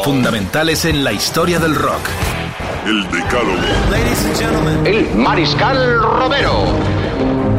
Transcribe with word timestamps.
Fundamentales 0.00 0.84
en 0.84 1.04
la 1.04 1.12
historia 1.12 1.60
del 1.60 1.76
rock. 1.76 2.00
El 2.84 3.04
Decálogo. 3.08 4.84
El 4.84 5.14
Mariscal 5.14 6.02
Romero. 6.02 6.64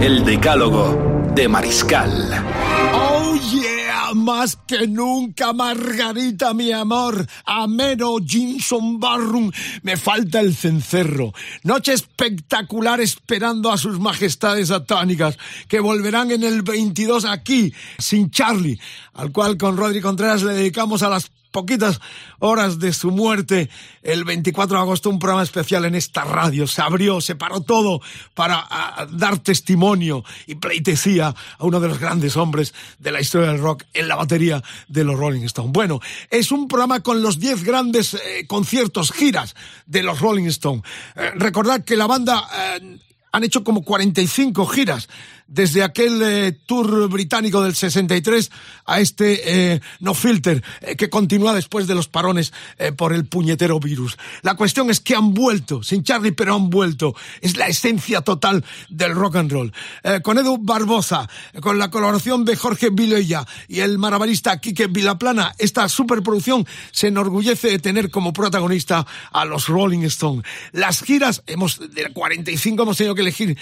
El 0.01 0.25
Decálogo 0.25 1.31
de 1.33 1.47
Mariscal. 1.47 2.43
Oh 2.91 3.35
yeah, 3.35 4.13
más 4.13 4.57
que 4.67 4.87
nunca, 4.87 5.53
Margarita, 5.53 6.53
mi 6.53 6.73
amor. 6.73 7.25
Ameno 7.45 8.17
Jinson 8.17 8.99
Barrum. 8.99 9.49
Me 9.83 9.95
falta 9.95 10.41
el 10.41 10.53
cencerro. 10.53 11.31
Noche 11.63 11.93
espectacular 11.93 12.99
esperando 12.99 13.71
a 13.71 13.77
sus 13.77 14.01
majestades 14.01 14.69
atónicas, 14.69 15.37
que 15.69 15.79
volverán 15.79 16.31
en 16.31 16.43
el 16.43 16.61
22 16.63 17.23
aquí, 17.23 17.73
sin 17.97 18.31
Charlie, 18.31 18.77
al 19.13 19.31
cual 19.31 19.55
con 19.55 19.77
Rodri 19.77 20.01
Contreras 20.01 20.43
le 20.43 20.53
dedicamos 20.53 21.03
a 21.03 21.09
las 21.09 21.31
poquitas 21.53 22.01
horas 22.39 22.79
de 22.79 22.91
su 22.91 23.11
muerte, 23.11 23.69
el 24.01 24.25
24 24.25 24.75
de 24.75 24.81
agosto, 24.81 25.09
un 25.09 25.19
programa 25.19 25.43
especial 25.43 25.85
en 25.85 25.95
esta 25.95 26.25
radio. 26.25 26.67
Se 26.67 26.81
abrió, 26.81 27.21
se 27.21 27.35
paró 27.35 27.61
todo 27.61 28.01
para 28.33 28.67
dar 29.11 29.37
testimonio 29.37 30.25
y 30.47 30.55
pleitesía 30.55 31.27
a 31.27 31.65
uno 31.65 31.79
de 31.79 31.87
los 31.87 31.99
grandes 31.99 32.35
hombres 32.35 32.73
de 32.99 33.11
la 33.11 33.21
historia 33.21 33.49
del 33.49 33.61
rock 33.61 33.83
en 33.93 34.09
la 34.09 34.15
batería 34.15 34.61
de 34.89 35.03
los 35.05 35.17
Rolling 35.17 35.43
Stones. 35.43 35.71
Bueno, 35.71 36.01
es 36.29 36.51
un 36.51 36.67
programa 36.67 36.99
con 36.99 37.21
los 37.21 37.39
10 37.39 37.63
grandes 37.63 38.15
eh, 38.15 38.45
conciertos, 38.47 39.11
giras 39.11 39.55
de 39.85 40.03
los 40.03 40.19
Rolling 40.19 40.47
Stones. 40.47 40.83
Eh, 41.15 41.31
recordad 41.35 41.85
que 41.85 41.95
la 41.95 42.07
banda... 42.07 42.45
Eh, 42.81 42.99
han 43.33 43.43
hecho 43.43 43.63
como 43.63 43.83
45 43.83 44.67
giras 44.67 45.09
desde 45.47 45.83
aquel 45.83 46.21
eh, 46.21 46.51
tour 46.65 47.09
británico 47.09 47.61
del 47.61 47.75
63 47.75 48.51
a 48.85 48.99
este 48.99 49.73
eh, 49.73 49.81
No 49.99 50.13
Filter, 50.13 50.63
eh, 50.81 50.95
que 50.95 51.09
continúa 51.09 51.53
después 51.53 51.87
de 51.87 51.95
los 51.95 52.07
parones 52.07 52.53
por 52.97 53.13
el 53.13 53.25
puñetero 53.25 53.79
virus. 53.79 54.17
La 54.41 54.55
cuestión 54.55 54.89
es 54.89 54.99
que 54.99 55.15
han 55.15 55.33
vuelto, 55.33 55.83
sin 55.83 56.03
Charlie, 56.03 56.31
pero 56.31 56.55
han 56.55 56.69
vuelto. 56.69 57.15
Es 57.41 57.57
la 57.57 57.67
esencia 57.67 58.21
total 58.21 58.63
del 58.89 59.13
rock 59.15 59.37
and 59.37 59.51
roll. 59.51 59.73
con 60.21 60.37
Edu 60.37 60.57
Barbosa, 60.59 61.29
con 61.61 61.77
la 61.77 61.89
colaboración 61.89 62.45
de 62.45 62.55
Jorge 62.55 62.89
Vilella 62.89 63.45
y 63.67 63.79
el 63.81 63.97
maravilista 63.97 64.59
Quique 64.59 64.87
Vilaplana, 64.87 65.53
esta 65.57 65.87
superproducción 65.87 66.65
se 66.91 67.07
enorgullece 67.07 67.69
de 67.69 67.79
tener 67.79 68.09
como 68.09 68.33
protagonista 68.33 69.05
a 69.31 69.45
los 69.45 69.67
Rolling 69.67 70.03
Stones. 70.03 70.45
Las 70.71 71.01
giras, 71.01 71.43
hemos, 71.47 71.79
de 71.93 72.11
45 72.11 72.83
hemos 72.83 72.97
tenido 72.97 73.15
que 73.15 73.21
elegir 73.21 73.57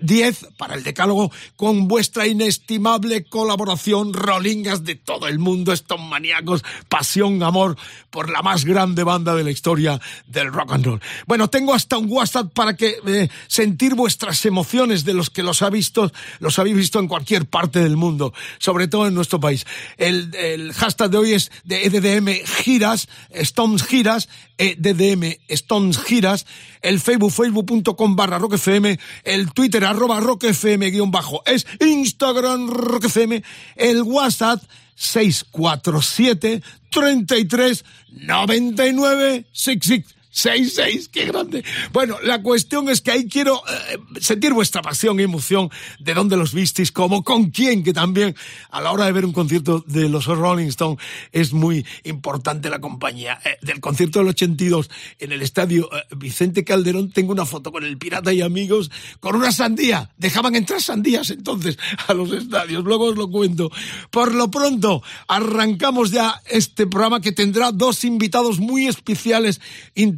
10 0.00 0.46
para 0.56 0.74
el 0.74 0.84
decálogo 0.94 1.32
con 1.56 1.88
vuestra 1.88 2.26
inestimable 2.26 3.24
colaboración, 3.24 4.14
rolingas 4.14 4.84
de 4.84 4.94
todo 4.94 5.26
el 5.26 5.40
mundo, 5.40 5.72
estos 5.72 6.00
maníacos, 6.00 6.62
pasión, 6.88 7.42
amor 7.42 7.76
por 8.10 8.30
la 8.30 8.42
más 8.42 8.64
grande 8.64 9.02
banda 9.02 9.34
de 9.34 9.42
la 9.42 9.50
historia 9.50 10.00
del 10.28 10.52
rock 10.52 10.72
and 10.72 10.86
roll. 10.86 11.00
Bueno, 11.26 11.50
tengo 11.50 11.74
hasta 11.74 11.98
un 11.98 12.06
WhatsApp 12.08 12.52
para 12.52 12.76
que 12.76 12.96
eh, 13.06 13.28
sentir 13.48 13.94
vuestras 13.94 14.44
emociones 14.46 15.04
de 15.04 15.14
los 15.14 15.30
que 15.30 15.42
los 15.42 15.62
ha 15.62 15.70
visto, 15.70 16.12
los 16.38 16.58
habéis 16.60 16.76
visto 16.76 17.00
en 17.00 17.08
cualquier 17.08 17.46
parte 17.46 17.80
del 17.80 17.96
mundo, 17.96 18.32
sobre 18.58 18.86
todo 18.86 19.08
en 19.08 19.14
nuestro 19.14 19.40
país. 19.40 19.66
El, 19.96 20.32
el 20.36 20.72
hashtag 20.74 21.10
de 21.10 21.18
hoy 21.18 21.32
es 21.32 21.50
de 21.64 21.86
EDDM 21.86 22.46
Giras, 22.62 23.08
Stones 23.30 23.82
Giras, 23.82 24.28
EDDM 24.58 25.36
Stones 25.48 25.98
Giras, 25.98 26.46
el 26.80 27.00
Facebook, 27.00 27.32
facebook.com 27.32 28.14
barra 28.14 28.38
Rock 28.38 28.54
FM, 28.54 28.98
el 29.24 29.52
Twitter 29.52 29.84
arroba 29.84 30.20
Rock 30.20 30.44
FM 30.74 30.90
guion 30.90 31.10
bajo, 31.10 31.42
es 31.46 31.66
Instagram 31.80 32.68
Rock 32.68 33.04
FM, 33.04 33.42
el 33.76 34.02
WhatsApp 34.02 34.62
647 34.96 36.62
33 36.90 37.84
99 38.10 39.46
66 39.52 40.04
Seis, 40.36 40.72
seis, 40.74 41.08
qué 41.08 41.26
grande. 41.26 41.62
Bueno, 41.92 42.16
la 42.20 42.42
cuestión 42.42 42.88
es 42.88 43.00
que 43.00 43.12
ahí 43.12 43.28
quiero 43.28 43.62
eh, 43.68 43.98
sentir 44.20 44.52
vuestra 44.52 44.82
pasión 44.82 45.20
y 45.20 45.22
emoción 45.22 45.70
de 46.00 46.12
dónde 46.12 46.36
los 46.36 46.52
visteis, 46.52 46.90
cómo, 46.90 47.22
con 47.22 47.50
quién, 47.50 47.84
que 47.84 47.92
también 47.92 48.34
a 48.70 48.80
la 48.80 48.90
hora 48.90 49.04
de 49.04 49.12
ver 49.12 49.26
un 49.26 49.32
concierto 49.32 49.84
de 49.86 50.08
los 50.08 50.26
Rolling 50.26 50.66
Stones 50.66 50.98
es 51.30 51.52
muy 51.52 51.86
importante 52.02 52.68
la 52.68 52.80
compañía. 52.80 53.38
Eh, 53.44 53.58
del 53.62 53.78
concierto 53.78 54.18
del 54.18 54.26
82 54.30 54.90
en 55.20 55.30
el 55.30 55.40
estadio 55.40 55.88
eh, 55.92 56.02
Vicente 56.16 56.64
Calderón 56.64 57.12
tengo 57.12 57.30
una 57.30 57.46
foto 57.46 57.70
con 57.70 57.84
el 57.84 57.96
Pirata 57.96 58.32
y 58.32 58.42
amigos 58.42 58.90
con 59.20 59.36
una 59.36 59.52
sandía. 59.52 60.10
Dejaban 60.18 60.56
entrar 60.56 60.82
sandías 60.82 61.30
entonces 61.30 61.78
a 62.08 62.12
los 62.12 62.32
estadios, 62.32 62.82
luego 62.82 63.04
os 63.04 63.16
lo 63.16 63.30
cuento. 63.30 63.70
Por 64.10 64.34
lo 64.34 64.50
pronto, 64.50 65.00
arrancamos 65.28 66.10
ya 66.10 66.42
este 66.50 66.88
programa 66.88 67.20
que 67.20 67.30
tendrá 67.30 67.70
dos 67.70 68.02
invitados 68.02 68.58
muy 68.58 68.88
especiales 68.88 69.60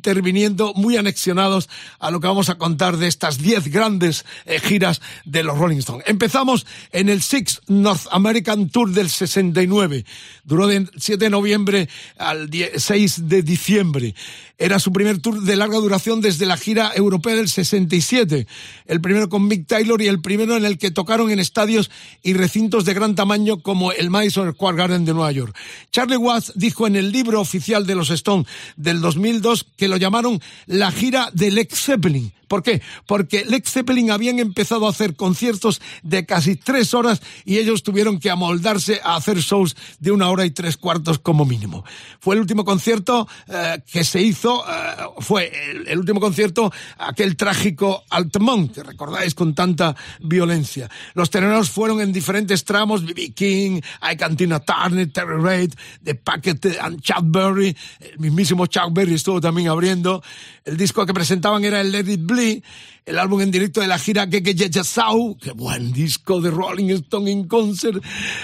interviniendo 0.07 0.73
muy 0.75 0.97
anexionados 0.97 1.69
a 1.99 2.13
lo 2.13 2.21
que 2.21 2.29
vamos 2.29 2.49
a 2.49 2.59
contar 2.59 2.97
de 2.97 3.09
estas 3.09 3.39
10 3.39 3.73
grandes 3.73 4.25
eh, 4.45 4.61
giras 4.61 5.01
de 5.25 5.43
los 5.43 5.59
Rolling 5.59 5.79
Stones. 5.79 6.05
Empezamos 6.07 6.65
en 6.93 7.09
el 7.09 7.23
Six 7.23 7.63
North 7.67 8.07
American 8.13 8.69
Tour 8.69 8.93
del 8.93 9.11
69. 9.11 10.05
Duró 10.45 10.69
del 10.69 10.89
7 10.97 11.25
de 11.25 11.31
noviembre 11.31 11.89
al 12.19 12.49
6 12.77 13.29
de 13.29 13.43
diciembre. 13.43 14.15
Era 14.59 14.79
su 14.79 14.91
primer 14.91 15.19
tour 15.19 15.43
de 15.43 15.55
larga 15.55 15.77
duración 15.79 16.23
desde 16.23 16.47
la 16.47 16.57
gira 16.57 16.93
europea 16.95 17.35
del 17.35 17.49
67. 17.49 18.47
El 18.87 19.01
primero 19.03 19.29
con 19.29 19.47
Mick 19.47 19.67
Taylor 19.67 20.01
y 20.01 20.07
el 20.07 20.23
primero 20.23 20.57
en 20.57 20.65
el 20.65 20.79
que 20.79 20.91
tocaron 20.91 21.31
en 21.31 21.41
estadios 21.41 21.91
y 22.23 22.33
recintos 22.33 22.87
de 22.87 22.95
gran 22.95 23.15
tamaño 23.15 23.61
como 23.61 23.93
el 23.93 24.09
Madison 24.09 24.51
Square 24.53 24.79
Garden 24.79 25.05
de 25.05 25.13
Nueva 25.13 25.33
York. 25.33 25.55
Charlie 25.91 26.17
Watts 26.17 26.53
dijo 26.55 26.87
en 26.87 26.97
el 26.97 27.13
libro 27.13 27.41
oficial 27.41 27.87
de 27.87 27.97
los 27.97 28.09
Stones 28.09 28.47
del 28.77 29.03
2002 29.03 29.67
que 29.77 29.89
lo 29.89 29.99
llamaron 29.99 30.41
la 30.65 30.91
gira 30.91 31.29
del 31.35 31.57
Led 31.57 31.69
Zeppelin. 31.71 32.33
¿Por 32.49 32.63
qué? 32.63 32.81
Porque 33.07 33.45
Led 33.45 33.65
Zeppelin 33.65 34.11
habían 34.11 34.39
empezado 34.39 34.87
a 34.87 34.91
hacer 34.91 35.17
conciertos 35.17 35.81
de 36.03 36.27
casi 36.27 36.55
tres 36.57 36.95
horas 36.95 37.21
y 37.45 37.59
ellos 37.59 37.83
tuvieron 37.83 38.21
que 38.21 38.31
amoldarse 38.31 39.01
a 39.03 39.17
hacer 39.17 39.39
shows 39.39 39.77
de 39.99 40.13
una 40.13 40.29
hora 40.31 40.47
y 40.47 40.51
tres 40.51 40.77
cuartos 40.77 41.19
como 41.19 41.45
mínimo. 41.45 41.85
Fue 42.21 42.37
el 42.37 42.41
último 42.41 42.65
concierto 42.65 43.27
eh, 43.49 43.83
que 43.91 44.05
se 44.05 44.23
hizo, 44.23 44.46
eh, 44.55 45.05
fue 45.19 45.53
el, 45.87 45.99
último 45.99 46.21
concierto, 46.21 46.73
aquel 46.99 47.37
trágico 47.37 48.05
Altamont, 48.11 48.73
que 48.73 48.83
recordáis 48.83 49.35
con 49.35 49.55
tanta 49.55 49.97
violencia. 50.21 50.89
Los 51.15 51.31
tenores 51.31 51.71
fueron 51.71 52.01
en 52.01 52.13
diferentes 52.13 52.65
tramos, 52.65 53.05
B.B. 53.05 53.33
King, 53.33 53.81
Ike 54.03 54.17
Cantina 54.17 54.61
Turner, 54.61 55.11
Terry 55.13 55.41
Reid, 55.41 55.75
The 56.03 56.15
Packet 56.15 56.79
and 56.81 57.01
Chuck 57.01 57.25
Berry, 57.25 57.77
el 58.01 58.19
mismísimo 58.19 58.67
Chuck 58.67 58.93
Berry 58.93 59.15
estuvo 59.15 59.41
también 59.41 59.69
abriendo. 59.69 60.23
El 60.65 60.77
disco 60.77 61.05
que 61.07 61.15
presentaban 61.15 61.65
era 61.65 61.81
el 61.81 61.93
Let 61.93 62.13
It 62.13 62.21
Bleed, 62.23 62.63
el 63.07 63.21
álbum 63.21 63.41
en 63.41 63.53
directo 63.53 63.81
de 63.81 63.87
la 63.87 63.99
gira 63.99 64.29
que 64.29 64.43
Sau, 64.85 65.39
qué 65.39 65.53
buen 65.53 65.93
disco 65.93 66.41
de 66.41 66.51
Rolling 66.51 66.91
Stone 66.91 67.31
en 67.31 67.47
concert, 67.47 68.03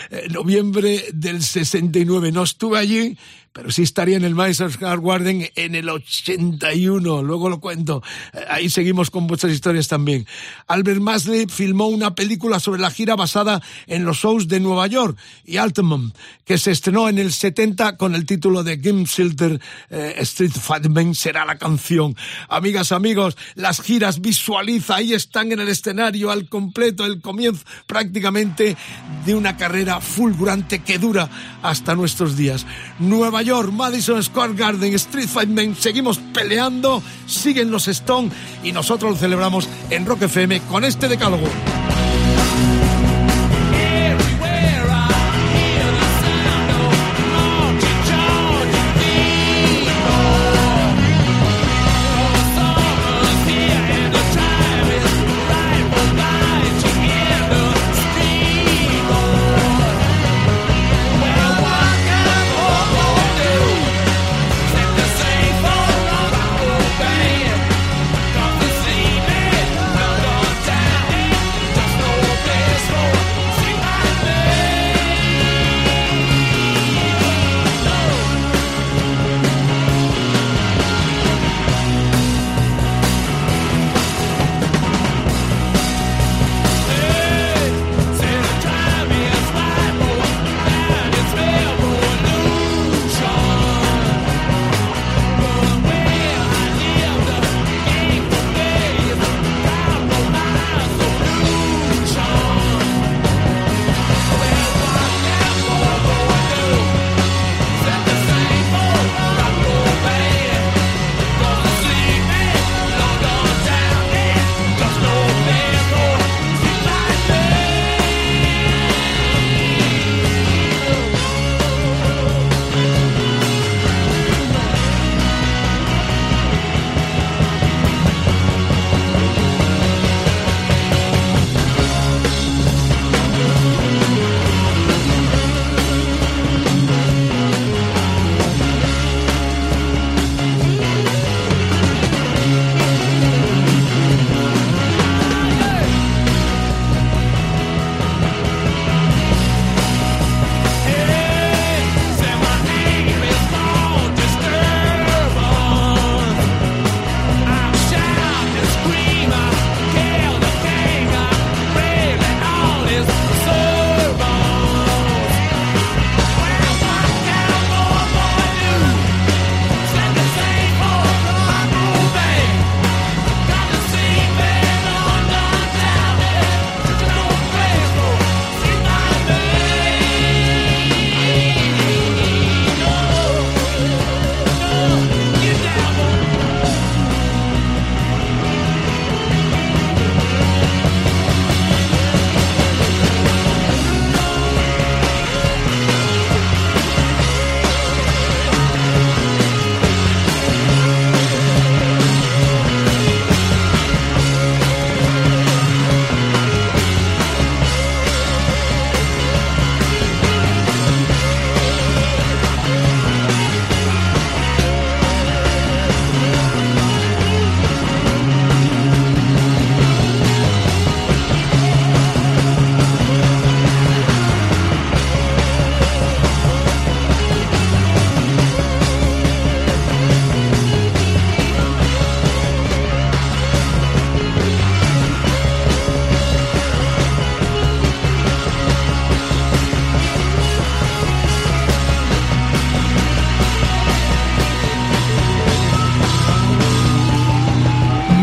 en 0.08 0.32
noviembre 0.32 1.04
del 1.12 1.42
69. 1.42 2.30
No 2.30 2.44
estuve 2.44 2.78
allí, 2.78 3.18
pero 3.52 3.70
sí 3.70 3.82
estaría 3.82 4.16
en 4.16 4.24
el 4.24 4.34
Madison 4.34 4.70
Square 4.70 5.00
Garden 5.02 5.50
en 5.54 5.74
el 5.74 5.88
81, 5.88 7.22
luego 7.22 7.50
lo 7.50 7.60
cuento. 7.60 8.02
Ahí 8.48 8.70
seguimos 8.70 9.10
con 9.10 9.26
vuestras 9.26 9.52
historias 9.52 9.88
también. 9.88 10.26
Albert 10.68 11.00
Masley 11.00 11.46
filmó 11.48 11.88
una 11.88 12.14
película 12.14 12.60
sobre 12.60 12.80
la 12.80 12.90
gira 12.90 13.14
basada 13.14 13.60
en 13.86 14.04
los 14.04 14.18
shows 14.18 14.48
de 14.48 14.60
Nueva 14.60 14.86
York 14.86 15.18
y 15.44 15.58
Altamont, 15.58 16.16
que 16.44 16.56
se 16.56 16.70
estrenó 16.70 17.08
en 17.08 17.18
el 17.18 17.32
70 17.32 17.96
con 17.96 18.14
el 18.14 18.24
título 18.24 18.62
de 18.62 18.76
Game 18.76 19.06
Silter 19.06 19.60
eh, 19.90 20.14
Street 20.18 20.52
Fighting 20.52 21.14
será 21.14 21.44
la 21.44 21.58
canción. 21.58 22.16
Amigas, 22.48 22.92
amigos, 22.92 23.36
las 23.54 23.80
giras 23.82 24.20
ahí 24.58 25.12
están 25.12 25.52
en 25.52 25.60
el 25.60 25.68
escenario 25.68 26.30
al 26.30 26.48
completo, 26.48 27.04
el 27.04 27.20
comienzo 27.20 27.64
prácticamente 27.86 28.76
de 29.24 29.34
una 29.34 29.56
carrera 29.56 30.00
fulgurante 30.00 30.80
que 30.80 30.98
dura 30.98 31.28
hasta 31.62 31.94
nuestros 31.94 32.36
días. 32.36 32.66
Nueva 32.98 33.42
York, 33.42 33.72
Madison 33.72 34.22
Square 34.22 34.54
Garden, 34.54 34.94
Street 34.94 35.28
Fight 35.28 35.48
Men, 35.48 35.76
seguimos 35.76 36.18
peleando, 36.18 37.02
siguen 37.26 37.70
los 37.70 37.88
Stone 37.88 38.30
y 38.62 38.72
nosotros 38.72 39.12
lo 39.12 39.16
celebramos 39.16 39.68
en 39.90 40.06
Rock 40.06 40.22
FM 40.22 40.60
con 40.62 40.84
este 40.84 41.08
decálogo. 41.08 41.46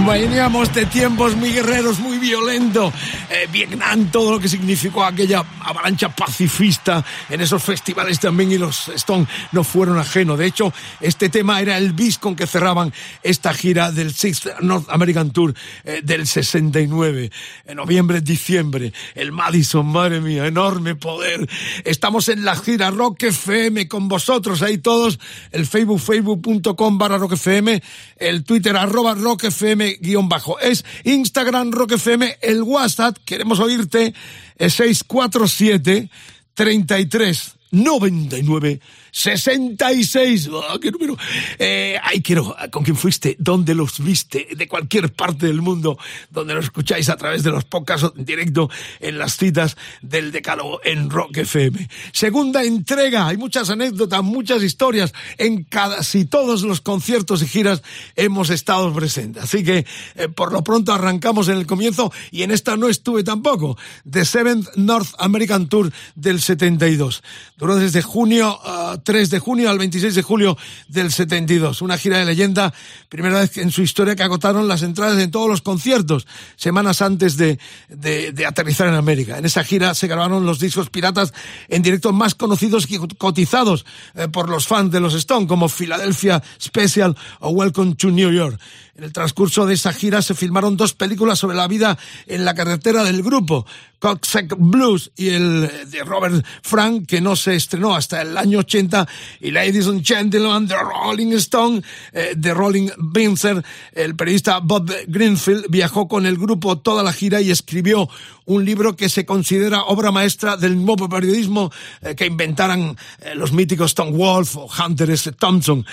Veníamos 0.10 0.74
de 0.74 0.86
tiempos 0.86 1.36
muy 1.36 1.52
guerreros, 1.52 2.00
muy 2.00 2.18
violentos. 2.30 2.94
Eh, 3.32 3.48
Vietnam, 3.52 4.12
todo 4.12 4.34
lo 4.34 4.40
que 4.40 4.48
significó 4.48 5.04
aquella 5.04 5.44
avalancha 5.62 6.10
pacifista 6.10 7.04
en 7.28 7.42
esos 7.42 7.64
festivales 7.64 8.20
también 8.20 8.52
y 8.52 8.60
los 8.60 8.88
Stone 8.90 9.26
no 9.52 9.64
fueron 9.64 9.98
ajenos. 9.98 10.38
De 10.38 10.46
hecho, 10.46 10.72
este 11.02 11.30
tema 11.30 11.60
era 11.60 11.78
el 11.78 11.94
bis 11.94 12.20
con 12.20 12.36
que 12.36 12.46
cerraban 12.46 12.94
esta 13.24 13.52
gira 13.54 13.92
del 13.92 14.14
Sixth 14.14 14.60
North 14.62 14.88
American 14.90 15.32
Tour 15.32 15.56
eh, 15.84 16.02
del 16.04 16.28
69. 16.28 17.32
En 17.66 17.78
noviembre, 17.78 18.22
diciembre, 18.22 18.94
el 19.16 19.32
Madison, 19.32 19.88
madre 19.88 20.22
mía, 20.22 20.46
enorme 20.46 20.94
poder. 20.94 21.50
Estamos 21.84 22.30
en 22.30 22.46
la 22.46 22.56
gira 22.56 22.92
Rock 22.92 23.24
FM 23.24 23.88
con 23.88 24.08
vosotros 24.08 24.62
ahí 24.62 24.78
todos. 24.78 25.20
El 25.52 25.66
Facebook, 25.66 26.00
facebook.com 26.00 26.98
barra 27.00 27.18
Rock 27.18 27.34
FM, 27.34 27.82
el 28.18 28.44
Twitter 28.44 28.78
arroba 28.78 29.16
Rock 29.16 29.46
FM 29.46 29.98
guion 30.00 30.30
bajo. 30.30 30.60
Es 30.60 30.86
Instagram 31.04 31.72
Rock 31.72 31.94
FM, 31.94 32.19
el 32.42 32.64
WhatsApp, 32.64 33.18
queremos 33.26 33.60
oírte, 33.60 34.14
es 34.58 34.74
647 34.74 36.10
33 36.54 37.56
99 37.72 38.80
66. 39.12 40.50
Oh, 40.52 40.80
¡Qué 40.80 40.92
número! 40.92 41.18
Eh, 41.58 41.98
ay, 42.04 42.22
quiero, 42.22 42.56
¿con 42.72 42.84
quién 42.84 42.96
fuiste? 42.96 43.36
¿Dónde 43.40 43.76
los 43.76 44.04
viste? 44.04 44.48
De 44.56 44.68
cualquier 44.68 45.12
parte 45.14 45.48
del 45.48 45.62
mundo 45.62 45.98
donde 46.30 46.54
los 46.54 46.66
escucháis 46.66 47.10
a 47.10 47.18
través 47.18 47.44
de 47.44 47.52
los 47.52 47.66
podcasts 47.66 48.12
en 48.16 48.26
directo 48.26 48.70
en 49.00 49.18
las 49.18 49.38
citas 49.38 49.78
del 50.02 50.32
Decálogo 50.32 50.80
en 50.84 51.10
Rock 51.10 51.38
FM. 51.38 51.90
Segunda 52.12 52.64
entrega. 52.64 53.28
Hay 53.28 53.38
muchas 53.38 53.70
anécdotas, 53.70 54.24
muchas 54.24 54.64
historias. 54.64 55.14
En 55.38 55.64
casi 55.64 56.26
todos 56.26 56.64
los 56.64 56.82
conciertos 56.82 57.42
y 57.42 57.48
giras 57.48 57.84
hemos 58.16 58.50
estado 58.50 58.94
presentes. 58.94 59.44
Así 59.44 59.64
que, 59.64 59.86
eh, 60.16 60.30
por 60.30 60.52
lo 60.52 60.64
pronto, 60.64 60.94
arrancamos 60.94 61.48
en 61.48 61.58
el 61.58 61.66
comienzo 61.66 62.12
y 62.32 62.44
en 62.44 62.52
esta 62.52 62.78
no 62.78 62.88
estuve 62.88 63.24
tampoco. 63.24 63.78
The 64.10 64.26
Seventh 64.26 64.76
North 64.76 65.10
American 65.18 65.68
Tour 65.68 65.92
del 66.16 66.42
72. 66.42 67.24
Duró 67.58 67.76
desde 67.76 68.02
junio 68.02 68.60
a 68.64 68.99
3 69.04 69.30
de 69.30 69.40
junio 69.40 69.70
al 69.70 69.78
26 69.78 70.16
de 70.16 70.22
julio 70.22 70.58
del 70.88 71.12
72. 71.12 71.82
Una 71.82 71.98
gira 71.98 72.18
de 72.18 72.26
leyenda, 72.26 72.74
primera 73.10 73.40
vez 73.40 73.58
en 73.58 73.72
su 73.72 73.82
historia 73.82 74.16
que 74.16 74.24
agotaron 74.24 74.68
las 74.68 74.84
entradas 74.84 75.20
en 75.20 75.32
todos 75.32 75.50
los 75.50 75.62
conciertos, 75.62 76.28
semanas 76.56 77.02
antes 77.02 77.38
de, 77.38 77.60
de, 77.90 78.46
aterrizar 78.46 78.88
en 78.88 78.96
América. 78.96 79.38
En 79.38 79.46
esa 79.46 79.64
gira 79.64 79.94
se 79.94 80.08
grabaron 80.08 80.46
los 80.46 80.60
discos 80.60 80.90
piratas 80.90 81.34
en 81.68 81.82
directo 81.82 82.14
más 82.14 82.36
conocidos 82.36 82.90
y 82.90 82.98
cotizados 82.98 83.86
eh, 84.16 84.28
por 84.28 84.50
los 84.50 84.68
fans 84.68 84.92
de 84.92 85.00
los 85.00 85.14
Stone, 85.14 85.48
como 85.48 85.70
Philadelphia 85.70 86.42
Special 86.62 87.16
o 87.40 87.50
Welcome 87.50 87.96
to 87.96 88.10
New 88.10 88.32
York. 88.32 88.60
En 89.00 89.06
el 89.06 89.14
transcurso 89.14 89.66
de 89.66 89.76
esa 89.76 89.94
gira 89.94 90.22
se 90.22 90.36
filmaron 90.36 90.76
dos 90.76 90.94
películas 90.94 91.40
sobre 91.40 91.56
la 91.56 91.70
vida 91.70 91.98
en 92.28 92.44
la 92.44 92.54
carretera 92.54 93.02
del 93.06 93.24
grupo, 93.24 93.66
Coxsack 94.00 94.58
Blues 94.58 95.10
y 95.16 95.30
el 95.30 95.72
de 95.90 96.04
Robert 96.04 96.46
Frank, 96.64 97.06
que 97.08 97.22
no 97.22 97.38
se 97.38 97.56
estrenó 97.56 97.96
hasta 97.96 98.22
el 98.22 98.38
año 98.38 98.60
80, 98.60 99.08
y 99.40 99.52
Ladies 99.52 99.88
and 99.88 100.06
Gentlemen, 100.06 100.68
The 100.68 100.76
Rolling 100.76 101.32
Stone, 101.36 101.82
eh, 102.12 102.36
The 102.38 102.54
Rolling 102.54 102.90
Vincer. 102.98 103.64
El 103.94 104.18
periodista 104.18 104.60
Bob 104.60 104.92
Greenfield 105.08 105.68
viajó 105.70 106.10
con 106.10 106.26
el 106.26 106.38
grupo 106.38 106.78
toda 106.80 107.02
la 107.02 107.14
gira 107.14 107.40
y 107.40 107.52
escribió 107.52 108.10
un 108.50 108.66
libro 108.66 108.96
que 108.96 109.10
se 109.10 109.26
considera 109.26 109.84
obra 109.84 110.12
maestra 110.12 110.58
del 110.58 110.84
nuevo 110.84 111.08
periodismo 111.08 111.72
eh, 112.02 112.16
que 112.16 112.26
inventaran 112.26 112.98
eh, 113.22 113.36
los 113.36 113.52
míticos 113.52 113.96
Tom 113.96 114.12
Wolf 114.12 114.58
o 114.58 114.68
Hunter 114.68 115.12
S. 115.12 115.32
Thompson, 115.34 115.86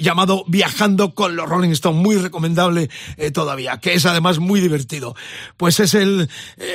llamado 0.00 0.44
Viajando 0.48 1.14
con 1.14 1.36
los 1.36 1.48
Rolling 1.48 1.70
Stone, 1.70 2.00
muy 2.00 2.16
recomendable 2.16 2.90
todavía, 3.32 3.78
que 3.78 3.94
es 3.94 4.06
además 4.06 4.38
muy 4.38 4.60
divertido. 4.60 5.14
Pues 5.56 5.80
es 5.80 5.94
el 5.94 6.28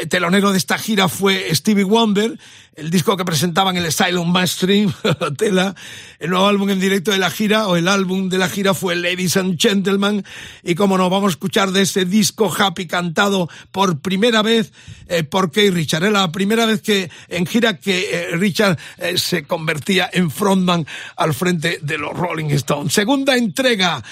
telonero 0.09 0.51
de 0.51 0.57
esta 0.57 0.77
gira 0.77 1.09
fue 1.09 1.53
Stevie 1.53 1.83
Wonder, 1.83 2.37
el 2.75 2.89
disco 2.89 3.15
que 3.15 3.25
presentaban 3.25 3.77
el 3.77 3.85
Asylum 3.85 4.31
Mainstream, 4.31 4.91
Tela, 5.37 5.75
el 6.19 6.31
nuevo 6.31 6.47
álbum 6.47 6.69
en 6.71 6.79
directo 6.79 7.11
de 7.11 7.19
la 7.19 7.29
gira, 7.29 7.67
o 7.67 7.75
el 7.75 7.87
álbum 7.87 8.29
de 8.29 8.39
la 8.39 8.49
gira 8.49 8.73
fue 8.73 8.95
Ladies 8.95 9.37
and 9.37 9.59
Gentlemen, 9.59 10.25
y 10.63 10.73
como 10.73 10.97
no, 10.97 11.09
vamos 11.09 11.29
a 11.29 11.31
escuchar 11.31 11.71
de 11.71 11.83
ese 11.83 12.05
disco 12.05 12.51
Happy 12.51 12.87
cantado 12.87 13.47
por 13.71 13.99
primera 13.99 14.41
vez 14.41 14.71
eh, 15.07 15.23
por 15.23 15.51
Kay 15.51 15.69
Richard. 15.69 16.03
Era 16.03 16.21
la 16.21 16.31
primera 16.31 16.65
vez 16.65 16.81
que 16.81 17.11
en 17.27 17.45
gira 17.45 17.77
que 17.77 18.09
eh, 18.11 18.37
Richard 18.37 18.79
eh, 18.97 19.17
se 19.17 19.43
convertía 19.43 20.09
en 20.11 20.31
frontman 20.31 20.87
al 21.15 21.33
frente 21.33 21.79
de 21.81 21.97
los 21.97 22.13
Rolling 22.13 22.49
Stones. 22.51 22.93
Segunda 22.93 23.35
entrega, 23.35 24.03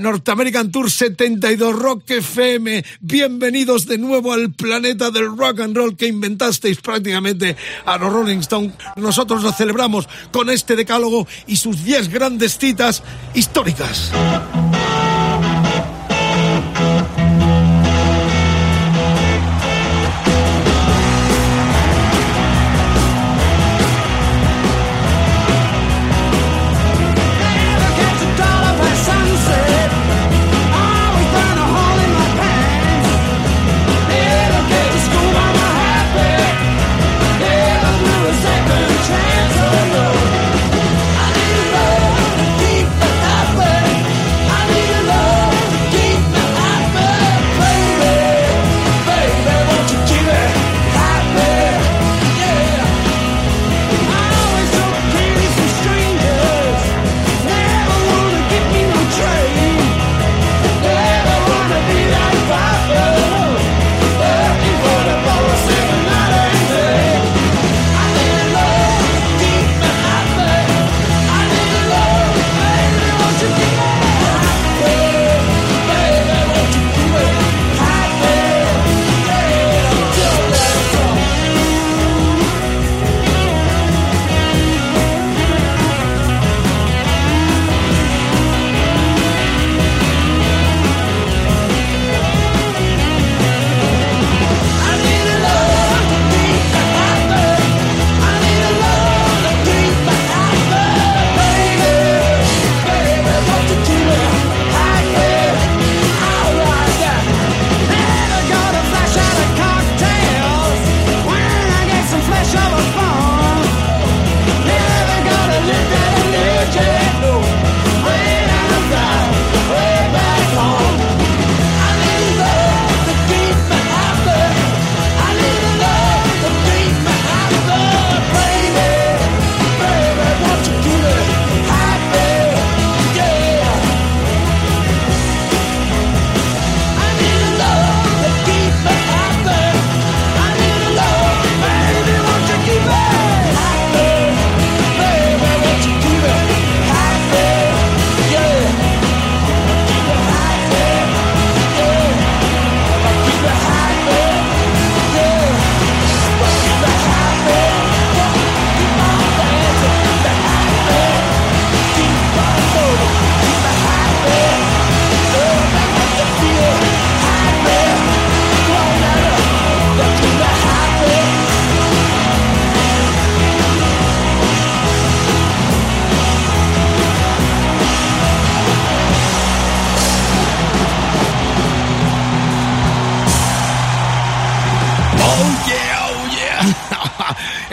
North 0.00 0.28
American 0.28 0.70
Tour 0.70 0.90
72 0.90 1.78
Rock 1.78 2.10
FM. 2.10 2.84
Bienvenidos 3.00 3.86
de 3.86 3.98
nuevo 3.98 4.32
al 4.32 4.52
planeta 4.52 5.10
del 5.10 5.36
rock 5.36 5.60
and 5.60 5.76
roll 5.76 5.96
que 5.96 6.06
inventasteis 6.06 6.80
prácticamente 6.80 7.56
a 7.84 7.98
Rolling 8.08 8.38
Stone, 8.38 8.72
nosotros 8.96 9.42
lo 9.42 9.52
celebramos 9.52 10.08
con 10.30 10.50
este 10.50 10.76
decálogo 10.76 11.26
y 11.46 11.56
sus 11.56 11.84
10 11.84 12.08
grandes 12.08 12.58
citas 12.58 13.02
históricas. 13.34 14.12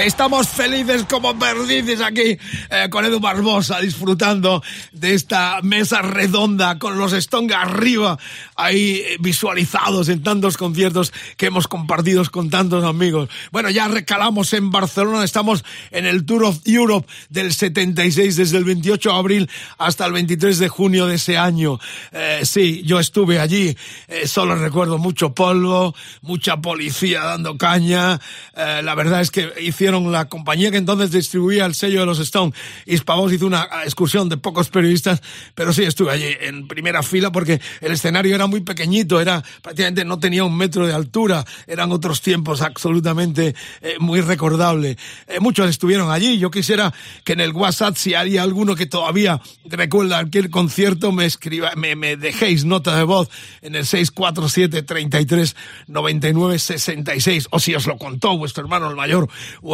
Estamos 0.03 0.50
felices 0.50 1.05
como 1.10 1.39
perdices 1.39 2.01
aquí 2.01 2.38
eh, 2.69 2.88
con 2.89 3.05
Edu 3.05 3.22
Barbosa 3.22 3.79
disfrutando 3.79 4.62
de 4.91 5.13
esta 5.13 5.62
mesa 5.62 6.01
redonda 6.01 6.77
con 6.77 6.98
los 6.98 7.13
Stone 7.13 7.53
arriba 7.53 8.19
ahí 8.57 8.95
eh, 8.95 9.15
visualizados 9.22 10.10
en 10.10 10.22
tantos 10.22 10.57
conciertos 10.57 11.13
que 11.38 11.45
hemos 11.45 11.69
compartido 11.69 12.22
con 12.29 12.50
tantos 12.50 12.83
amigos. 12.83 13.29
Bueno, 13.53 13.69
ya 13.69 13.88
recalamos 13.88 14.51
en 14.51 14.72
Barcelona, 14.72 15.24
estamos 15.24 15.63
en 15.91 16.05
el 16.05 16.25
Tour 16.25 16.43
of 16.43 16.60
Europe 16.65 17.07
del 17.29 17.53
76 17.53 18.36
desde 18.36 18.57
el 18.57 18.65
28 18.65 19.10
de 19.10 19.15
abril 19.15 19.50
hasta 19.77 20.05
el 20.05 20.12
23 20.12 20.60
de 20.60 20.67
junio 20.67 21.07
de 21.07 21.15
ese 21.15 21.38
año. 21.38 21.79
Eh, 22.12 22.41
sí, 22.43 22.83
yo 22.83 23.00
estuve 23.00 23.39
allí, 23.39 23.77
solo 24.25 24.55
recuerdo 24.55 24.98
mucho 24.98 25.33
polvo, 25.33 25.95
mucha 26.22 26.57
policía 26.57 27.24
dando 27.24 27.57
caña. 27.57 28.19
la 28.53 28.95
verdad 28.95 29.22
es 29.22 29.31
que 29.31 29.50
hicieron 29.62 29.92
la 30.01 30.25
compañía 30.25 30.71
que 30.71 30.77
entonces 30.77 31.12
distribuía 31.12 31.65
el 31.65 31.75
sello 31.75 32.01
de 32.01 32.05
los 32.05 32.19
Stone. 32.19 32.53
Hispavox 32.85 33.33
hizo 33.33 33.47
una 33.47 33.67
excursión 33.83 34.29
de 34.29 34.38
pocos 34.38 34.69
periodistas, 34.69 35.21
pero 35.55 35.73
sí 35.73 35.83
estuve 35.83 36.12
allí 36.12 36.35
en 36.41 36.67
primera 36.67 37.03
fila 37.03 37.31
porque 37.31 37.62
el 37.81 37.91
escenario 37.91 38.35
era 38.35 38.47
muy 38.47 38.62
pequeñito, 38.62 39.21
era 39.21 39.43
prácticamente 39.62 40.05
no 40.05 40.19
tenía 40.19 40.43
un 40.43 40.57
metro 40.57 40.88
de 40.88 40.93
altura, 40.93 41.45
eran 41.67 41.91
otros 41.91 42.21
tiempos 42.21 42.62
absolutamente 42.62 43.55
eh, 43.81 43.95
muy 44.00 44.21
recordable. 44.21 44.97
Eh, 45.27 45.39
muchos 45.39 45.69
estuvieron 45.69 46.12
allí. 46.12 46.38
Yo 46.38 46.51
quisiera 46.51 46.93
que 47.23 47.33
en 47.33 47.41
el 47.41 47.51
WhatsApp, 47.51 47.95
si 47.95 48.13
hay 48.13 48.38
alguno 48.38 48.75
que 48.75 48.85
todavía 48.85 49.41
recuerda 49.65 50.19
aquel 50.19 50.50
concierto, 50.50 51.12
me 51.12 51.25
escriba, 51.25 51.71
me, 51.75 51.95
me 51.95 52.17
dejéis 52.17 52.65
nota 52.65 52.95
de 52.97 53.03
voz 53.03 53.29
en 53.62 53.75
el 53.75 53.85
647 53.85 54.83
33 54.83 55.55
99 55.88 56.59
66 56.59 57.47
o 57.51 57.59
si 57.59 57.75
os 57.75 57.85
lo 57.85 57.97
contó 57.97 58.38
vuestro 58.38 58.63
hermano 58.63 58.89
el 58.89 58.95
mayor 58.95 59.29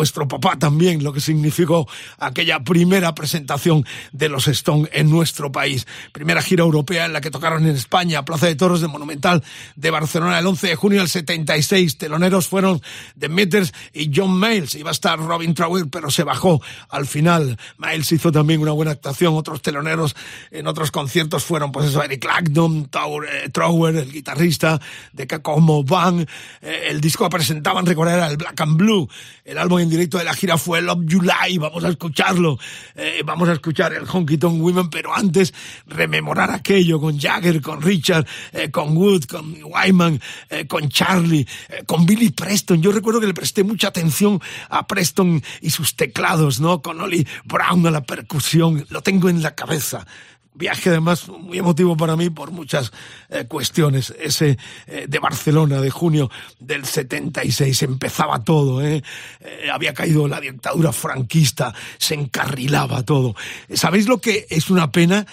vuestro 0.09 0.27
papá 0.27 0.57
también, 0.57 1.03
lo 1.03 1.13
que 1.13 1.19
significó 1.19 1.87
aquella 2.17 2.61
primera 2.61 3.13
presentación 3.13 3.85
de 4.11 4.27
los 4.27 4.47
Stone 4.47 4.89
en 4.91 5.07
nuestro 5.11 5.51
país. 5.51 5.85
Primera 6.11 6.41
gira 6.41 6.63
europea 6.63 7.05
en 7.05 7.13
la 7.13 7.21
que 7.21 7.29
tocaron 7.29 7.67
en 7.67 7.75
España, 7.75 8.25
Plaza 8.25 8.47
de 8.47 8.55
Toros 8.55 8.81
de 8.81 8.87
Monumental 8.87 9.43
de 9.75 9.91
Barcelona 9.91 10.39
el 10.39 10.47
11 10.47 10.67
de 10.67 10.75
junio 10.75 10.99
del 10.99 11.09
76. 11.09 11.99
Teloneros 11.99 12.47
fueron 12.47 12.81
The 13.19 13.29
Meters 13.29 13.71
y 13.93 14.09
John 14.11 14.39
Miles. 14.39 14.73
Iba 14.73 14.89
a 14.89 14.93
estar 14.93 15.19
Robin 15.19 15.53
Trower, 15.53 15.85
pero 15.91 16.09
se 16.09 16.23
bajó 16.23 16.59
al 16.89 17.05
final. 17.05 17.59
Miles 17.77 18.11
hizo 18.11 18.31
también 18.31 18.61
una 18.61 18.71
buena 18.71 18.91
actuación. 18.91 19.35
Otros 19.35 19.61
teloneros 19.61 20.15
en 20.49 20.65
otros 20.65 20.89
conciertos 20.89 21.43
fueron, 21.43 21.71
pues 21.71 21.89
eso, 21.89 22.01
Eric 22.03 22.21
Clapton, 22.21 22.89
eh, 23.31 23.49
Trower, 23.53 23.95
el 23.95 24.11
guitarrista 24.11 24.81
de 25.13 25.27
Como 25.27 25.83
Bang. 25.83 26.25
Eh, 26.61 26.87
el 26.87 26.99
disco 26.99 27.25
que 27.25 27.29
presentaban, 27.29 27.85
recordar, 27.85 28.31
el 28.31 28.37
Black 28.37 28.59
and 28.61 28.75
Blue. 28.75 29.07
El 29.45 29.59
álbum 29.59 29.79
en 29.79 29.89
directo 29.89 29.98
de 30.07 30.23
la 30.23 30.33
gira 30.33 30.57
fue 30.57 30.81
Love 30.81 31.05
July, 31.09 31.57
vamos 31.57 31.83
a 31.83 31.89
escucharlo, 31.89 32.57
eh, 32.95 33.21
vamos 33.25 33.49
a 33.49 33.53
escuchar 33.53 33.93
el 33.93 34.05
Honky 34.07 34.37
Tonk 34.37 34.61
Women, 34.61 34.89
pero 34.89 35.13
antes 35.13 35.53
rememorar 35.87 36.51
aquello 36.51 37.01
con 37.01 37.19
Jagger, 37.19 37.61
con 37.61 37.81
Richard, 37.81 38.25
eh, 38.53 38.71
con 38.71 38.95
Wood, 38.95 39.25
con 39.25 39.57
Wyman, 39.61 40.21
eh, 40.49 40.67
con 40.67 40.87
Charlie, 40.89 41.45
con 41.85 42.05
Billy 42.05 42.29
Preston. 42.29 42.81
Yo 42.81 42.91
recuerdo 42.91 43.19
que 43.19 43.27
le 43.27 43.33
presté 43.33 43.63
mucha 43.63 43.89
atención 43.89 44.41
a 44.69 44.87
Preston 44.87 45.43
y 45.61 45.69
sus 45.69 45.95
teclados, 45.95 46.61
¿no? 46.61 46.81
Con 46.81 47.01
Oli 47.01 47.27
Brown 47.43 47.85
a 47.85 47.91
la 47.91 48.03
percusión, 48.03 48.85
lo 48.89 49.01
tengo 49.01 49.27
en 49.27 49.41
la 49.41 49.53
cabeza 49.53 50.05
viaje 50.53 50.89
además 50.89 51.27
muy 51.27 51.57
emotivo 51.57 51.95
para 51.95 52.15
mí 52.15 52.29
por 52.29 52.51
muchas 52.51 52.91
eh, 53.29 53.45
cuestiones. 53.47 54.13
Ese 54.19 54.57
eh, 54.87 55.05
de 55.07 55.19
Barcelona 55.19 55.81
de 55.81 55.89
junio 55.89 56.29
del 56.59 56.85
76 56.85 57.83
empezaba 57.83 58.43
todo, 58.43 58.81
¿eh? 58.81 59.03
¿eh? 59.39 59.69
había 59.71 59.93
caído 59.93 60.27
la 60.27 60.39
dictadura 60.39 60.91
franquista, 60.91 61.73
se 61.97 62.15
encarrilaba 62.15 63.03
todo. 63.03 63.35
¿Sabéis 63.73 64.07
lo 64.07 64.19
que 64.19 64.47
es 64.49 64.69
una 64.69 64.91
pena? 64.91 65.25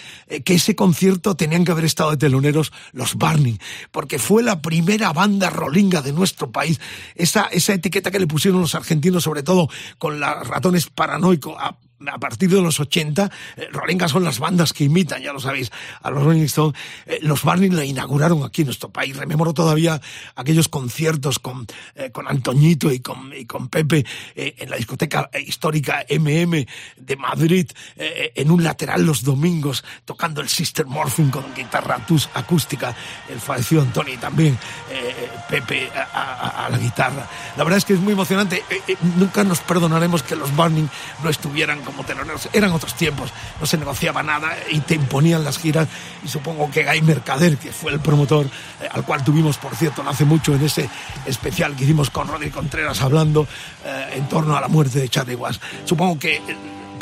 que 0.44 0.54
ese 0.54 0.74
concierto 0.74 1.36
tenían 1.36 1.64
que 1.64 1.72
haber 1.72 1.84
estado 1.84 2.10
de 2.10 2.16
teloneros 2.16 2.72
los 2.92 3.14
Barney, 3.14 3.58
porque 3.92 4.18
fue 4.18 4.42
la 4.42 4.60
primera 4.60 5.12
banda 5.12 5.50
rolinga 5.50 6.02
de 6.02 6.12
nuestro 6.12 6.50
país. 6.50 6.80
Esa, 7.14 7.44
esa 7.46 7.74
etiqueta 7.74 8.10
que 8.10 8.18
le 8.18 8.26
pusieron 8.26 8.60
los 8.60 8.74
argentinos, 8.74 9.22
sobre 9.22 9.42
todo 9.42 9.68
con 9.98 10.20
los 10.20 10.48
ratones 10.48 10.86
paranoicos, 10.88 11.56
partir 12.18 12.50
de 12.50 12.60
los 12.60 12.80
80, 12.80 13.30
eh, 13.56 13.68
Rolinga 13.72 14.08
son 14.08 14.24
las 14.24 14.38
bandas 14.38 14.72
que 14.72 14.84
imitan, 14.84 15.22
ya 15.22 15.32
lo 15.32 15.40
sabéis, 15.40 15.70
a 16.02 16.10
los 16.10 16.22
Rolling 16.22 16.44
Stones. 16.44 16.78
Eh, 17.06 17.18
los 17.22 17.42
Barney 17.42 17.70
la 17.70 17.84
inauguraron 17.84 18.44
aquí 18.44 18.62
en 18.62 18.66
nuestro 18.66 18.90
país. 18.90 19.16
Rememoro 19.16 19.54
todavía 19.54 20.00
aquellos 20.34 20.68
conciertos 20.68 21.38
con, 21.38 21.66
eh, 21.94 22.10
con 22.10 22.28
Antoñito 22.28 22.92
y 22.92 23.00
con, 23.00 23.30
con 23.46 23.68
Pepe 23.68 24.04
en 24.34 24.70
la 24.70 24.76
discoteca 24.76 25.30
histórica 25.46 26.04
MM 26.08 26.66
de 26.96 27.16
Madrid, 27.16 27.70
en 27.96 28.50
un 28.50 28.62
lateral 28.62 29.04
los 29.04 29.22
domingos, 29.22 29.84
tocando 30.04 30.40
el 30.40 30.48
Sister 30.48 30.86
Morphine 30.86 31.30
con 31.30 31.54
guitarra 31.54 32.04
acústica. 32.34 32.94
El 33.28 33.40
fallecido 33.40 33.82
Antonio 33.82 34.18
también, 34.18 34.58
Pepe 35.48 35.90
a, 35.90 36.68
la 36.70 36.78
guitarra. 36.78 37.28
La 37.56 37.64
verdad 37.64 37.78
es 37.78 37.84
que 37.84 37.94
es 37.94 38.00
muy 38.00 38.12
emocionante. 38.12 38.62
nunca 39.16 39.44
nos 39.44 39.60
perdonaremos 39.60 40.22
que 40.22 40.36
los 40.36 40.54
Barney 40.54 40.88
no 41.22 41.30
estuvieran 41.30 41.80
como 41.86 42.04
teloneros. 42.04 42.50
Eran 42.52 42.72
otros 42.72 42.94
tiempos, 42.94 43.32
no 43.58 43.64
se 43.64 43.78
negociaba 43.78 44.22
nada 44.22 44.54
y 44.70 44.80
te 44.80 44.94
imponían 44.94 45.42
las 45.42 45.58
giras. 45.58 45.88
Y 46.22 46.28
supongo 46.28 46.70
que 46.70 46.84
Guy 46.84 47.00
Mercader, 47.00 47.56
que 47.56 47.72
fue 47.72 47.92
el 47.92 48.00
promotor, 48.00 48.44
eh, 48.46 48.88
al 48.92 49.04
cual 49.04 49.24
tuvimos, 49.24 49.56
por 49.56 49.74
cierto, 49.74 50.02
no 50.02 50.10
hace 50.10 50.26
mucho 50.26 50.54
en 50.54 50.62
ese 50.62 50.90
especial 51.24 51.74
que 51.74 51.84
hicimos 51.84 52.10
con 52.10 52.28
Rodri 52.28 52.50
Contreras 52.50 53.00
hablando 53.00 53.46
eh, 53.84 54.14
en 54.16 54.28
torno 54.28 54.54
a 54.56 54.60
la 54.60 54.68
muerte 54.68 55.00
de 55.00 55.08
Charlie. 55.08 55.38
Supongo 55.84 56.18
que 56.18 56.42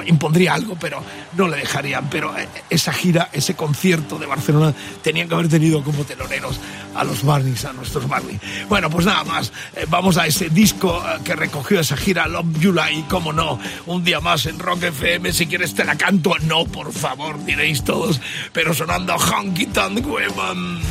impondría 0.06 0.54
algo, 0.54 0.76
pero 0.78 1.02
no 1.36 1.48
le 1.48 1.58
dejarían. 1.58 2.08
Pero 2.10 2.36
eh, 2.36 2.48
esa 2.70 2.92
gira, 2.92 3.28
ese 3.32 3.54
concierto 3.54 4.18
de 4.18 4.26
Barcelona, 4.26 4.74
tenían 5.02 5.28
que 5.28 5.34
haber 5.34 5.48
tenido 5.48 5.82
como 5.82 6.04
teloneros 6.04 6.60
a 6.94 7.04
los 7.04 7.24
Barneys, 7.24 7.64
a 7.64 7.72
nuestros 7.72 8.08
Barney. 8.08 8.38
Bueno, 8.68 8.90
pues 8.90 9.06
nada 9.06 9.24
más, 9.24 9.52
eh, 9.74 9.86
vamos 9.88 10.16
a 10.16 10.26
ese 10.26 10.48
disco 10.48 11.02
eh, 11.06 11.20
que 11.24 11.34
recogió 11.34 11.80
esa 11.80 11.96
gira, 11.96 12.28
Love 12.28 12.62
July, 12.62 12.98
y 12.98 13.02
cómo 13.02 13.32
no, 13.32 13.58
un 13.86 14.04
día 14.04 14.20
más 14.20 14.46
en 14.46 14.58
Rock 14.58 14.84
FM, 14.84 15.32
si 15.32 15.46
quieres 15.46 15.74
te 15.74 15.84
la 15.84 15.96
canto, 15.96 16.34
no, 16.42 16.64
por 16.64 16.92
favor, 16.92 17.44
diréis 17.44 17.82
todos, 17.84 18.20
pero 18.52 18.74
sonando 18.74 19.14
Honky 19.16 19.66
Tonk 19.66 20.06
Women. 20.06 20.82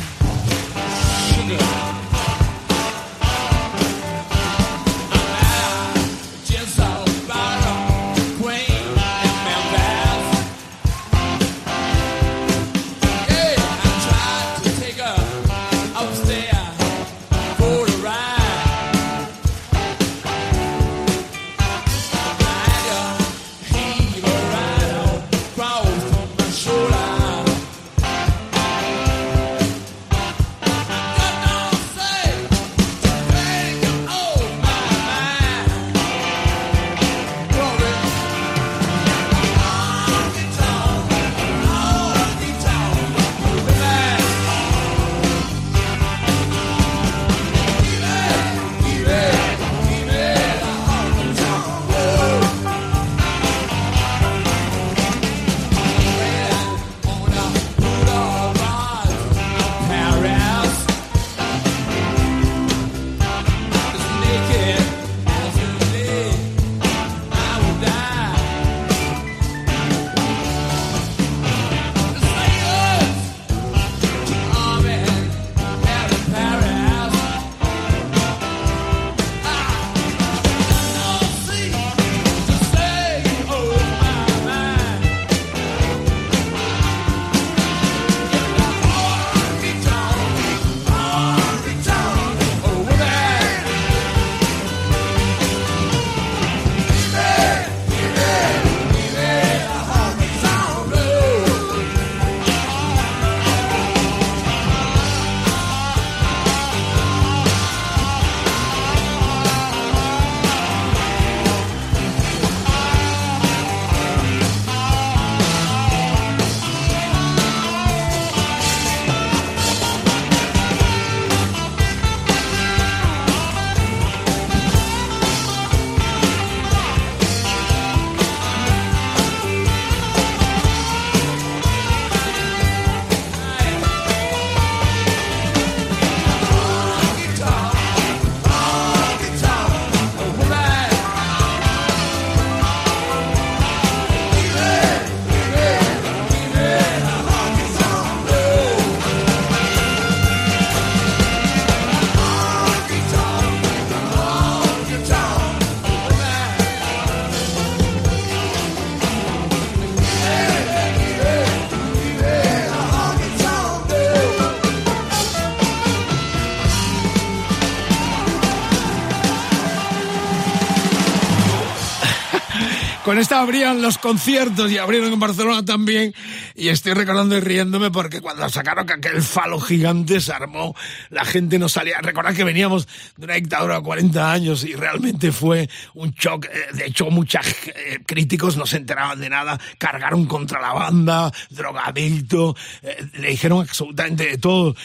Con 173.14 173.20
esta 173.20 173.38
abrían 173.38 173.80
los 173.80 173.96
conciertos 173.96 174.72
y 174.72 174.78
abrieron 174.78 175.12
en 175.12 175.20
Barcelona 175.20 175.64
también. 175.64 176.12
Y 176.56 176.68
estoy 176.68 176.94
recordando 176.94 177.36
y 177.36 177.40
riéndome 177.40 177.90
porque 177.90 178.20
cuando 178.20 178.48
sacaron 178.48 178.86
que 178.86 178.92
aquel 178.92 179.22
falo 179.22 179.58
gigante 179.58 180.20
se 180.20 180.32
armó, 180.32 180.76
la 181.10 181.24
gente 181.24 181.58
no 181.58 181.68
salía. 181.68 181.98
Recordad 182.00 182.32
que 182.32 182.44
veníamos 182.44 182.86
de 183.16 183.24
una 183.24 183.34
dictadura 183.34 183.76
de 183.76 183.82
40 183.82 184.32
años 184.32 184.62
y 184.62 184.74
realmente 184.74 185.32
fue 185.32 185.68
un 185.94 186.12
shock. 186.12 186.44
Eh, 186.44 186.74
de 186.74 186.86
hecho, 186.86 187.10
muchos 187.10 187.44
eh, 187.66 187.98
críticos 188.06 188.56
no 188.56 188.66
se 188.66 188.76
enteraban 188.76 189.20
de 189.20 189.30
nada. 189.30 189.58
Cargaron 189.78 190.26
contra 190.26 190.60
la 190.60 190.72
banda, 190.72 191.32
drogadicto, 191.50 192.54
eh, 192.82 193.04
le 193.14 193.30
dijeron 193.30 193.62
absolutamente 193.62 194.24
de 194.24 194.38
todo. 194.38 194.76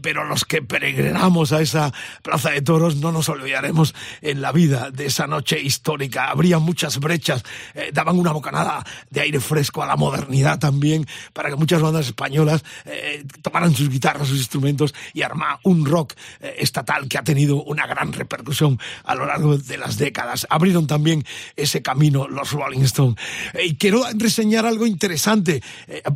pero 0.00 0.24
los 0.24 0.46
que 0.46 0.62
peregrinamos 0.62 1.52
a 1.52 1.60
esa 1.60 1.92
plaza 2.22 2.50
de 2.50 2.62
toros 2.62 2.96
no 2.96 3.12
nos 3.12 3.28
olvidaremos 3.28 3.94
en 4.22 4.40
la 4.40 4.50
vida 4.52 4.90
de 4.90 5.04
esa 5.04 5.26
noche 5.26 5.60
histórica. 5.60 6.30
Habría 6.30 6.58
muchas 6.58 6.98
brechas 7.00 7.44
daban 7.92 8.18
una 8.18 8.32
bocanada 8.32 8.84
de 9.10 9.20
aire 9.20 9.40
fresco 9.40 9.82
a 9.82 9.86
la 9.86 9.96
modernidad 9.96 10.58
también, 10.58 11.06
para 11.32 11.50
que 11.50 11.56
muchas 11.56 11.82
bandas 11.82 12.06
españolas 12.06 12.64
eh, 12.84 13.24
tomaran 13.42 13.74
sus 13.74 13.88
guitarras, 13.88 14.28
sus 14.28 14.38
instrumentos 14.38 14.94
y 15.12 15.22
armar 15.22 15.58
un 15.64 15.84
rock 15.84 16.14
eh, 16.40 16.56
estatal 16.58 17.08
que 17.08 17.18
ha 17.18 17.24
tenido 17.24 17.62
una 17.62 17.86
gran 17.86 18.12
repercusión 18.12 18.78
a 19.04 19.14
lo 19.14 19.26
largo 19.26 19.56
de 19.56 19.78
las 19.78 19.98
décadas. 19.98 20.46
Abrieron 20.50 20.86
también 20.86 21.24
ese 21.56 21.82
camino 21.82 22.28
los 22.28 22.52
Rolling 22.52 22.80
Stones. 22.82 23.16
y 23.62 23.76
quiero 23.76 24.04
reseñar 24.14 24.66
algo 24.66 24.86
interesante, 24.86 25.62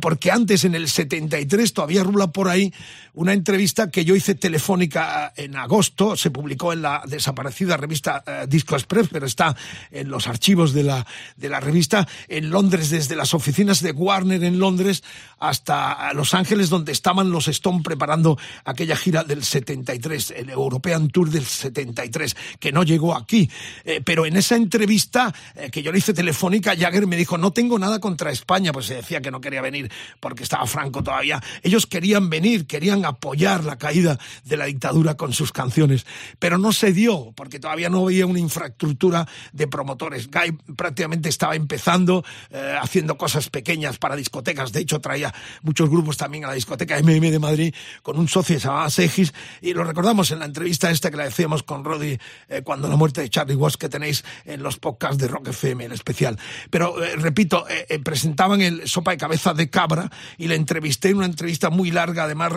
porque 0.01 0.31
antes, 0.31 0.63
en 0.63 0.75
el 0.75 0.87
73, 0.87 1.73
todavía 1.73 2.03
rula 2.03 2.27
por 2.27 2.49
ahí 2.49 2.73
una 3.13 3.33
entrevista 3.33 3.91
que 3.91 4.05
yo 4.05 4.15
hice 4.15 4.35
telefónica 4.35 5.33
en 5.35 5.55
agosto, 5.55 6.15
se 6.15 6.31
publicó 6.31 6.73
en 6.73 6.81
la 6.81 7.03
desaparecida 7.05 7.77
revista 7.77 8.23
Disco 8.47 8.75
Express, 8.75 9.07
pero 9.11 9.25
está 9.25 9.55
en 9.91 10.09
los 10.09 10.27
archivos 10.27 10.73
de 10.73 10.83
la, 10.83 11.05
de 11.37 11.49
la 11.49 11.59
revista 11.59 12.07
en 12.27 12.49
Londres, 12.49 12.89
desde 12.89 13.15
las 13.15 13.33
oficinas 13.33 13.81
de 13.81 13.91
Warner 13.91 14.43
en 14.43 14.59
Londres 14.59 14.92
hasta 15.39 16.13
Los 16.13 16.33
Ángeles, 16.33 16.69
donde 16.69 16.91
estaban 16.91 17.31
los 17.31 17.47
Stone 17.47 17.81
preparando 17.83 18.37
aquella 18.65 18.95
gira 18.95 19.23
del 19.23 19.43
73, 19.43 20.31
el 20.37 20.49
European 20.49 21.09
Tour 21.09 21.29
del 21.29 21.45
73, 21.45 22.35
que 22.59 22.71
no 22.71 22.83
llegó 22.83 23.15
aquí. 23.15 23.49
Eh, 23.83 24.01
pero 24.03 24.25
en 24.25 24.37
esa 24.37 24.55
entrevista 24.55 25.33
eh, 25.55 25.69
que 25.71 25.81
yo 25.81 25.91
le 25.91 25.97
hice 25.97 26.13
telefónica, 26.13 26.75
Jagger 26.77 27.07
me 27.07 27.17
dijo, 27.17 27.37
no 27.37 27.51
tengo 27.51 27.77
nada 27.79 27.99
contra 27.99 28.31
España, 28.31 28.71
pues 28.71 28.85
se 28.87 28.95
decía 28.95 29.21
que 29.21 29.31
no 29.31 29.41
quería 29.41 29.61
venir 29.61 29.91
porque 30.19 30.43
estaba 30.43 30.65
Franco 30.65 31.03
todavía. 31.03 31.41
Ellos 31.61 31.85
querían 31.87 32.29
venir, 32.29 32.67
querían 32.67 33.05
apoyar 33.05 33.63
la 33.63 33.77
caída 33.77 34.19
de 34.43 34.57
la 34.57 34.65
dictadura 34.65 35.15
con 35.15 35.33
sus 35.33 35.51
canciones, 35.51 36.05
pero 36.39 36.57
no 36.57 36.71
se 36.71 36.93
dio 36.93 37.33
porque 37.35 37.59
todavía 37.59 37.89
no 37.89 38.05
había 38.05 38.25
una 38.25 38.39
infraestructura 38.39 39.27
de 39.51 39.67
promotores. 39.67 40.29
Guy 40.29 40.51
prácticamente 40.75 41.29
estaba 41.29 41.55
empezando 41.55 42.23
eh, 42.49 42.77
haciendo 42.81 43.17
cosas 43.17 43.49
pequeñas 43.49 43.97
para 43.97 44.15
discotecas. 44.15 44.71
De 44.71 44.79
hecho, 44.83 45.01
traía 45.01 45.33
muchos 45.61 45.89
grupos 45.89 46.17
también 46.17 46.45
a 46.45 46.47
la 46.47 46.53
discoteca 46.53 46.99
MM 47.01 47.31
de 47.31 47.39
Madrid 47.39 47.75
con 48.01 48.17
un 48.17 48.27
socio 48.27 48.55
que 48.55 48.59
se 48.59 48.67
llamaba 48.67 48.89
Segis. 48.89 49.33
Y 49.61 49.73
lo 49.73 49.83
recordamos 49.83 50.31
en 50.31 50.39
la 50.39 50.45
entrevista 50.45 50.91
esta 50.91 51.11
que 51.11 51.17
le 51.17 51.25
decíamos 51.25 51.63
con 51.63 51.83
Roddy 51.83 52.17
eh, 52.49 52.61
cuando 52.63 52.87
la 52.87 52.95
muerte 52.95 53.21
de 53.21 53.29
Charlie 53.29 53.55
Watts 53.55 53.77
que 53.77 53.89
tenéis 53.89 54.23
en 54.45 54.61
los 54.63 54.77
podcasts 54.77 55.17
de 55.17 55.27
Rock 55.27 55.49
FM 55.49 55.85
en 55.85 55.91
especial. 55.91 56.37
Pero 56.69 57.03
eh, 57.03 57.15
repito, 57.15 57.65
presentaban 58.03 58.61
el 58.61 58.87
Sopa 58.87 59.11
de 59.11 59.17
Cabeza 59.17 59.53
de 59.53 59.69
Cabra 59.69 60.09
y 60.37 60.47
le 60.47 60.55
entrevisté 60.55 61.09
en 61.09 61.17
una 61.17 61.25
entrevista 61.25 61.69
muy 61.69 61.91
larga, 61.91 62.23
además 62.23 62.53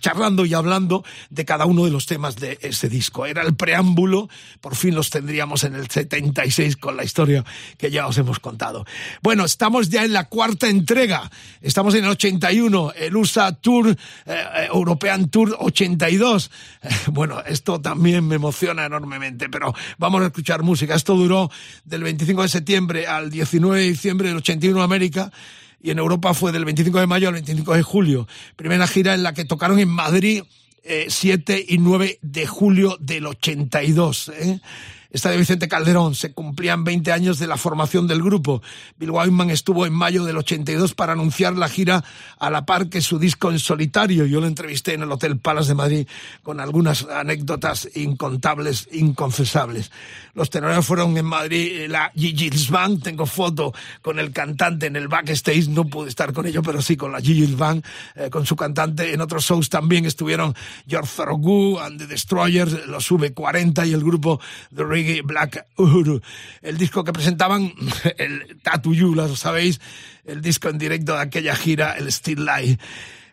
charlando 0.00 0.44
y 0.44 0.54
hablando 0.54 1.04
de 1.30 1.44
cada 1.44 1.66
uno 1.66 1.84
de 1.84 1.90
los 1.90 2.06
temas 2.06 2.36
de 2.36 2.58
ese 2.60 2.88
disco. 2.88 3.26
Era 3.26 3.42
el 3.42 3.54
preámbulo, 3.54 4.28
por 4.60 4.76
fin 4.76 4.94
los 4.94 5.10
tendríamos 5.10 5.64
en 5.64 5.74
el 5.74 5.88
76 5.88 6.76
con 6.76 6.96
la 6.96 7.04
historia 7.04 7.44
que 7.78 7.90
ya 7.90 8.06
os 8.06 8.18
hemos 8.18 8.38
contado. 8.38 8.84
Bueno, 9.22 9.44
estamos 9.44 9.88
ya 9.88 10.04
en 10.04 10.12
la 10.12 10.28
cuarta 10.28 10.68
entrega, 10.74 11.30
estamos 11.60 11.94
en 11.94 12.04
el 12.04 12.10
81, 12.10 12.92
el 12.96 13.16
USA 13.16 13.52
Tour, 13.52 13.90
eh, 13.90 13.94
eh, 14.26 14.68
European 14.72 15.28
Tour 15.28 15.56
82. 15.58 16.50
bueno, 17.12 17.42
esto 17.46 17.80
también 17.80 18.26
me 18.26 18.36
emociona 18.36 18.84
enormemente, 18.84 19.48
pero 19.48 19.74
vamos 19.98 20.22
a 20.22 20.26
escuchar 20.26 20.62
música. 20.62 20.94
Esto 20.94 21.14
duró 21.14 21.50
del 21.84 22.02
25 22.02 22.42
de 22.42 22.48
septiembre 22.48 23.06
al 23.06 23.30
19 23.30 23.80
de 23.80 23.86
diciembre 23.88 24.28
del 24.28 24.38
81 24.38 24.78
en 24.78 24.84
América 24.84 25.32
y 25.80 25.90
en 25.90 25.98
Europa 25.98 26.32
fue 26.34 26.50
del 26.50 26.64
25 26.64 26.98
de 26.98 27.06
mayo 27.06 27.28
al 27.28 27.34
25 27.34 27.74
de 27.74 27.82
julio. 27.82 28.26
Primera 28.56 28.86
gira 28.86 29.14
en 29.14 29.22
la 29.22 29.34
que 29.34 29.44
tocaron 29.44 29.78
en 29.78 29.88
Madrid 29.88 30.42
7 31.08 31.54
eh, 31.54 31.66
y 31.68 31.78
9 31.78 32.18
de 32.22 32.46
julio 32.46 32.96
del 33.00 33.26
82. 33.26 34.32
¿eh? 34.34 34.60
Estadio 35.14 35.38
Vicente 35.38 35.68
Calderón. 35.68 36.16
Se 36.16 36.32
cumplían 36.32 36.82
20 36.82 37.12
años 37.12 37.38
de 37.38 37.46
la 37.46 37.56
formación 37.56 38.08
del 38.08 38.20
grupo. 38.20 38.62
Bill 38.98 39.12
Wyman 39.12 39.48
estuvo 39.48 39.86
en 39.86 39.92
mayo 39.92 40.24
del 40.24 40.36
82 40.38 40.94
para 40.94 41.12
anunciar 41.12 41.56
la 41.56 41.68
gira 41.68 42.04
a 42.36 42.50
la 42.50 42.66
par 42.66 42.88
que 42.88 43.00
su 43.00 43.20
disco 43.20 43.52
en 43.52 43.60
solitario. 43.60 44.26
Yo 44.26 44.40
lo 44.40 44.48
entrevisté 44.48 44.94
en 44.94 45.02
el 45.02 45.12
Hotel 45.12 45.38
Palace 45.38 45.68
de 45.68 45.74
Madrid 45.76 46.08
con 46.42 46.58
algunas 46.58 47.04
anécdotas 47.04 47.88
incontables, 47.94 48.88
inconfesables. 48.90 49.92
Los 50.34 50.50
tenores 50.50 50.84
fueron 50.84 51.16
en 51.16 51.26
Madrid 51.26 51.86
la 51.88 52.10
Gigi 52.16 52.50
Band. 52.68 53.00
Tengo 53.04 53.24
foto 53.24 53.72
con 54.02 54.18
el 54.18 54.32
cantante 54.32 54.86
en 54.86 54.96
el 54.96 55.06
backstage. 55.06 55.68
No 55.68 55.84
pude 55.84 56.08
estar 56.08 56.32
con 56.32 56.44
ellos, 56.46 56.64
pero 56.66 56.82
sí 56.82 56.96
con 56.96 57.12
la 57.12 57.20
Gigi 57.20 57.54
Band, 57.54 57.84
eh, 58.16 58.30
con 58.30 58.44
su 58.46 58.56
cantante. 58.56 59.14
En 59.14 59.20
otros 59.20 59.44
shows 59.44 59.68
también 59.68 60.06
estuvieron 60.06 60.56
George 60.88 61.12
Thorogood 61.14 61.82
and 61.82 62.00
the 62.00 62.08
Destroyers, 62.08 62.88
los 62.88 63.08
V40 63.12 63.86
y 63.86 63.92
el 63.92 64.02
grupo 64.02 64.40
The 64.74 64.82
Black 65.22 65.66
Uhuru. 65.76 66.20
El 66.62 66.78
disco 66.78 67.04
que 67.04 67.12
presentaban, 67.12 67.72
el 68.18 68.58
Tattoo 68.62 68.94
You, 68.94 69.36
sabéis, 69.36 69.80
el 70.24 70.40
disco 70.40 70.68
en 70.68 70.78
directo 70.78 71.14
de 71.14 71.20
aquella 71.20 71.54
gira, 71.56 71.92
el 71.92 72.10
Still 72.12 72.44
Life. 72.44 72.78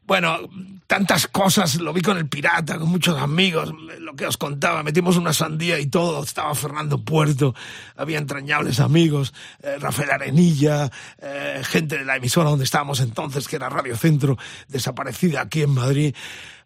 Bueno, 0.05 0.39
tantas 0.88 1.27
cosas, 1.27 1.75
lo 1.75 1.93
vi 1.93 2.01
con 2.01 2.17
el 2.17 2.27
pirata, 2.27 2.77
con 2.77 2.89
muchos 2.89 3.17
amigos, 3.17 3.73
lo 3.99 4.13
que 4.13 4.25
os 4.25 4.36
contaba, 4.36 4.84
metimos 4.84 5.15
una 5.15 5.31
sandía 5.31 5.79
y 5.79 5.86
todo, 5.86 6.21
estaba 6.21 6.53
Fernando 6.53 6.97
Puerto, 7.01 7.55
había 7.95 8.17
entrañables 8.17 8.81
amigos, 8.81 9.34
eh, 9.63 9.77
Rafael 9.79 10.12
Arenilla, 10.12 10.91
eh, 11.17 11.62
gente 11.63 11.99
de 11.99 12.03
la 12.03 12.17
emisora 12.17 12.49
donde 12.49 12.65
estábamos 12.65 12.99
entonces, 12.99 13.47
que 13.47 13.55
era 13.55 13.69
Radio 13.69 13.95
Centro, 13.95 14.38
desaparecida 14.67 15.39
aquí 15.39 15.62
en 15.62 15.69
Madrid. 15.69 16.13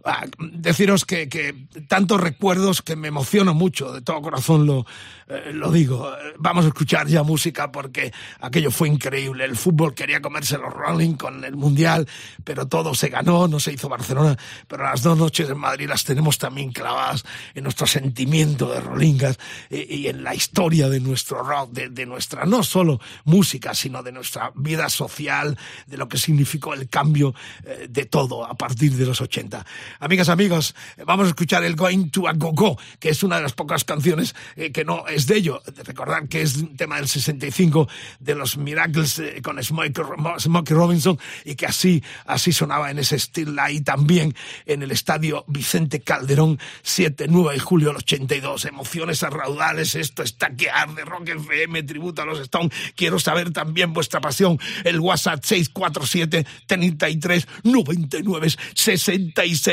Ah, 0.07 0.25
deciros 0.37 1.03
que, 1.03 1.27
que, 1.27 1.67
tantos 1.87 2.21
recuerdos 2.21 2.83
que 2.83 2.95
me 2.95 3.07
emociono 3.07 3.55
mucho, 3.55 3.91
de 3.91 4.01
todo 4.01 4.21
corazón 4.21 4.67
lo, 4.67 4.85
eh, 5.27 5.51
lo 5.53 5.71
digo. 5.71 6.07
Vamos 6.37 6.65
a 6.65 6.67
escuchar 6.67 7.07
ya 7.07 7.23
música 7.23 7.71
porque 7.71 8.13
aquello 8.39 8.69
fue 8.69 8.87
increíble. 8.87 9.43
El 9.43 9.55
fútbol 9.55 9.95
quería 9.95 10.21
comerse 10.21 10.59
los 10.59 10.71
Rolling 10.71 11.15
con 11.15 11.43
el 11.43 11.55
Mundial, 11.55 12.07
pero 12.43 12.67
todo 12.67 12.93
se 12.93 13.09
ganó, 13.09 13.47
no 13.47 13.59
se 13.59 13.73
hizo 13.73 13.89
Barcelona, 13.89 14.37
pero 14.67 14.83
las 14.83 15.01
dos 15.01 15.17
noches 15.17 15.49
en 15.49 15.57
Madrid 15.57 15.87
las 15.89 16.03
tenemos 16.03 16.37
también 16.37 16.71
clavadas 16.71 17.25
en 17.55 17.63
nuestro 17.63 17.87
sentimiento 17.87 18.71
de 18.71 18.81
Rollingas 18.81 19.39
y, 19.71 20.07
en 20.07 20.23
la 20.23 20.35
historia 20.35 20.89
de 20.89 20.99
nuestro 20.99 21.41
rock, 21.41 21.71
de, 21.71 22.05
nuestra 22.05 22.45
no 22.45 22.61
solo 22.61 23.01
música, 23.23 23.73
sino 23.73 24.03
de 24.03 24.11
nuestra 24.11 24.51
vida 24.53 24.89
social, 24.89 25.57
de 25.87 25.97
lo 25.97 26.07
que 26.07 26.19
significó 26.19 26.75
el 26.75 26.87
cambio 26.87 27.33
eh, 27.63 27.87
de 27.89 28.05
todo 28.05 28.45
a 28.45 28.53
partir 28.53 28.93
de 28.93 29.07
los 29.07 29.21
80. 29.21 29.65
Amigas, 29.99 30.27
amigos, 30.27 30.75
vamos 31.05 31.27
a 31.27 31.29
escuchar 31.29 31.63
el 31.63 31.75
Going 31.75 32.09
to 32.09 32.27
a 32.27 32.33
Go 32.33 32.51
Go, 32.51 32.77
que 32.99 33.09
es 33.09 33.23
una 33.23 33.37
de 33.37 33.43
las 33.43 33.53
pocas 33.53 33.85
canciones 33.85 34.35
eh, 34.57 34.71
que 34.71 34.83
no 34.83 35.07
es 35.07 35.25
de 35.25 35.37
ello. 35.37 35.61
Recordar 35.85 36.27
que 36.27 36.41
es 36.41 36.57
un 36.57 36.75
tema 36.75 36.97
del 36.97 37.07
65 37.07 37.87
de 38.19 38.35
los 38.35 38.57
Miracles 38.57 39.19
eh, 39.19 39.41
con 39.41 39.61
Smokey, 39.63 40.75
Robinson 40.75 41.17
y 41.45 41.55
que 41.55 41.65
así, 41.65 42.03
así 42.25 42.51
sonaba 42.51 42.91
en 42.91 42.99
ese 42.99 43.15
estilo 43.15 43.61
ahí 43.61 43.81
también 43.81 44.35
en 44.65 44.83
el 44.83 44.91
estadio 44.91 45.45
Vicente 45.47 46.01
Calderón 46.01 46.59
7, 46.83 47.27
9 47.29 47.53
de 47.53 47.59
julio 47.59 47.87
del 47.89 47.97
82. 47.97 48.65
Emociones 48.65 49.23
a 49.23 49.29
raudales, 49.29 49.95
esto 49.95 50.23
está 50.23 50.53
que 50.55 50.69
arde, 50.69 51.05
Rock 51.05 51.29
FM, 51.29 51.83
tributo 51.83 52.21
a 52.21 52.25
los 52.25 52.39
Stones. 52.39 52.73
Quiero 52.95 53.17
saber 53.19 53.51
también 53.51 53.93
vuestra 53.93 54.19
pasión. 54.19 54.59
El 54.83 54.99
WhatsApp 54.99 55.43
647 55.43 56.45
33 56.67 57.47
99 57.63 58.47
66 58.73 59.65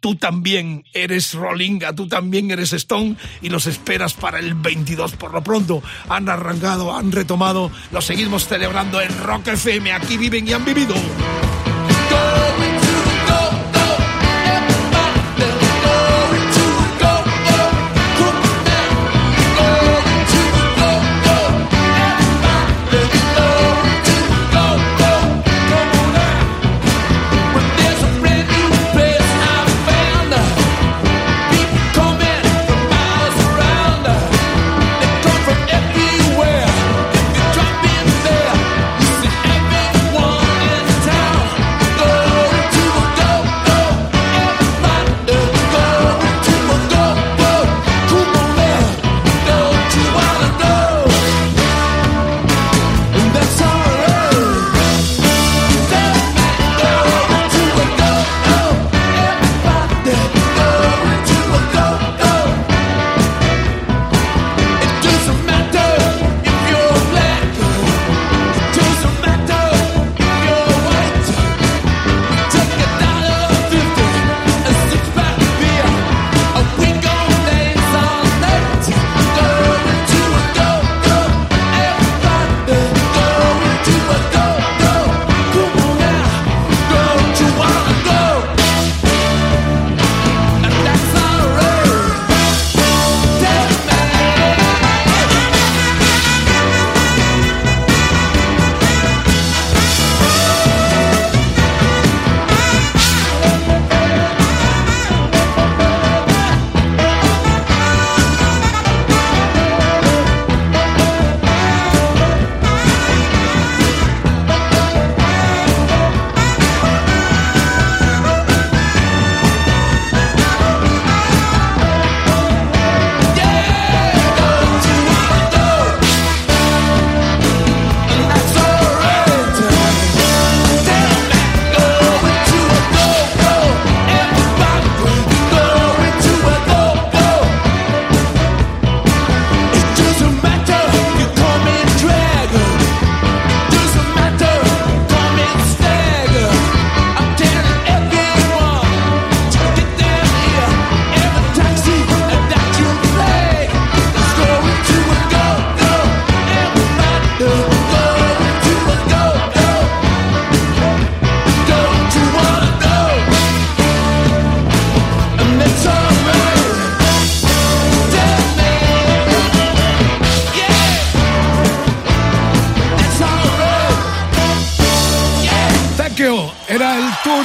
tú 0.00 0.16
también 0.16 0.84
eres 0.92 1.34
Rollinga, 1.34 1.94
tú 1.94 2.08
también 2.08 2.50
eres 2.50 2.72
Stone 2.72 3.16
y 3.42 3.48
los 3.48 3.66
esperas 3.66 4.14
para 4.14 4.38
el 4.38 4.54
22. 4.54 5.12
Por 5.12 5.32
lo 5.32 5.42
pronto 5.42 5.82
han 6.08 6.28
arrancado, 6.28 6.96
han 6.96 7.12
retomado, 7.12 7.70
lo 7.90 8.00
seguimos 8.00 8.46
celebrando 8.46 9.00
en 9.00 9.16
Rock 9.18 9.48
FM. 9.48 9.92
Aquí 9.92 10.16
viven 10.16 10.48
y 10.48 10.52
han 10.52 10.64
vivido. 10.64 10.94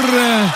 Eh, 0.01 0.51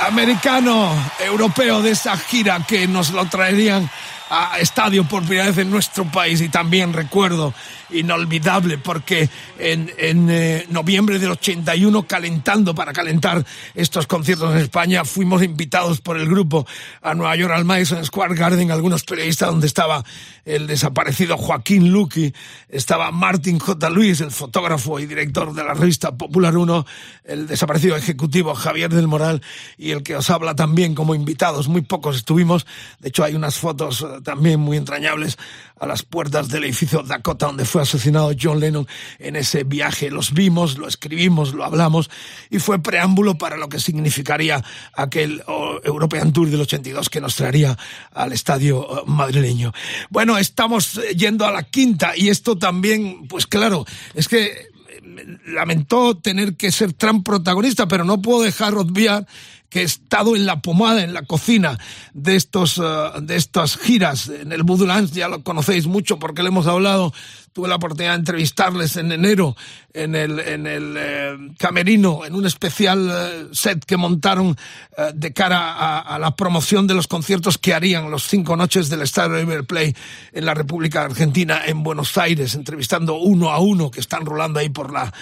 americano, 0.00 0.92
europeo 1.20 1.82
de 1.82 1.90
esa 1.90 2.16
gira 2.16 2.64
que 2.66 2.86
nos 2.86 3.10
lo 3.10 3.26
traerían 3.26 3.90
a 4.30 4.58
estadio 4.58 5.04
por 5.04 5.22
primera 5.24 5.46
vez 5.46 5.58
en 5.58 5.70
nuestro 5.70 6.04
país. 6.04 6.40
Y 6.40 6.48
también 6.48 6.92
recuerdo 6.92 7.52
inolvidable 7.92 8.78
porque 8.78 9.28
en, 9.58 9.90
en 9.98 10.28
eh, 10.30 10.66
noviembre 10.68 11.18
del 11.18 11.30
81, 11.30 12.06
calentando 12.06 12.74
para 12.74 12.92
calentar 12.92 13.44
estos 13.74 14.06
conciertos 14.06 14.52
en 14.52 14.58
España, 14.58 15.04
fuimos 15.04 15.42
invitados 15.42 16.00
por 16.00 16.18
el 16.18 16.26
grupo 16.26 16.66
a 17.00 17.14
Nueva 17.14 17.36
York 17.36 17.52
al 17.52 17.64
Madison 17.64 18.04
Square 18.04 18.34
Garden, 18.34 18.70
algunos 18.70 19.04
periodistas 19.04 19.50
donde 19.50 19.66
estaba 19.66 20.04
el 20.44 20.66
desaparecido 20.66 21.36
Joaquín 21.36 21.92
Luqui, 21.92 22.32
estaba 22.68 23.10
Martin 23.10 23.58
J. 23.58 23.90
Luis, 23.90 24.20
el 24.20 24.30
fotógrafo 24.30 24.98
y 24.98 25.06
director 25.06 25.54
de 25.54 25.64
la 25.64 25.74
revista 25.74 26.12
Popular 26.12 26.56
1, 26.56 26.86
el 27.24 27.46
desaparecido 27.46 27.96
ejecutivo 27.96 28.54
Javier 28.54 28.90
del 28.90 29.06
Moral 29.06 29.42
y 29.78 29.90
el 29.90 30.02
que 30.02 30.16
os 30.16 30.30
habla 30.30 30.54
también 30.54 30.94
como 30.94 31.14
invitados, 31.14 31.68
muy 31.68 31.82
pocos 31.82 32.16
estuvimos, 32.16 32.66
de 33.00 33.08
hecho 33.08 33.24
hay 33.24 33.34
unas 33.34 33.56
fotos 33.56 34.02
eh, 34.02 34.20
también 34.22 34.60
muy 34.60 34.76
entrañables 34.76 35.38
a 35.78 35.86
las 35.86 36.02
puertas 36.02 36.48
del 36.48 36.64
edificio 36.64 37.02
Dakota 37.02 37.46
donde 37.46 37.64
fue 37.64 37.81
asesinado 37.82 38.32
John 38.40 38.60
Lennon 38.60 38.86
en 39.18 39.36
ese 39.36 39.64
viaje. 39.64 40.10
Los 40.10 40.32
vimos, 40.32 40.78
lo 40.78 40.88
escribimos, 40.88 41.54
lo 41.54 41.64
hablamos 41.64 42.10
y 42.50 42.58
fue 42.58 42.82
preámbulo 42.82 43.36
para 43.36 43.56
lo 43.56 43.68
que 43.68 43.78
significaría 43.78 44.62
aquel 44.94 45.42
European 45.84 46.32
Tour 46.32 46.50
del 46.50 46.60
82 46.60 47.10
que 47.10 47.20
nos 47.20 47.36
traería 47.36 47.76
al 48.12 48.32
estadio 48.32 48.80
oh, 48.80 49.06
madrileño. 49.06 49.72
Bueno, 50.10 50.38
estamos 50.38 50.98
eh, 50.98 51.14
yendo 51.14 51.46
a 51.46 51.52
la 51.52 51.64
quinta 51.64 52.16
y 52.16 52.28
esto 52.28 52.56
también, 52.56 53.26
pues 53.28 53.46
claro, 53.46 53.84
es 54.14 54.28
que 54.28 54.44
eh, 54.44 55.38
lamentó 55.46 56.16
tener 56.16 56.56
que 56.56 56.72
ser 56.72 56.92
Trump 56.92 57.24
protagonista, 57.24 57.86
pero 57.86 58.04
no 58.04 58.22
puedo 58.22 58.42
dejar 58.42 58.74
obviar 58.74 59.26
que 59.72 59.80
he 59.80 59.84
estado 59.84 60.36
en 60.36 60.44
la 60.44 60.60
pomada, 60.60 61.02
en 61.02 61.14
la 61.14 61.22
cocina 61.22 61.78
de 62.12 62.36
estos, 62.36 62.78
eh, 62.78 62.82
de 63.22 63.36
estas 63.36 63.78
giras 63.78 64.28
en 64.28 64.52
el 64.52 64.64
Voodoo 64.64 64.86
ya 65.06 65.28
lo 65.28 65.42
conocéis 65.42 65.86
mucho 65.86 66.18
porque 66.18 66.42
le 66.42 66.48
hemos 66.48 66.66
hablado 66.66 67.14
tuve 67.52 67.68
la 67.68 67.76
oportunidad 67.76 68.12
de 68.12 68.18
entrevistarles 68.20 68.96
en 68.96 69.12
enero 69.12 69.54
en 69.94 70.14
el, 70.14 70.40
en 70.40 70.66
el 70.66 70.94
eh, 70.96 71.36
camerino, 71.58 72.24
en 72.24 72.34
un 72.34 72.46
especial 72.46 73.10
eh, 73.10 73.46
set 73.52 73.84
que 73.84 73.96
montaron 73.96 74.56
eh, 74.96 75.10
de 75.14 75.32
cara 75.32 75.72
a, 75.72 75.98
a, 76.00 76.18
la 76.18 76.34
promoción 76.34 76.86
de 76.86 76.94
los 76.94 77.06
conciertos 77.06 77.58
que 77.58 77.74
harían 77.74 78.10
los 78.10 78.24
cinco 78.24 78.56
noches 78.56 78.88
del 78.88 79.02
Estadio 79.02 79.36
River 79.36 79.64
Play 79.64 79.94
en 80.32 80.46
la 80.46 80.54
República 80.54 81.04
Argentina, 81.04 81.60
en 81.66 81.82
Buenos 81.82 82.16
Aires, 82.16 82.54
entrevistando 82.54 83.14
uno 83.14 83.50
a 83.50 83.58
uno 83.58 83.90
que 83.90 84.00
están 84.00 84.24
rolando 84.24 84.58
ahí 84.58 84.70
por 84.70 84.92
la, 84.92 85.12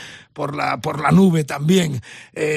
por 0.41 0.57
la, 0.57 0.81
por 0.81 1.03
la 1.03 1.11
nube 1.11 1.45
también. 1.45 2.01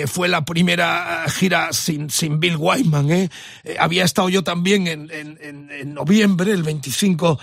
fue 0.08 0.30
la 0.30 0.46
primera 0.46 1.26
gira 1.28 1.74
sin, 1.74 2.10
sin 2.10 2.40
Bill 2.40 2.56
Wyman. 2.56 3.12
¿eh? 3.12 3.30
había 3.78 4.06
estado 4.06 4.30
yo 4.30 4.42
también 4.42 4.88
en, 4.88 5.12
en, 5.12 5.70
en 5.70 5.94
noviembre, 5.94 6.54
el 6.54 6.64
25 6.64 7.38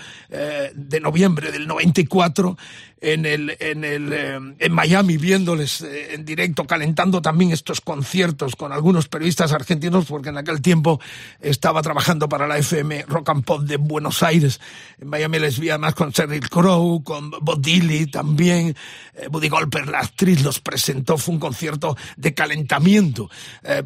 de 0.73 0.99
noviembre 0.99 1.51
del 1.51 1.67
94 1.67 2.57
en, 3.01 3.25
el, 3.25 3.57
en, 3.59 3.83
el, 3.83 4.13
eh, 4.13 4.39
en 4.59 4.71
Miami 4.71 5.17
viéndoles 5.17 5.81
eh, 5.81 6.13
en 6.13 6.23
directo, 6.23 6.65
calentando 6.65 7.19
también 7.19 7.51
estos 7.51 7.81
conciertos 7.81 8.55
con 8.55 8.71
algunos 8.71 9.07
periodistas 9.07 9.51
argentinos, 9.53 10.05
porque 10.05 10.29
en 10.29 10.37
aquel 10.37 10.61
tiempo 10.61 11.01
estaba 11.39 11.81
trabajando 11.81 12.29
para 12.29 12.47
la 12.47 12.59
FM 12.59 13.05
Rock 13.07 13.29
and 13.29 13.43
Pop 13.43 13.61
de 13.63 13.77
Buenos 13.77 14.21
Aires. 14.21 14.61
En 14.99 15.09
Miami 15.09 15.39
les 15.39 15.59
vi 15.59 15.69
además 15.69 15.95
con 15.95 16.11
Sheryl 16.11 16.47
Crow, 16.47 17.03
con 17.03 17.31
Bob 17.31 17.59
Dylan 17.59 18.11
también. 18.11 18.75
Eh, 19.15 19.27
Buddy 19.29 19.49
Golper, 19.49 19.87
la 19.87 19.99
actriz, 19.99 20.43
los 20.43 20.59
presentó. 20.59 21.17
Fue 21.17 21.33
un 21.33 21.39
concierto 21.39 21.97
de 22.17 22.33
calentamiento 22.35 23.29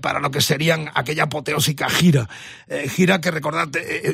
para 0.01 0.19
lo 0.19 0.29
que 0.29 0.41
serían 0.41 0.89
aquella 0.93 1.23
apoteósica 1.23 1.89
gira. 1.89 2.29
gira 2.89 3.21
que 3.21 3.31
recordad, 3.31 3.69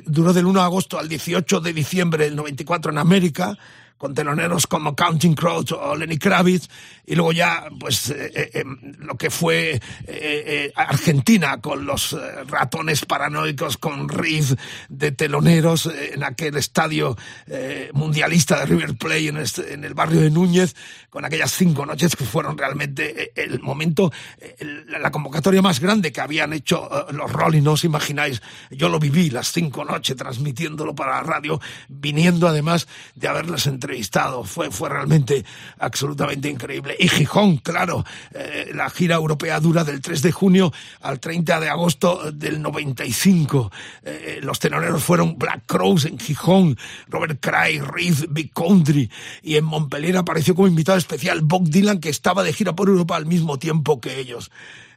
duró 0.06 0.34
del 0.34 0.46
1 0.46 0.60
de 0.60 0.66
agosto 0.66 1.00
al 1.00 1.08
18 1.08 1.60
de 1.60 1.74
diciembre 1.74 2.26
del 2.26 2.36
94 2.36 2.92
en 2.92 2.98
América 2.98 3.58
con 4.02 4.16
teloneros 4.16 4.66
como 4.66 4.96
Counting 4.96 5.36
Crows 5.36 5.74
o 5.74 5.96
Lenny 5.96 6.18
Kravitz, 6.18 6.68
y 7.06 7.14
luego 7.14 7.34
ya, 7.34 7.66
pues, 7.80 8.10
eh, 8.10 8.32
eh, 8.34 8.50
em, 8.54 8.96
lo 8.98 9.16
que 9.16 9.30
fue 9.30 9.80
eh, 10.08 10.72
Argentina 10.76 11.62
con 11.62 11.86
los 11.86 12.18
ratones 12.48 13.06
paranoicos, 13.06 13.78
con 13.78 14.10
Riff 14.10 14.54
de 14.90 15.12
teloneros 15.12 15.86
en 15.86 16.24
aquel 16.24 16.58
estadio 16.58 17.16
mundialista 17.94 18.60
de 18.60 18.66
River 18.66 18.96
Plate 18.96 19.28
en, 19.28 19.38
este, 19.38 19.74
en, 19.74 19.84
el 19.84 19.94
barrio 19.94 20.22
de 20.22 20.32
Núñez, 20.32 20.76
con 21.12 21.24
aquellas 21.24 21.52
cinco 21.52 21.86
noches 21.86 22.16
que 22.16 22.26
fueron 22.26 22.58
realmente 22.58 23.32
el 23.36 23.60
momento, 23.60 24.12
la 24.88 25.12
convocatoria 25.12 25.62
más 25.62 25.80
grande 25.80 26.12
que 26.12 26.22
habían 26.22 26.54
hecho 26.54 26.90
los 27.12 27.32
Rolling, 27.32 27.62
no 27.62 27.74
os 27.74 27.84
imagináis, 27.84 28.42
yo 28.72 28.90
lo 28.90 29.00
viví 29.00 29.30
las 29.30 29.52
cinco 29.52 29.86
noches 29.86 30.16
transmitiéndolo 30.16 30.96
para 30.96 31.18
la 31.18 31.24
radio, 31.24 31.62
viniendo 31.88 32.48
además 32.48 32.88
de 33.14 33.28
haberles 33.28 33.68
entre 33.68 33.91
Fue, 34.44 34.72
fue 34.72 34.90
realmente 34.90 35.44
absolutamente 35.80 36.50
increíble. 36.50 36.96
Y 37.00 37.08
Gijón, 37.08 37.58
claro, 37.58 38.06
eh, 38.34 38.72
la 38.74 38.90
gira 38.90 39.16
europea 39.16 39.60
dura 39.60 39.84
del 39.84 40.02
3 40.02 40.22
de 40.22 40.32
junio 40.32 40.74
al 41.02 41.20
30 41.20 41.60
de 41.60 41.70
agosto 41.70 42.32
del 42.32 42.62
95. 42.62 43.72
Eh, 44.04 44.40
los 44.42 44.60
tenoreros 44.60 45.04
fueron 45.04 45.38
Black 45.38 45.64
Crows 45.66 46.06
en 46.06 46.18
Gijón, 46.20 46.78
Robert 47.08 47.40
Cray, 47.42 47.80
Riff, 47.80 48.26
Big 48.30 48.54
Country. 48.54 49.10
Y 49.42 49.56
en 49.56 49.66
Montpellier 49.66 50.18
apareció 50.18 50.56
como 50.56 50.68
invitado 50.68 50.98
especial 50.98 51.42
Bob 51.42 51.70
Dylan, 51.70 52.00
que 52.00 52.10
estaba 52.10 52.44
de 52.44 52.54
gira 52.54 52.76
por 52.76 52.90
Europa 52.90 53.16
al 53.16 53.26
mismo 53.26 53.60
tiempo 53.60 54.00
que 54.00 54.20
ellos 54.20 54.52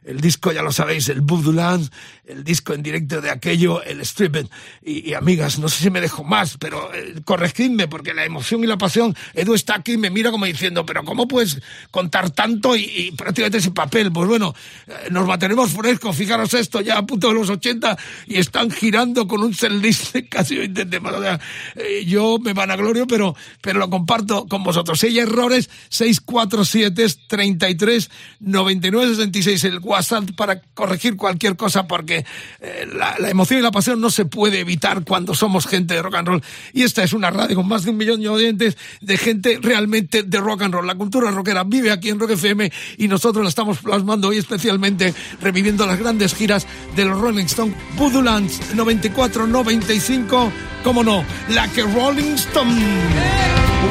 el 0.05 0.21
disco, 0.21 0.51
ya 0.51 0.61
lo 0.61 0.71
sabéis, 0.71 1.09
el 1.09 1.23
Land, 1.25 1.89
el 2.25 2.43
disco 2.43 2.73
en 2.73 2.83
directo 2.83 3.21
de 3.21 3.31
aquello, 3.31 3.81
el 3.83 4.05
Stripped. 4.05 4.47
Y, 4.83 5.13
amigas, 5.13 5.59
no 5.59 5.67
sé 5.67 5.83
si 5.83 5.89
me 5.89 6.01
dejo 6.01 6.23
más, 6.23 6.57
pero 6.59 6.93
eh, 6.93 7.15
corregidme, 7.23 7.87
porque 7.87 8.13
la 8.13 8.23
emoción 8.23 8.63
y 8.63 8.67
la 8.67 8.77
pasión, 8.77 9.15
Edu 9.33 9.55
está 9.55 9.75
aquí 9.75 9.93
y 9.93 9.97
me 9.97 10.09
mira 10.09 10.31
como 10.31 10.45
diciendo, 10.45 10.85
pero 10.85 11.03
¿cómo 11.03 11.27
puedes 11.27 11.61
contar 11.91 12.29
tanto 12.29 12.75
y, 12.75 13.13
prácticamente 13.17 13.61
sin 13.61 13.73
papel? 13.73 14.11
Pues 14.11 14.27
bueno, 14.27 14.53
eh, 14.87 15.09
nos 15.09 15.25
mantenemos 15.27 15.71
frescos, 15.71 16.15
fijaros 16.15 16.53
esto, 16.53 16.81
ya 16.81 16.97
a 16.97 17.05
punto 17.05 17.29
de 17.29 17.33
los 17.33 17.49
80 17.49 17.97
y 18.27 18.37
están 18.37 18.69
girando 18.69 19.27
con 19.27 19.41
un 19.41 19.53
setlist 19.53 20.15
casi 20.29 20.55
20 20.55 20.85
temas. 20.85 21.13
O 21.13 21.21
sea, 21.21 21.39
eh, 21.75 22.05
yo 22.05 22.37
me 22.39 22.53
van 22.53 22.71
a 22.71 22.75
glorio, 22.75 23.07
pero, 23.07 23.35
pero 23.61 23.79
lo 23.79 23.89
comparto 23.89 24.45
con 24.45 24.63
vosotros. 24.63 24.99
Si 24.99 25.07
hay 25.07 25.19
errores, 25.19 25.69
647 25.89 27.05
33 27.27 28.09
99 28.39 29.15
66 29.15 29.63
el 29.65 29.79
WhatsApp 29.95 30.31
para 30.35 30.61
corregir 30.73 31.15
cualquier 31.15 31.55
cosa 31.55 31.87
porque 31.87 32.25
eh, 32.59 32.87
la, 32.93 33.29
emoción 33.29 33.59
y 33.59 33.63
la 33.63 33.71
pasión 33.71 34.01
no 34.01 34.09
se 34.09 34.25
puede 34.25 34.59
evitar 34.59 35.03
cuando 35.05 35.33
somos 35.33 35.67
gente 35.67 35.93
de 35.93 36.01
rock 36.01 36.15
and 36.15 36.27
roll. 36.27 36.43
Y 36.73 36.83
esta 36.83 37.03
es 37.03 37.13
una 37.13 37.31
radio 37.31 37.55
con 37.55 37.67
más 37.67 37.83
de 37.83 37.91
un 37.91 37.97
millón 37.97 38.21
de 38.21 38.27
oyentes 38.29 38.77
de 38.99 39.17
gente 39.17 39.57
realmente 39.61 40.23
de 40.23 40.37
rock 40.39 40.63
and 40.63 40.73
roll. 40.73 40.85
La 40.85 40.95
cultura 40.95 41.31
rockera 41.31 41.63
vive 41.63 41.91
aquí 41.91 42.09
en 42.09 42.19
Rock 42.19 42.31
FM 42.31 42.71
y 42.97 43.07
nosotros 43.07 43.43
la 43.43 43.49
estamos 43.49 43.79
plasmando 43.79 44.27
hoy 44.27 44.37
especialmente 44.37 45.13
reviviendo 45.41 45.85
las 45.85 45.97
grandes 45.97 46.35
giras 46.35 46.67
de 46.95 47.05
los 47.05 47.19
Rolling 47.19 47.45
Stones. 47.45 47.75
Budulands 47.97 48.59
94-95, 48.75 50.51
cómo 50.83 51.03
no, 51.03 51.23
la 51.49 51.67
que 51.69 51.83
Rolling 51.83 52.35
Stone. 52.35 52.75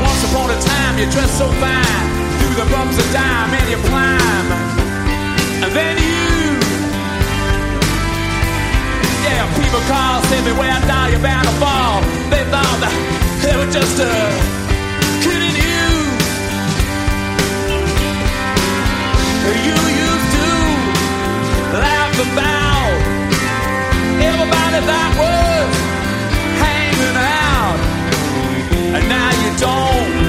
Once 0.03 0.25
upon 0.31 0.51
a 0.51 0.61
time 0.61 0.99
you 0.99 1.07
dressed 1.11 1.39
so 1.39 1.49
fine, 1.53 2.57
the 2.57 2.65
bumps 2.71 2.99
of 2.99 3.13
time 3.13 3.55
and 3.55 3.71
you 3.71 3.79
climb. 3.89 4.64
Then 5.75 5.97
you, 5.99 6.55
yeah, 9.27 9.43
people 9.59 9.83
call, 9.91 10.23
say 10.31 10.41
me 10.47 10.53
where 10.53 10.71
I 10.71 10.81
die, 10.87 11.09
you're 11.11 11.21
bound 11.21 11.47
to 11.49 11.55
fall. 11.59 12.01
They 12.31 12.45
thought 12.53 12.79
that 12.85 12.95
they 13.43 13.55
were 13.59 13.71
just 13.73 13.99
uh, 13.99 14.07
kidding 15.25 15.57
you. 15.67 15.83
You 19.67 19.77
used 20.07 20.31
to 20.39 20.49
laugh 21.83 22.15
about 22.23 22.95
everybody 24.31 24.81
that 24.91 25.11
was 25.19 25.73
hanging 26.63 27.19
out, 27.19 27.79
and 28.95 29.05
now 29.09 29.31
you 29.43 29.51
don't 29.59 30.24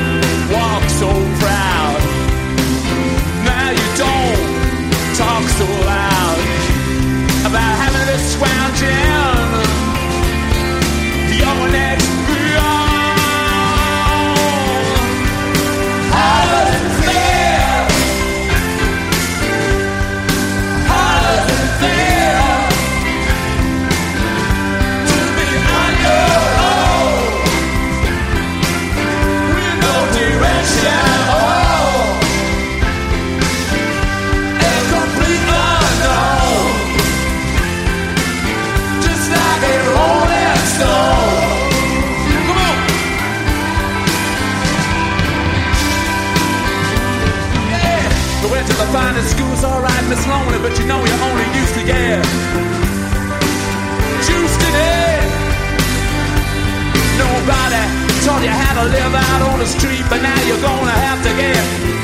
having 8.41 9.39
to 9.39 9.44
life 50.07 50.19
is 50.19 50.27
lonely, 50.27 50.59
but 50.59 50.77
you 50.77 50.85
know 50.85 51.03
you're 51.03 51.23
only 51.23 51.45
used 51.57 51.73
to 51.73 51.81
yeah. 51.81 52.21
Juice 54.25 54.55
today. 54.57 55.17
Nobody 57.17 57.81
taught 58.25 58.43
you 58.43 58.49
how 58.49 58.83
to 58.83 58.89
live 58.89 59.15
out 59.15 59.41
on 59.49 59.59
the 59.59 59.65
street, 59.65 60.03
but 60.09 60.21
now 60.21 60.39
you're 60.47 60.61
gonna 60.61 60.91
have 60.91 61.23
to 61.23 61.29
get. 61.35 61.94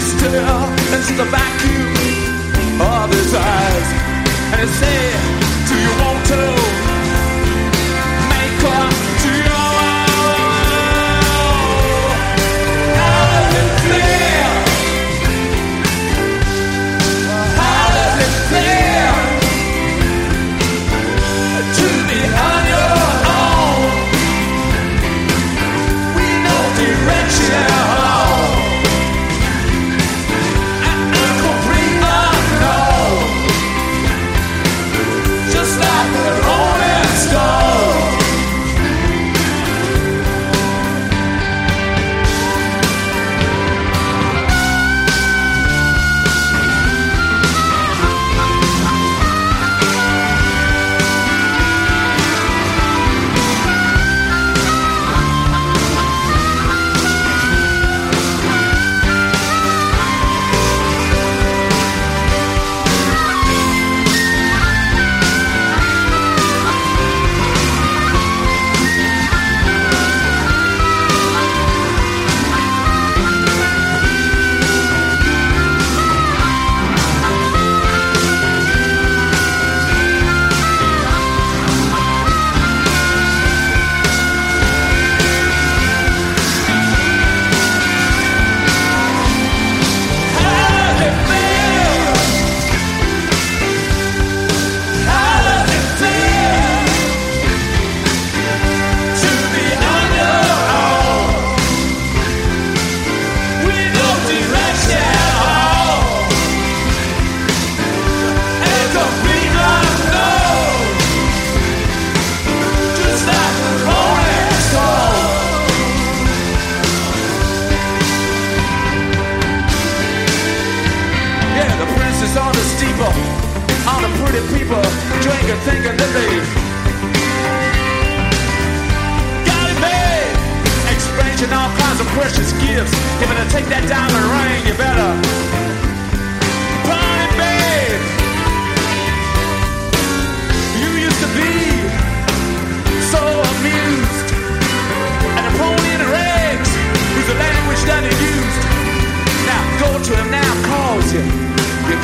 Fill 0.00 0.64
into 0.96 1.12
the 1.14 1.28
vacuum 1.30 2.80
of 2.80 3.10
his 3.12 3.34
eyes. 3.34 3.88
And 4.52 4.60
he 4.60 4.68
said, 4.80 5.20
Do 5.68 5.74
you 5.76 5.92
want 6.02 6.26
to 6.26 6.69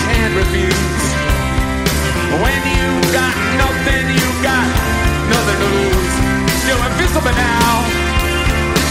can't 0.05 0.35
refuse. 0.37 1.05
When 2.43 2.61
you 2.77 2.91
got 3.13 3.35
nothing, 3.63 4.05
you 4.13 4.29
got 4.43 4.69
nothing 5.33 5.59
to 5.63 5.69
lose. 5.77 6.15
You're 6.67 6.85
invisible 6.91 7.33
now. 7.33 7.71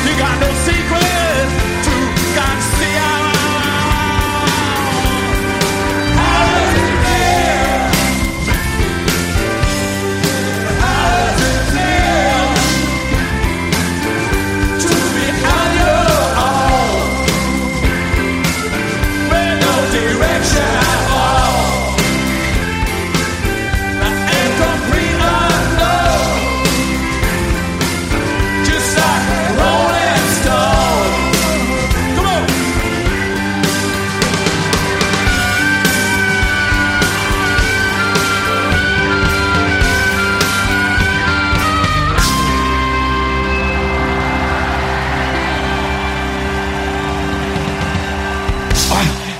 You 0.06 0.14
got 0.18 0.36
no 0.40 0.50
secret 0.66 1.48
to 1.86 1.96
conceal. 2.38 3.45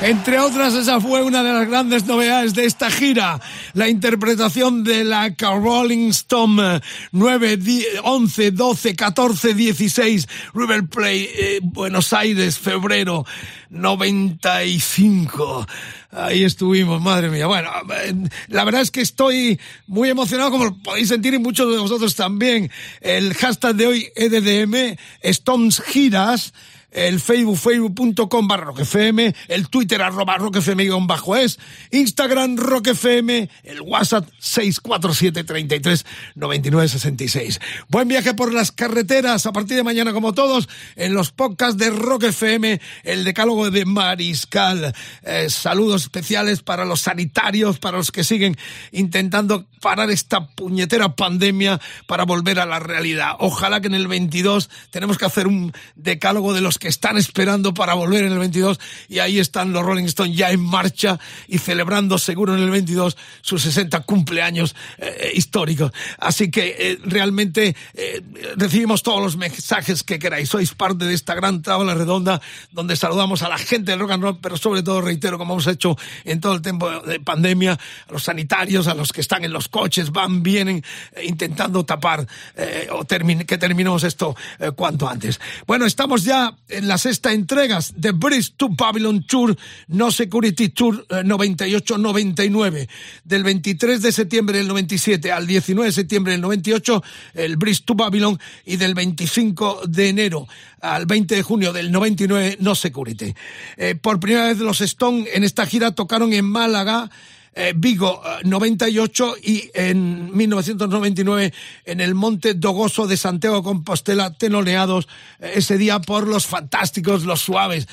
Entre 0.06 0.38
otras, 0.38 0.76
esa 0.76 1.02
fue 1.02 1.24
una 1.24 1.42
de 1.42 1.52
las 1.52 1.68
grandes 1.68 2.06
novedades 2.06 2.54
de 2.54 2.66
esta 2.66 2.92
gira, 2.92 3.42
la 3.74 3.90
interpretación 3.90 4.84
de 4.84 5.04
la 5.04 5.34
Rolling 5.40 6.10
Stone 6.10 6.80
9, 7.12 7.58
10, 7.58 7.88
11, 8.04 8.52
12, 8.52 8.96
14, 8.96 9.54
16, 9.56 10.28
River 10.54 10.86
Plate, 10.86 11.56
eh, 11.56 11.60
Buenos 11.64 12.14
Aires, 12.14 12.60
febrero 12.60 13.26
95. 13.72 15.66
Ahí 16.12 16.44
estuvimos, 16.44 17.02
madre 17.02 17.32
mía. 17.32 17.48
Bueno, 17.48 17.72
eh, 18.04 18.14
la 18.50 18.64
verdad 18.64 18.82
es 18.82 18.92
que 18.92 19.02
estoy 19.02 19.60
muy 19.88 20.10
emocionado, 20.10 20.52
como 20.52 20.84
podéis 20.84 21.08
sentir 21.08 21.34
y 21.34 21.40
muchos 21.40 21.74
de 21.74 21.80
vosotros 21.80 22.14
también. 22.14 22.70
El 23.02 23.34
hashtag 23.34 23.74
de 23.74 23.88
hoy, 23.88 24.08
EDDM, 24.16 24.98
Stones 25.24 25.82
Giras 25.82 26.54
el 26.96 27.20
Facebook, 27.20 27.58
facebook.com 27.58 28.48
barra 28.48 28.66
roquefm, 28.66 29.34
el 29.50 29.70
Twitter 29.70 30.02
arroba 30.02 30.38
roquefm 30.38 31.06
bajo 31.06 31.36
es, 31.36 31.60
Instagram 31.92 32.56
roquefm, 32.56 33.30
el 33.64 33.82
WhatsApp 33.82 34.28
647 34.40 35.44
33 35.44 36.06
99 36.36 36.88
66. 36.88 37.60
Buen 37.90 38.08
viaje 38.08 38.34
por 38.34 38.54
las 38.54 38.72
carreteras 38.72 39.46
a 39.46 39.52
partir 39.52 39.76
de 39.76 39.84
mañana 39.84 40.14
como 40.14 40.34
todos 40.34 40.70
en 40.96 41.14
los 41.14 41.32
podcasts 41.32 41.78
de 41.78 41.90
Rock 41.90 42.24
FM, 42.24 42.80
el 43.04 43.26
decálogo 43.26 43.70
de 43.70 43.86
Mariscal. 43.86 44.96
Eh, 45.24 45.50
saludos 45.50 46.04
especiales 46.04 46.64
para 46.64 46.86
los 46.86 47.02
sanitarios, 47.02 47.78
para 47.78 47.98
los 47.98 48.12
que 48.12 48.24
siguen 48.24 48.56
intentando 48.92 49.66
parar 49.82 50.10
esta 50.10 50.48
puñetera 50.48 51.16
pandemia 51.16 51.82
para 52.08 52.24
volver 52.24 52.60
a 52.60 52.66
la 52.66 52.80
realidad. 52.80 53.34
Ojalá 53.40 53.82
que 53.82 53.88
en 53.88 53.96
el 53.96 54.08
22 54.08 54.70
tenemos 54.92 55.18
que 55.18 55.26
hacer 55.26 55.48
un 55.48 55.74
decálogo 55.96 56.54
de 56.54 56.62
los 56.62 56.80
que 56.80 56.85
están 56.90 57.18
esperando 57.18 57.74
para 57.74 57.94
volver 57.94 58.24
en 58.24 58.32
el 58.34 58.40
22 58.40 58.80
y 59.10 59.20
ahí 59.20 59.40
están 59.40 59.74
los 59.74 59.84
Rolling 59.84 60.06
Stones 60.06 60.36
ya 60.36 60.52
en 60.52 60.62
marcha 60.62 61.20
y 61.48 61.58
celebrando 61.58 62.18
seguro 62.18 62.56
en 62.56 62.64
el 62.64 62.70
22 62.70 63.18
sus 63.42 63.62
60 63.64 64.02
cumpleaños 64.02 64.76
eh, 64.98 65.32
históricos. 65.36 65.92
Así 66.20 66.50
que 66.52 66.76
eh, 66.78 67.00
realmente 67.04 67.76
eh, 67.94 68.22
recibimos 68.56 69.04
todos 69.04 69.22
los 69.22 69.38
mensajes 69.38 70.04
que 70.04 70.20
queráis. 70.20 70.50
Sois 70.50 70.74
parte 70.74 71.06
de 71.06 71.14
esta 71.14 71.36
gran 71.36 71.62
tabla 71.62 71.94
redonda 71.94 72.42
donde 72.72 72.96
saludamos 72.96 73.42
a 73.42 73.50
la 73.50 73.58
gente 73.58 73.92
del 73.92 74.00
rock 74.00 74.12
and 74.12 74.24
roll, 74.24 74.40
pero 74.42 74.58
sobre 74.58 74.84
todo, 74.84 75.02
reitero, 75.02 75.38
como 75.38 75.54
hemos 75.54 75.68
hecho 75.68 75.98
en 76.24 76.40
todo 76.40 76.54
el 76.54 76.62
tiempo 76.62 76.90
de 77.02 77.20
pandemia, 77.20 77.74
a 77.74 78.12
los 78.12 78.24
sanitarios, 78.24 78.88
a 78.88 78.94
los 78.94 79.12
que 79.12 79.22
están 79.22 79.44
en 79.44 79.54
los 79.54 79.68
coches, 79.68 80.12
van, 80.12 80.44
vienen, 80.44 80.84
eh, 81.14 81.26
intentando 81.26 81.86
tapar 81.86 82.28
eh, 82.56 82.88
o 82.92 83.04
termi- 83.06 83.46
que 83.46 83.58
terminemos 83.58 84.04
esto 84.04 84.36
eh, 84.60 84.72
cuanto 84.72 85.08
antes. 85.08 85.40
Bueno, 85.68 85.86
estamos 85.86 86.24
ya 86.24 86.56
en 86.76 86.88
la 86.88 86.98
sexta 86.98 87.32
entrega 87.32 87.80
de 87.96 88.12
Bridge 88.12 88.54
to 88.58 88.70
Babylon 88.70 89.26
Tour, 89.26 89.56
No 89.88 90.12
Security 90.12 90.70
Tour 90.70 91.06
98-99. 91.08 92.78
Eh, 92.78 92.88
del 93.24 93.44
23 93.44 94.02
de 94.02 94.12
septiembre 94.12 94.58
del 94.58 94.68
97 94.68 95.32
al 95.32 95.48
19 95.48 95.88
de 95.88 95.92
septiembre 95.92 96.34
del 96.34 96.42
98, 96.42 97.04
el 97.34 97.58
Bridge 97.58 97.84
to 97.86 97.96
Babylon, 97.96 98.40
y 98.66 98.78
del 98.78 98.94
25 98.94 99.82
de 99.88 100.10
enero 100.10 100.48
al 100.82 101.06
20 101.06 101.36
de 101.36 101.42
junio 101.42 101.74
del 101.74 101.92
99, 101.92 102.58
No 102.60 102.76
Security. 102.76 103.34
Eh, 103.78 103.96
por 103.96 104.20
primera 104.20 104.48
vez 104.48 104.60
los 104.60 104.82
Stone 104.82 105.26
en 105.34 105.44
esta 105.44 105.66
gira 105.66 105.92
tocaron 105.92 106.34
en 106.34 106.46
Málaga, 106.46 107.10
eh, 107.58 107.74
Vigo 107.74 108.22
98 108.44 109.36
eh, 109.38 109.40
y 109.42 109.72
en 109.74 110.36
1999 110.36 111.54
en 111.86 112.02
el 112.02 112.14
Monte 112.14 112.54
Dogoso 112.54 113.08
de 113.08 113.16
Santiago 113.16 113.64
Compostela, 113.64 114.34
tenoleados 114.34 115.08
eh, 115.40 115.54
ese 115.56 115.78
día 115.78 116.00
por 116.00 116.28
los 116.28 116.46
fantásticos, 116.46 117.24
los 117.24 117.40
suaves. 117.40 117.88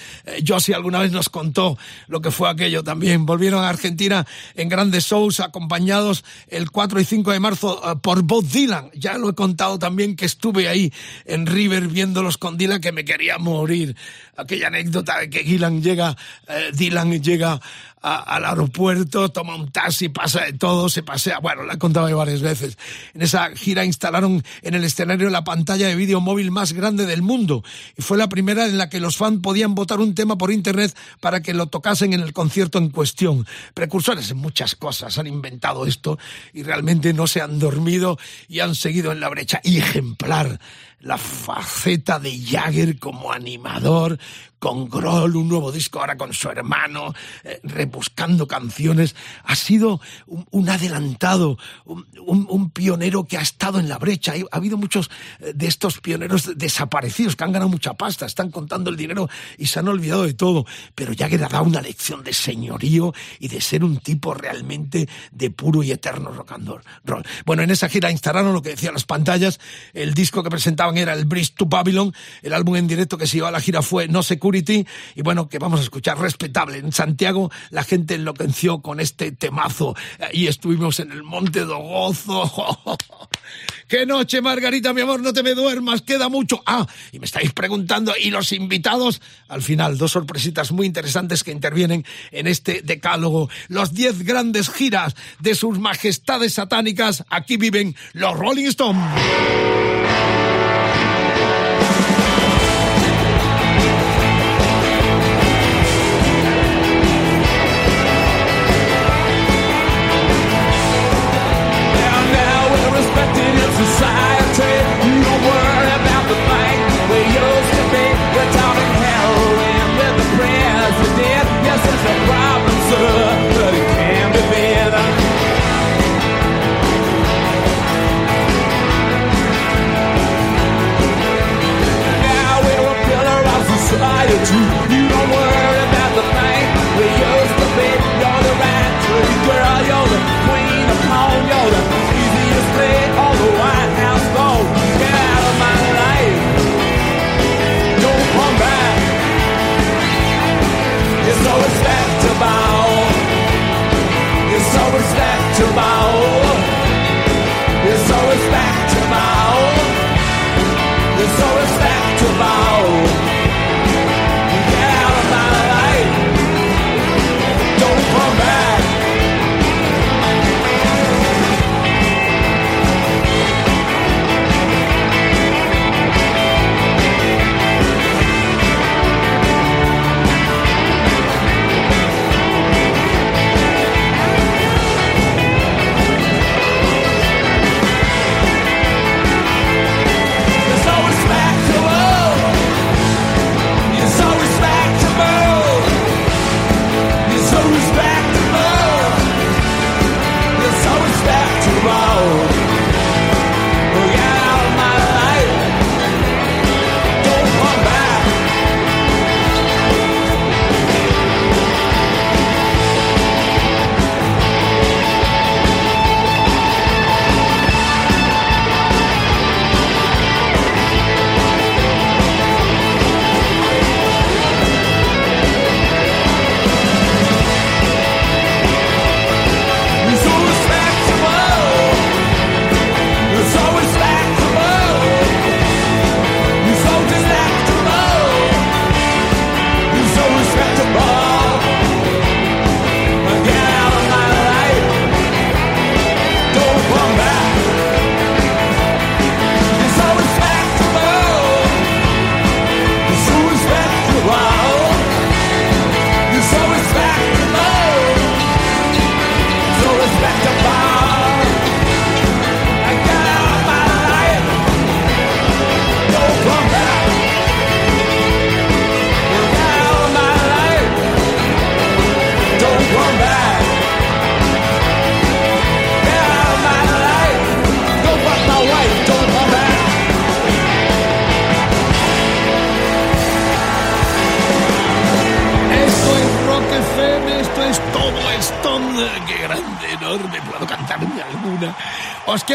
Josie 0.44 0.74
alguna 0.74 0.98
vez 0.98 1.12
nos 1.12 1.28
contó 1.28 1.78
lo 2.08 2.20
que 2.20 2.32
fue 2.32 2.50
aquello 2.50 2.82
también. 2.82 3.24
Volvieron 3.24 3.62
a 3.62 3.68
Argentina 3.68 4.26
en 4.56 4.68
grandes 4.68 5.04
shows 5.04 5.38
acompañados 5.38 6.24
el 6.48 6.72
4 6.72 7.00
y 7.00 7.04
5 7.04 7.30
de 7.30 7.38
marzo 7.38 8.00
por 8.02 8.22
Bob 8.22 8.44
Dylan. 8.44 8.90
Ya 8.94 9.16
lo 9.16 9.30
he 9.30 9.34
contado 9.34 9.78
también 9.78 10.16
que 10.16 10.26
estuve 10.26 10.68
ahí 10.68 10.92
en 11.24 11.46
River 11.46 11.86
viéndolos 11.86 12.36
con 12.36 12.56
Dylan 12.56 12.80
que 12.80 12.90
me 12.90 13.04
quería 13.04 13.38
morir. 13.38 13.96
Aquella 14.36 14.68
anécdota 14.68 15.18
de 15.18 15.28
que 15.28 15.42
Dylan 15.42 15.82
llega, 15.82 16.16
Dylan 16.72 17.22
llega 17.22 17.60
al 18.02 18.44
aeropuerto, 18.44 19.28
toma 19.28 19.54
un 19.54 19.70
taxi, 19.70 20.08
pasa 20.08 20.44
de 20.44 20.54
todo, 20.54 20.88
se 20.88 21.02
pasea. 21.02 21.38
Bueno, 21.38 21.62
la 21.62 21.74
he 21.74 21.78
contado 21.78 22.14
varias 22.16 22.40
veces. 22.40 22.76
En 23.14 23.22
esa 23.22 23.50
gira 23.54 23.84
instalaron 23.84 24.42
en 24.62 24.74
el 24.74 24.84
escenario 24.84 25.30
la 25.30 25.44
pantalla 25.44 25.86
de 25.86 25.94
vídeo 25.94 26.20
móvil 26.20 26.50
más 26.50 26.72
grande 26.72 27.06
del 27.06 27.22
mundo 27.22 27.62
y 27.96 28.02
fue 28.02 28.18
la 28.18 28.28
primera 28.28 28.66
en 28.66 28.76
la 28.76 28.88
que 28.88 28.98
los 28.98 29.16
fans 29.16 29.40
podían 29.42 29.74
votar 29.74 30.00
un 30.00 30.14
tema 30.14 30.36
por 30.36 30.50
internet 30.50 30.96
para 31.20 31.42
que 31.42 31.54
lo 31.54 31.66
tocasen 31.66 32.12
en 32.12 32.20
el 32.20 32.32
concierto 32.32 32.78
en 32.78 32.90
cuestión. 32.90 33.46
Precursores 33.74 34.30
en 34.30 34.38
muchas 34.38 34.74
cosas 34.74 35.16
han 35.18 35.28
inventado 35.28 35.86
esto 35.86 36.18
y 36.52 36.64
realmente 36.64 37.12
no 37.12 37.26
se 37.28 37.40
han 37.40 37.58
dormido 37.60 38.18
y 38.48 38.60
han 38.60 38.74
seguido 38.74 39.12
en 39.12 39.20
la 39.20 39.28
brecha. 39.28 39.60
Ejemplar 39.62 40.58
la 41.02 41.18
faceta 41.18 42.18
de 42.18 42.38
Jagger 42.38 42.98
como 42.98 43.32
animador, 43.32 44.18
con 44.62 44.88
Grohl, 44.88 45.34
un 45.34 45.48
nuevo 45.48 45.72
disco 45.72 45.98
ahora 45.98 46.16
con 46.16 46.32
su 46.32 46.48
hermano, 46.48 47.12
eh, 47.42 47.58
rebuscando 47.64 48.46
canciones. 48.46 49.16
Ha 49.42 49.56
sido 49.56 50.00
un, 50.28 50.68
adelantado, 50.68 51.58
un, 51.84 52.70
pionero 52.70 53.24
que 53.24 53.36
ha 53.36 53.40
estado 53.40 53.80
en 53.80 53.88
la 53.88 53.98
brecha. 53.98 54.34
Ha 54.52 54.56
habido 54.56 54.76
muchos 54.76 55.10
eh, 55.40 55.50
de 55.52 55.66
estos 55.66 55.98
pioneros 55.98 56.56
desaparecidos 56.56 57.34
que 57.34 57.42
han 57.42 57.50
ganado 57.50 57.70
mucha 57.70 57.94
pasta, 57.94 58.24
están 58.24 58.52
contando 58.52 58.88
el 58.88 58.96
dinero 58.96 59.28
y 59.58 59.66
se 59.66 59.80
han 59.80 59.88
olvidado 59.88 60.22
de 60.22 60.34
todo. 60.34 60.64
Pero 60.94 61.12
Jagger 61.12 61.42
ha 61.42 61.48
dado 61.48 61.64
una 61.64 61.82
lección 61.82 62.22
de 62.22 62.32
señorío 62.32 63.12
y 63.40 63.48
de 63.48 63.60
ser 63.60 63.82
un 63.82 63.96
tipo 63.96 64.32
realmente 64.32 65.08
de 65.32 65.50
puro 65.50 65.82
y 65.82 65.90
eterno 65.90 66.30
rock 66.30 66.52
and 66.52 66.70
roll. 67.04 67.24
Bueno, 67.44 67.64
en 67.64 67.72
esa 67.72 67.88
gira 67.88 68.12
instalaron 68.12 68.52
lo 68.52 68.62
que 68.62 68.68
decían 68.68 68.94
las 68.94 69.06
pantallas. 69.06 69.58
El 69.92 70.14
disco 70.14 70.44
que 70.44 70.50
presentaban 70.50 70.98
era 70.98 71.14
el 71.14 71.24
Bridge 71.24 71.54
to 71.56 71.66
Babylon. 71.66 72.14
El 72.42 72.52
álbum 72.52 72.76
en 72.76 72.86
directo 72.86 73.18
que 73.18 73.26
se 73.26 73.38
iba 73.38 73.48
a 73.48 73.50
la 73.50 73.60
gira 73.60 73.82
fue 73.82 74.06
No 74.06 74.22
Y 75.14 75.22
bueno, 75.22 75.48
que 75.48 75.58
vamos 75.58 75.80
a 75.80 75.82
escuchar 75.82 76.18
respetable. 76.18 76.78
En 76.78 76.92
Santiago 76.92 77.50
la 77.70 77.84
gente 77.84 78.14
enloqueció 78.14 78.82
con 78.82 79.00
este 79.00 79.32
temazo 79.32 79.94
y 80.32 80.46
estuvimos 80.46 81.00
en 81.00 81.12
el 81.12 81.22
Monte 81.22 81.60
do 81.60 81.78
Gozo. 81.78 82.98
¡Qué 83.88 84.06
noche, 84.06 84.40
Margarita, 84.40 84.92
mi 84.92 85.02
amor! 85.02 85.20
No 85.20 85.32
te 85.32 85.42
me 85.42 85.54
duermas, 85.54 86.02
queda 86.02 86.28
mucho. 86.28 86.62
Ah, 86.64 86.86
y 87.10 87.18
me 87.18 87.26
estáis 87.26 87.52
preguntando, 87.52 88.14
¿y 88.18 88.30
los 88.30 88.52
invitados? 88.52 89.20
Al 89.48 89.62
final, 89.62 89.98
dos 89.98 90.12
sorpresitas 90.12 90.72
muy 90.72 90.86
interesantes 90.86 91.44
que 91.44 91.52
intervienen 91.52 92.04
en 92.30 92.46
este 92.46 92.80
decálogo. 92.82 93.50
Los 93.68 93.92
diez 93.92 94.22
grandes 94.22 94.70
giras 94.70 95.14
de 95.40 95.54
sus 95.54 95.78
majestades 95.78 96.54
satánicas. 96.54 97.24
Aquí 97.28 97.58
viven 97.58 97.94
los 98.14 98.38
Rolling 98.38 98.66
Stones. 98.66 99.91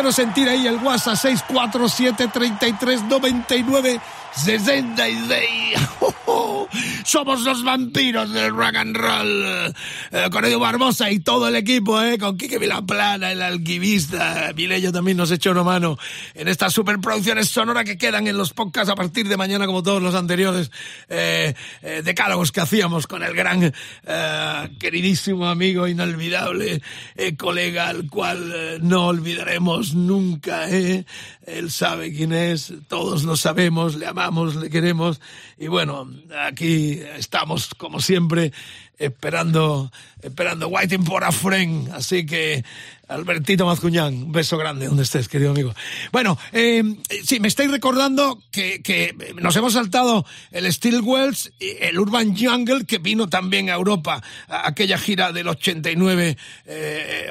Quiero 0.08 0.12
sentir 0.14 0.48
ahí 0.48 0.66
el 0.68 0.78
WhatsApp 0.78 1.18
647 1.18 2.30
33 2.30 3.04
99 3.04 4.00
66. 4.32 5.67
Somos 7.06 7.42
los 7.42 7.64
vampiros 7.64 8.34
del 8.34 8.54
rock 8.54 8.76
and 8.76 8.98
roll. 8.98 9.74
Eh, 10.12 10.30
con 10.32 10.44
Edu 10.46 10.60
Barbosa 10.60 11.10
y 11.12 11.20
todo 11.20 11.48
el 11.48 11.56
equipo, 11.56 12.02
eh, 12.02 12.18
con 12.18 12.38
Quique 12.38 12.58
Vilaplana, 12.58 13.32
el 13.32 13.42
alquimista. 13.42 14.52
Mileyo 14.56 14.92
también 14.92 15.18
nos 15.18 15.32
echó 15.32 15.52
una 15.52 15.64
mano 15.64 15.98
en 16.34 16.48
estas 16.48 16.74
superproducciones 16.74 17.50
sonoras 17.50 17.86
que 17.86 17.98
quedan 17.98 18.28
en 18.28 18.38
los 18.38 18.54
podcasts 18.54 18.90
a 18.90 18.96
partir 18.96 19.28
de 19.28 19.38
mañana, 19.38 19.66
como 19.66 19.84
todos 19.84 20.02
los 20.02 20.16
anteriores 20.16 20.72
eh, 21.10 21.54
eh 21.82 22.02
decálogos 22.04 22.52
que 22.52 22.62
hacíamos 22.62 23.08
con 23.08 23.24
el 23.24 23.34
gran, 23.34 23.74
eh, 24.06 24.70
queridísimo 24.80 25.48
amigo 25.48 25.88
inolvidable, 25.88 26.82
eh, 27.16 27.36
colega 27.36 27.88
al 27.88 28.08
cual 28.10 28.80
no 28.82 29.08
olvidaremos 29.08 29.94
nunca. 29.94 30.68
Él 30.70 31.72
sabe 31.72 32.14
quién 32.14 32.34
es, 32.34 32.74
todos 32.88 33.24
lo 33.24 33.36
sabemos, 33.38 33.96
le 33.96 34.08
amamos, 34.08 34.56
le 34.56 34.70
queremos. 34.70 35.22
Y 35.58 35.67
bueno, 35.68 36.10
aquí 36.40 37.00
estamos, 37.18 37.74
como 37.76 38.00
siempre, 38.00 38.52
esperando, 38.98 39.92
esperando, 40.22 40.68
waiting 40.68 41.06
for 41.06 41.24
a 41.24 41.32
friend. 41.32 41.90
Así 41.94 42.26
que 42.26 42.64
Albertito 43.08 43.66
Mazcuñán, 43.66 44.24
un 44.24 44.32
beso 44.32 44.58
grande 44.58 44.88
donde 44.88 45.04
estés, 45.04 45.30
querido 45.30 45.52
amigo. 45.52 45.74
Bueno, 46.12 46.38
eh, 46.52 46.84
sí, 47.24 47.40
me 47.40 47.48
estáis 47.48 47.72
recordando 47.72 48.42
que, 48.52 48.82
que, 48.82 49.16
nos 49.42 49.56
hemos 49.56 49.74
saltado 49.74 50.26
el 50.52 50.72
Steel 50.72 51.02
Wells, 51.02 51.54
el 51.60 51.98
Urban 52.00 52.36
Jungle, 52.36 52.86
que 52.86 52.98
vino 52.98 53.30
también 53.30 53.70
a 53.70 53.76
Europa, 53.76 54.22
aquella 54.48 54.98
gira 54.98 55.32
del 55.32 55.48
89, 55.48 56.38
eh, 56.66 57.30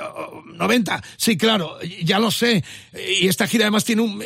90. 0.54 1.02
Sí, 1.18 1.36
claro, 1.36 1.78
ya 2.02 2.18
lo 2.18 2.30
sé. 2.30 2.64
Y 3.20 3.28
esta 3.28 3.46
gira 3.46 3.64
además 3.64 3.84
tiene 3.84 4.02
un, 4.02 4.22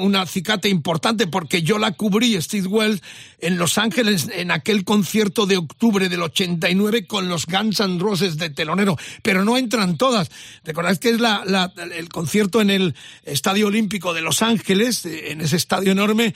un, 0.00 0.16
acicate 0.16 0.68
importante 0.68 1.28
porque 1.28 1.62
yo 1.62 1.78
la 1.78 1.92
cubrí, 1.92 2.40
Steel 2.42 2.66
Wells, 2.66 3.02
en 3.40 3.56
Los 3.56 3.78
Ángeles, 3.78 4.28
en 4.32 4.50
aquel 4.50 4.84
concierto 4.84 5.46
de 5.46 5.58
octubre 5.58 6.08
del 6.08 6.22
89 6.22 6.77
con 7.06 7.28
los 7.28 7.46
Guns 7.46 7.80
N' 7.80 7.98
Roses 7.98 8.36
de 8.36 8.50
telonero. 8.50 8.96
Pero 9.22 9.44
no 9.44 9.56
entran 9.56 9.96
todas. 9.96 10.30
Recordad 10.64 10.92
es 10.92 10.98
que 10.98 11.10
es 11.10 11.20
la, 11.20 11.72
el 11.94 12.08
concierto 12.08 12.60
en 12.60 12.70
el 12.70 12.94
Estadio 13.24 13.66
Olímpico 13.66 14.14
de 14.14 14.20
Los 14.20 14.42
Ángeles, 14.42 15.04
en 15.06 15.40
ese 15.40 15.56
estadio 15.56 15.92
enorme, 15.92 16.34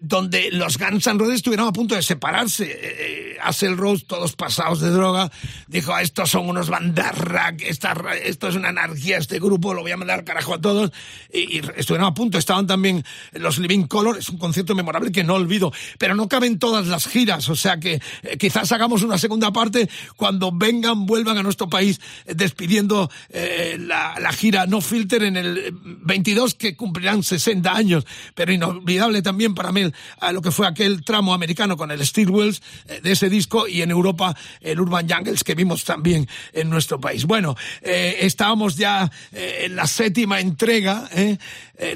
donde 0.00 0.50
los 0.50 0.78
Guns 0.78 1.06
N' 1.06 1.18
Roses 1.18 1.36
estuvieron 1.36 1.68
a 1.68 1.72
punto 1.72 1.94
de 1.94 2.02
separarse. 2.02 2.70
Eh, 2.70 3.36
Axel 3.42 3.76
Rose, 3.76 4.04
todos 4.06 4.34
pasados 4.36 4.80
de 4.80 4.90
droga, 4.90 5.30
dijo, 5.68 5.96
estos 5.98 6.30
son 6.30 6.48
unos 6.48 6.68
bandarrack, 6.68 7.62
esto 7.62 8.48
es 8.48 8.54
una 8.54 8.70
anarquía, 8.70 9.18
este 9.18 9.38
grupo, 9.38 9.74
lo 9.74 9.82
voy 9.82 9.92
a 9.92 9.96
mandar 9.96 10.24
carajo 10.24 10.54
a 10.54 10.60
todos. 10.60 10.92
Y, 11.32 11.58
estuvieron 11.76 12.06
a 12.06 12.14
punto, 12.14 12.38
estaban 12.38 12.66
también 12.66 13.04
los 13.32 13.58
Living 13.58 13.86
Color, 13.86 14.18
es 14.18 14.28
un 14.28 14.38
concierto 14.38 14.74
memorable 14.74 15.12
que 15.12 15.24
no 15.24 15.34
olvido, 15.34 15.72
pero 15.98 16.14
no 16.14 16.28
caben 16.28 16.58
todas 16.58 16.86
las 16.86 17.06
giras, 17.06 17.48
o 17.48 17.56
sea 17.56 17.78
que 17.78 18.00
eh, 18.22 18.36
quizás 18.38 18.72
hagamos 18.72 19.02
una 19.02 19.18
segunda 19.18 19.52
parte 19.52 19.83
cuando 20.16 20.50
vengan, 20.52 21.06
vuelvan 21.06 21.38
a 21.38 21.42
nuestro 21.42 21.68
país 21.68 22.00
eh, 22.26 22.34
despidiendo 22.34 23.10
eh, 23.30 23.76
la 23.78 24.32
gira. 24.32 24.66
No 24.66 24.80
Filter 24.80 25.22
en 25.24 25.36
el 25.36 25.74
22 25.82 26.54
que 26.54 26.76
cumplirán 26.76 27.22
60 27.22 27.74
años, 27.74 28.06
pero 28.34 28.52
inolvidable 28.52 29.22
también 29.22 29.54
para 29.54 29.72
mí 29.72 29.90
lo 30.32 30.42
que 30.42 30.50
fue 30.50 30.66
aquel 30.66 31.04
tramo 31.04 31.34
americano 31.34 31.76
con 31.76 31.90
el 31.90 32.04
Steel 32.04 32.30
Wheels 32.30 32.62
eh, 32.88 33.00
de 33.02 33.12
ese 33.12 33.28
disco 33.28 33.66
y 33.68 33.82
en 33.82 33.90
Europa 33.90 34.36
el 34.60 34.80
Urban 34.80 35.08
Jungles 35.08 35.44
que 35.44 35.54
vimos 35.54 35.84
también 35.84 36.28
en 36.52 36.70
nuestro 36.70 37.00
país. 37.00 37.24
Bueno, 37.24 37.56
eh, 37.82 38.18
estábamos 38.20 38.76
ya 38.76 39.10
eh, 39.32 39.62
en 39.64 39.76
la 39.76 39.86
séptima 39.86 40.40
entrega, 40.40 41.08
eh, 41.12 41.38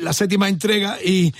la 0.00 0.12
séptima 0.12 0.48
entrega 0.48 0.98
y 1.02 1.32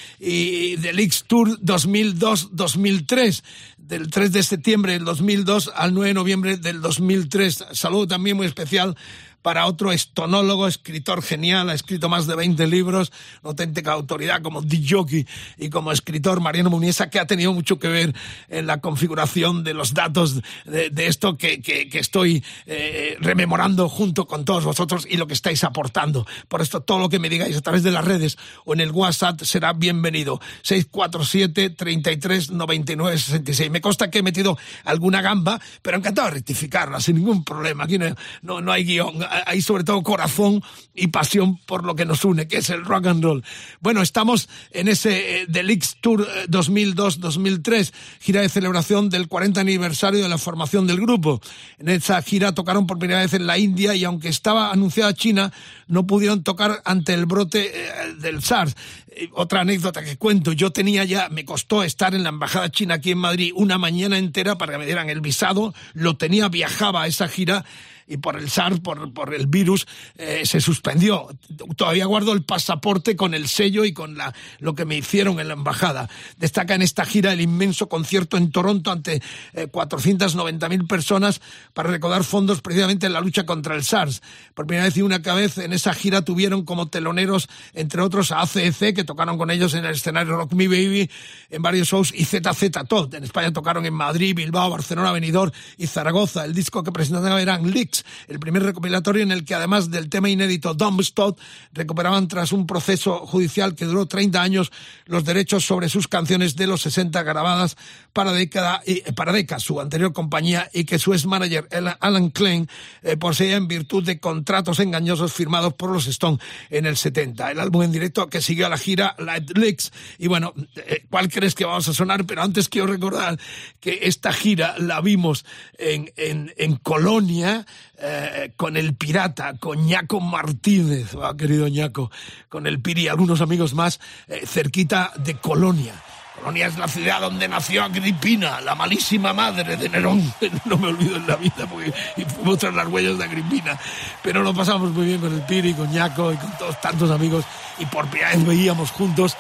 del 0.77 0.99
X 1.01 1.25
Tour 1.27 1.59
2002-2003 1.61 3.43
del 3.89 4.11
3 4.11 4.33
de 4.33 4.43
septiembre 4.43 4.93
del 4.93 5.05
2002 5.05 5.73
al 5.75 5.95
9 5.95 6.09
de 6.09 6.15
noviembre 6.15 6.57
del 6.59 6.83
2003. 6.83 7.65
Saludo 7.73 8.07
también 8.07 8.37
muy 8.37 8.47
especial 8.47 8.97
para 9.43 9.67
otro 9.67 9.93
estonólogo, 9.93 10.67
escritor 10.67 11.23
genial, 11.23 11.71
ha 11.71 11.75
escrito 11.75 12.09
más 12.09 12.27
de 12.27 12.35
20 12.35 12.67
libros, 12.67 13.13
auténtica 13.43 13.93
autoridad 13.93 14.43
como 14.43 14.63
Jockey 14.63 15.27
y 15.57 15.71
como 15.71 15.93
escritor 15.93 16.41
Mariano 16.41 16.71
Muniesa, 16.71 17.11
que 17.11 17.19
ha 17.19 17.27
tenido 17.27 17.53
mucho 17.53 17.79
que 17.79 17.89
ver 17.89 18.15
en 18.49 18.67
la 18.67 18.81
configuración 18.81 19.65
de 19.65 19.75
los 19.75 19.95
datos 19.95 20.41
de, 20.65 21.07
esto 21.07 21.37
que, 21.37 21.61
que, 21.61 21.89
estoy 21.99 22.45
eh, 22.67 23.17
rememorando 23.21 23.89
junto 23.89 24.27
con 24.27 24.45
todos 24.45 24.65
vosotros 24.65 25.07
y 25.09 25.17
lo 25.17 25.27
que 25.27 25.35
estáis 25.35 25.65
aportando. 25.65 26.27
Por 26.49 26.61
esto, 26.61 26.81
todo 26.81 26.99
lo 26.99 27.09
que 27.09 27.19
me 27.19 27.29
digáis 27.29 27.57
a 27.57 27.61
través 27.61 27.83
de 27.83 27.91
las 27.91 28.05
redes 28.05 28.39
o 28.65 28.75
en 28.75 28.81
el 28.81 28.91
WhatsApp 28.91 29.41
será 29.43 29.73
bienvenido. 29.73 30.41
647 30.63 31.71
33 31.71 32.51
99 32.51 33.19
66. 33.19 33.71
Me 33.71 33.81
consta 33.81 34.11
que 34.11 34.19
he 34.19 34.23
metido 34.23 34.59
alguna 34.85 35.23
gamba, 35.23 35.61
pero 35.83 35.97
encantado 35.97 36.29
de 36.29 36.35
rectificarla 36.35 37.01
sin 37.01 37.17
ningún 37.17 37.45
problema. 37.45 37.85
Aquí 37.85 37.99
no, 37.99 38.07
no, 38.43 38.61
no 38.61 38.73
hay 38.73 38.85
guion 38.85 39.28
hay 39.47 39.63
sobre 39.63 39.85
todo 39.85 40.03
corazón 40.03 40.63
y 40.95 41.09
pasión 41.09 41.59
por 41.59 41.85
lo 41.85 41.95
que 41.95 42.05
nos 42.05 42.25
une, 42.25 42.49
que 42.49 42.59
es 42.59 42.71
el 42.71 42.85
rock 42.85 43.07
and 43.07 43.23
roll. 43.23 43.45
Bueno, 43.81 44.03
estamos 44.03 44.49
en 44.71 44.89
ese 44.89 45.43
eh, 45.43 45.47
Delix 45.49 45.97
Tour 46.01 46.27
2002-2003, 46.49 47.93
gira 48.21 48.43
de 48.43 48.49
celebración 48.49 49.09
del 49.11 49.29
40 49.29 49.61
aniversario 49.61 50.23
de 50.23 50.29
la 50.29 50.39
formación 50.39 50.87
del 50.87 51.01
grupo. 51.01 51.41
En 51.79 51.89
esa 51.89 52.21
gira 52.23 52.55
tocaron 52.55 52.87
por 52.87 52.99
primera 52.99 53.21
vez 53.21 53.35
en 53.35 53.47
la 53.47 53.59
India 53.59 53.95
y 53.95 54.05
aunque 54.05 54.29
estaba 54.29 54.73
anunciada 54.73 55.15
China, 55.15 55.53
no 55.87 56.07
pudieron 56.07 56.43
tocar 56.43 56.83
ante 56.85 57.15
el 57.15 57.27
brote 57.27 57.73
eh, 57.75 58.15
del 58.21 58.43
SARS. 58.43 58.75
Eh, 59.11 59.29
otra 59.35 59.61
anécdota 59.61 60.03
que 60.03 60.17
cuento, 60.17 60.53
yo 60.53 60.71
tenía 60.71 61.05
ya, 61.05 61.29
me 61.29 61.45
costó 61.45 61.83
estar 61.83 62.15
en 62.15 62.23
la 62.23 62.29
embajada 62.29 62.71
china 62.71 62.95
aquí 62.95 63.13
en 63.13 63.19
Madrid 63.19 63.53
una 63.55 63.79
mañana 63.79 64.19
entera 64.19 64.59
para 64.59 64.73
que 64.73 64.79
me 64.79 64.87
dieran 64.87 65.11
el 65.11 65.21
visado, 65.21 65.75
lo 65.95 66.17
tenía, 66.17 66.49
viajaba 66.49 67.03
a 67.03 67.07
esa 67.07 67.29
gira 67.29 67.65
y 68.09 68.17
por 68.17 68.37
el 68.37 68.51
SARS, 68.51 68.81
por, 68.81 69.13
por 69.13 69.35
el 69.35 69.47
virus, 69.47 69.87
eh, 70.17 70.43
se 70.45 70.61
suspendió. 70.61 71.29
Todavía 71.77 72.07
guardo 72.07 72.33
el 72.33 72.43
pasaporte 72.43 73.17
con 73.17 73.35
el 73.35 73.49
sello 73.49 73.85
y 73.85 73.93
con 73.93 74.17
la, 74.17 74.35
lo 74.59 74.75
que 74.75 74.85
me 74.85 74.97
hicieron 74.97 75.39
en 75.41 75.49
la 75.49 75.55
embajada. 75.55 76.09
Destaca 76.39 76.75
en 76.75 76.83
esta 76.83 77.05
gira 77.05 77.33
el 77.33 77.41
inmenso 77.41 77.89
concierto 77.89 78.37
en 78.37 78.51
Toronto 78.51 78.91
ante 78.91 79.23
eh, 79.53 79.69
490.000 79.71 80.87
personas 80.87 81.41
para 81.75 81.91
recaudar 81.91 82.25
fondos 82.25 82.61
precisamente 82.63 83.07
en 83.07 83.13
la 83.13 83.21
lucha 83.21 83.45
contra 83.45 83.75
el 83.75 83.85
SARS. 83.85 84.23
Por 84.55 84.67
primera 84.67 84.87
vez 84.87 84.97
y 84.97 85.03
una 85.03 85.19
vez 85.19 85.59
en 85.59 85.73
esa 85.73 85.93
gira 85.93 86.23
tuvieron 86.23 86.65
como 86.65 86.89
teloneros, 86.89 87.49
entre 87.75 88.03
otros, 88.03 88.33
a 88.33 88.41
ACEC, 88.41 88.97
que 88.97 89.05
tocaron 89.05 89.37
con 89.37 89.51
ellos 89.51 89.75
en 89.75 89.85
el 89.85 89.95
escenario 89.95 90.37
Rock 90.37 90.53
Me 90.55 90.69
Baby, 90.69 91.11
en 91.51 91.63
varios 91.63 91.89
shows, 91.89 92.13
y 92.15 92.25
ZZ 92.25 92.71
Top. 92.89 93.13
En 93.15 93.25
España 93.25 93.53
tocaron 93.53 93.85
en 93.85 93.95
Madrid, 93.95 94.35
Bilbao, 94.35 94.71
Barcelona, 94.71 95.13
Benidorm 95.13 95.53
y 95.77 95.87
Zaragoza. 95.87 96.45
El 96.45 96.55
disco 96.55 96.83
que 96.83 96.93
presentaban 96.93 97.39
eran 97.39 97.71
Leaks, 97.71 97.98
el 98.29 98.39
primer 98.39 98.63
recopilatorio 98.63 99.23
en 99.23 99.33
el 99.33 99.45
que 99.45 99.55
además 99.55 99.91
del 99.91 100.09
tema 100.09 100.29
inédito 100.29 100.75
Dumbstone 100.75 101.37
recuperaban 101.73 102.29
tras 102.29 102.53
un 102.53 102.67
proceso 102.67 103.27
judicial 103.27 103.75
que 103.75 103.85
duró 103.85 104.07
30 104.07 104.41
años 104.41 104.73
los 105.07 105.25
derechos 105.25 105.65
sobre 105.65 105.89
sus 105.89 106.09
canciones 106.09 106.57
de 106.57 106.67
los 106.67 106.83
60 106.83 107.23
grabadas 107.23 107.77
para 108.19 108.33
década 108.33 108.83
y 108.85 109.03
para 109.13 109.31
Deca, 109.31 109.61
su 109.61 109.81
anterior 109.81 110.13
compañía 110.13 110.69
y 110.73 110.83
que 110.83 110.99
su 110.99 111.15
ex 111.15 111.25
manager 111.25 111.69
Alan 112.01 112.31
Klein 112.31 112.69
eh, 113.05 113.17
poseía 113.17 113.55
en 113.55 113.69
virtud 113.69 114.03
de 114.03 114.19
contratos 114.19 114.81
engañosos 114.81 115.33
firmados 115.33 115.75
por 115.75 115.93
los 115.93 116.09
Stone 116.09 116.39
en 116.69 116.87
el 116.87 116.97
70. 116.97 117.53
El 117.53 117.61
álbum 117.61 117.85
en 117.85 117.93
directo 117.93 118.29
que 118.29 118.43
siguió 118.43 118.67
a 118.67 118.71
la 118.71 118.77
gira 118.77 119.15
Light 119.21 119.57
Leaks 119.57 119.93
y 120.19 120.27
bueno, 120.27 120.53
eh, 120.75 121.05
¿cuál 121.09 121.29
crees 121.29 121.55
que 121.55 121.65
vamos 121.65 121.87
a 121.87 121.95
sonar? 121.95 122.25
Pero 122.27 122.43
antes 122.43 122.69
quiero 122.69 122.89
recordar 122.89 123.39
que 123.79 124.01
esta 124.03 124.33
gira 124.33 124.75
la 124.79 125.01
vimos 125.01 125.45
en, 125.79 126.11
en, 126.17 126.53
en 126.57 126.75
Colonia 126.75 127.67
eh, 128.01 128.51
con 128.57 128.77
el 128.77 128.97
pirata, 128.97 129.59
con 129.61 129.87
Ñaco 129.87 130.19
Martínez, 130.19 131.15
oh, 131.15 131.37
querido 131.37 131.69
Ñaco, 131.69 132.11
con 132.49 132.67
el 132.67 132.81
Piri 132.81 133.03
y 133.03 133.09
algunos 133.09 133.41
amigos 133.43 133.75
más, 133.75 134.01
eh, 134.27 134.43
cerquita 134.45 135.13
de 135.19 135.35
Colonia. 135.35 135.95
Colonia 136.39 136.67
es 136.67 136.79
la 136.79 136.89
ciudad 136.89 137.21
donde 137.21 137.49
nació 137.49 137.85
Agripina, 137.85 138.61
la 138.61 138.75
malísima 138.75 139.33
madre 139.33 139.77
de 139.77 139.89
Nerón. 139.89 140.33
No 140.65 140.77
me 140.77 140.89
olvido 140.89 141.17
en 141.17 141.27
la 141.27 141.37
vida 141.37 141.67
porque 141.69 141.93
fuimos 142.27 142.59
tras 142.59 142.75
las 142.75 142.87
huellas 142.87 143.19
de 143.19 143.25
Agripina. 143.25 143.79
Pero 144.23 144.43
lo 144.43 144.55
pasamos 144.55 144.93
muy 144.93 145.07
bien 145.07 145.21
con 145.21 145.33
el 145.33 145.43
Piri, 145.43 145.75
con 145.75 145.91
Ñaco 145.91 146.33
y 146.33 146.37
con 146.37 146.51
todos 146.59 146.81
tantos 146.81 147.11
amigos. 147.11 147.45
Y 147.79 147.87
por 147.87 148.07
primera 148.07 148.31
vez 148.31 148.47
veíamos 148.47 148.91
juntos 148.91 149.37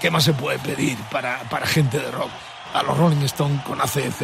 qué 0.00 0.10
más 0.10 0.24
se 0.24 0.32
puede 0.32 0.58
pedir 0.58 0.96
para, 1.10 1.40
para 1.50 1.66
gente 1.66 1.98
de 1.98 2.10
rock. 2.10 2.30
A 2.74 2.82
los 2.82 2.96
Rolling 2.96 3.24
Stone 3.24 3.62
con 3.66 3.80
ACF. 3.80 4.22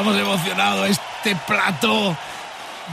Estamos 0.00 0.18
emocionados. 0.18 0.88
Este 0.88 1.36
plato 1.46 2.16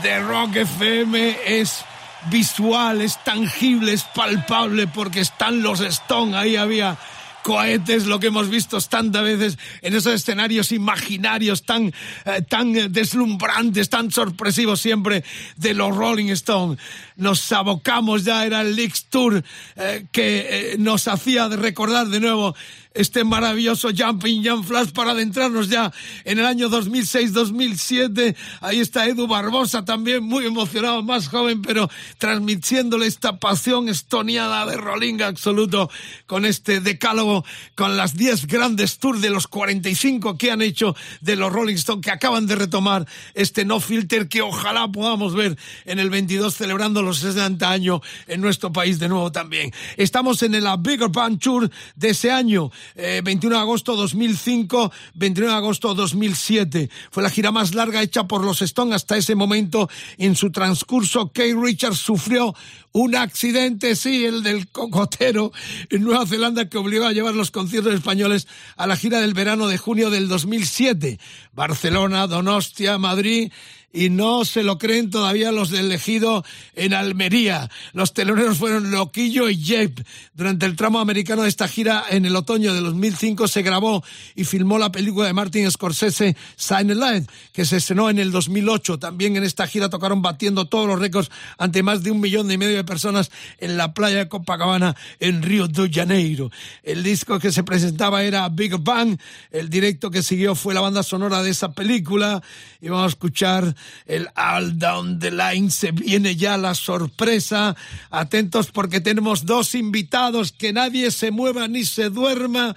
de 0.03 0.19
Rock 0.19 0.57
FM 0.57 1.37
es 1.45 1.85
visual, 2.29 2.99
es 2.99 3.23
tangible, 3.23 3.93
es 3.93 4.03
palpable 4.03 4.87
porque 4.87 5.21
están 5.21 5.61
los 5.61 5.79
Stone. 5.79 6.35
Ahí 6.35 6.57
había 6.57 6.97
cohetes, 7.43 8.07
lo 8.07 8.19
que 8.19 8.27
hemos 8.27 8.49
visto 8.49 8.77
tantas 8.81 9.23
veces 9.23 9.57
en 9.81 9.95
esos 9.95 10.15
escenarios 10.15 10.73
imaginarios 10.73 11.63
tan, 11.63 11.93
eh, 12.25 12.41
tan 12.41 12.91
deslumbrantes, 12.91 13.89
tan 13.89 14.11
sorpresivos 14.11 14.81
siempre 14.81 15.23
de 15.55 15.73
los 15.73 15.95
Rolling 15.95 16.29
Stones. 16.31 16.77
Nos 17.15 17.49
abocamos 17.53 18.25
ya, 18.25 18.45
era 18.45 18.59
el 18.59 18.75
Leaks 18.75 19.05
Tour 19.05 19.41
eh, 19.77 20.07
que 20.11 20.73
eh, 20.73 20.75
nos 20.77 21.07
hacía 21.07 21.47
recordar 21.47 22.07
de 22.07 22.19
nuevo 22.19 22.53
este 22.97 23.23
maravilloso 23.23 23.89
Jumping 23.95 24.43
Jump 24.43 24.65
Flash 24.67 24.89
para 24.89 25.11
adentrarnos 25.11 25.69
ya 25.69 25.93
en 26.25 26.39
el 26.39 26.45
año 26.45 26.69
2006-2007. 26.69 28.35
Ahí 28.61 28.79
está 28.79 29.05
Edu 29.05 29.27
Barbosa 29.27 29.85
también 29.85 30.23
muy 30.23 30.45
emocionado, 30.45 31.03
más 31.03 31.27
joven, 31.27 31.61
pero 31.61 31.89
transmitiéndole 32.17 33.05
esta 33.05 33.37
pasión 33.37 33.87
estoniada 33.87 34.65
de 34.65 34.77
Rolling 34.77 35.21
absoluto 35.21 35.89
con 36.25 36.45
este 36.45 36.79
decálogo, 36.79 37.45
con 37.75 37.97
las 37.97 38.15
10 38.15 38.47
grandes 38.47 38.97
tours 38.97 39.21
de 39.21 39.29
los 39.29 39.47
45 39.47 40.37
que 40.37 40.51
han 40.51 40.61
hecho 40.61 40.95
de 41.21 41.35
los 41.35 41.53
Rolling 41.53 41.75
Stones, 41.75 42.03
que 42.03 42.11
acaban 42.11 42.47
de 42.47 42.55
retomar 42.55 43.07
este 43.35 43.63
No 43.63 43.79
Filter 43.79 44.27
que 44.27 44.41
ojalá 44.41 44.87
podamos 44.91 45.35
ver 45.35 45.55
en 45.85 45.99
el 45.99 46.09
22 46.09 46.55
celebrando 46.55 47.03
los 47.03 47.19
60 47.19 47.69
años 47.69 48.01
en 48.27 48.41
nuestro 48.41 48.71
país 48.71 48.97
de 48.97 49.07
nuevo 49.07 49.31
también. 49.31 49.71
Estamos 49.97 50.41
en 50.41 50.55
el 50.55 50.65
Bigger 50.79 51.09
Band 51.09 51.39
Tour 51.39 51.69
de 51.95 52.09
ese 52.09 52.31
año 52.31 52.71
21 52.95 53.55
eh, 53.55 53.57
de 53.57 53.61
agosto 53.61 53.95
2005, 53.95 54.91
29 55.15 55.51
de 55.51 55.57
agosto 55.57 55.93
2007. 55.93 56.89
Fue 57.11 57.23
la 57.23 57.29
gira 57.29 57.51
más 57.51 57.75
larga 57.75 58.01
hecha 58.01 58.27
por 58.27 58.43
los 58.43 58.61
Stones 58.61 58.95
hasta 58.95 59.17
ese 59.17 59.35
momento. 59.35 59.89
En 60.17 60.35
su 60.35 60.51
transcurso, 60.51 61.27
Kate 61.27 61.55
Richards 61.55 61.97
sufrió 61.97 62.55
un 62.91 63.15
accidente, 63.15 63.95
sí, 63.95 64.25
el 64.25 64.43
del 64.43 64.69
cocotero 64.69 65.51
en 65.89 66.03
Nueva 66.03 66.25
Zelanda 66.25 66.67
que 66.67 66.77
obligó 66.77 67.05
a 67.05 67.13
llevar 67.13 67.35
los 67.35 67.51
conciertos 67.51 67.93
españoles 67.93 68.47
a 68.75 68.87
la 68.87 68.95
gira 68.95 69.21
del 69.21 69.33
verano 69.33 69.67
de 69.67 69.77
junio 69.77 70.09
del 70.09 70.27
2007. 70.27 71.19
Barcelona, 71.53 72.27
Donostia, 72.27 72.97
Madrid 72.97 73.51
y 73.93 74.09
no 74.09 74.45
se 74.45 74.63
lo 74.63 74.77
creen 74.77 75.09
todavía 75.09 75.51
los 75.51 75.69
del 75.69 75.91
ejido 75.91 76.43
en 76.75 76.93
Almería. 76.93 77.69
Los 77.93 78.13
teloneros 78.13 78.57
fueron 78.57 78.91
Loquillo 78.91 79.49
y 79.49 79.57
Jeep. 79.57 80.05
Durante 80.33 80.65
el 80.65 80.75
tramo 80.75 80.99
americano 80.99 81.43
de 81.43 81.49
esta 81.49 81.67
gira, 81.67 82.03
en 82.09 82.25
el 82.25 82.35
otoño 82.35 82.73
de 82.73 82.81
2005, 82.81 83.47
se 83.47 83.61
grabó 83.61 84.03
y 84.35 84.43
filmó 84.43 84.77
la 84.77 84.91
película 84.91 85.27
de 85.27 85.33
Martin 85.33 85.71
Scorsese, 85.71 86.35
Silent 86.55 86.99
Light, 86.99 87.29
que 87.53 87.65
se 87.65 87.77
estrenó 87.77 88.09
en 88.09 88.19
el 88.19 88.31
2008. 88.31 88.99
También 88.99 89.37
en 89.37 89.43
esta 89.43 89.65
gira 89.67 89.89
tocaron 89.89 90.21
batiendo 90.21 90.65
todos 90.65 90.87
los 90.87 90.99
récords 90.99 91.31
ante 91.57 91.81
más 91.81 92.03
de 92.03 92.11
un 92.11 92.19
millón 92.19 92.51
y 92.51 92.57
medio 92.57 92.75
de 92.75 92.83
personas 92.83 93.31
en 93.57 93.77
la 93.77 93.93
playa 93.93 94.17
de 94.17 94.27
Copacabana, 94.27 94.95
en 95.19 95.41
Río 95.41 95.67
de 95.67 95.89
Janeiro. 95.89 96.51
El 96.83 97.03
disco 97.03 97.39
que 97.39 97.51
se 97.51 97.63
presentaba 97.63 98.23
era 98.23 98.47
Big 98.49 98.77
Bang. 98.77 99.17
El 99.49 99.69
directo 99.69 100.11
que 100.11 100.23
siguió 100.23 100.55
fue 100.55 100.73
la 100.73 100.81
banda 100.81 101.03
sonora 101.03 101.41
de 101.41 101.51
esa 101.51 101.71
película. 101.71 102.43
Y 102.81 102.89
vamos 102.89 103.05
a 103.05 103.09
escuchar 103.09 103.75
el 104.05 104.29
All 104.35 104.77
Down 104.77 105.19
the 105.19 105.31
Line, 105.31 105.71
se 105.71 105.91
viene 105.91 106.35
ya 106.35 106.57
la 106.57 106.75
sorpresa. 106.75 107.75
Atentos 108.09 108.71
porque 108.71 109.01
tenemos 109.01 109.45
dos 109.45 109.75
invitados, 109.75 110.51
que 110.51 110.73
nadie 110.73 111.11
se 111.11 111.31
mueva 111.31 111.67
ni 111.67 111.85
se 111.85 112.09
duerma 112.09 112.75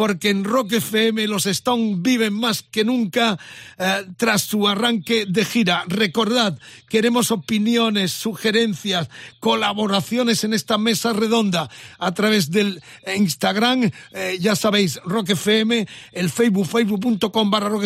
porque 0.00 0.30
en 0.30 0.44
Rock 0.44 0.72
FM 0.72 1.26
los 1.26 1.44
Stones 1.44 2.00
viven 2.00 2.32
más 2.32 2.62
que 2.62 2.84
nunca 2.84 3.38
eh, 3.76 4.06
tras 4.16 4.40
su 4.40 4.66
arranque 4.66 5.26
de 5.28 5.44
gira. 5.44 5.84
Recordad, 5.88 6.58
queremos 6.88 7.30
opiniones, 7.30 8.10
sugerencias, 8.10 9.10
colaboraciones 9.40 10.42
en 10.42 10.54
esta 10.54 10.78
mesa 10.78 11.12
redonda 11.12 11.68
a 11.98 12.14
través 12.14 12.50
del 12.50 12.82
Instagram, 13.14 13.90
eh, 14.14 14.38
ya 14.40 14.56
sabéis, 14.56 14.98
Rock 15.04 15.32
FM, 15.32 15.86
el 16.12 16.30
Facebook, 16.30 16.66
facebook.com 16.66 17.50
barra 17.50 17.68
Rock 17.68 17.84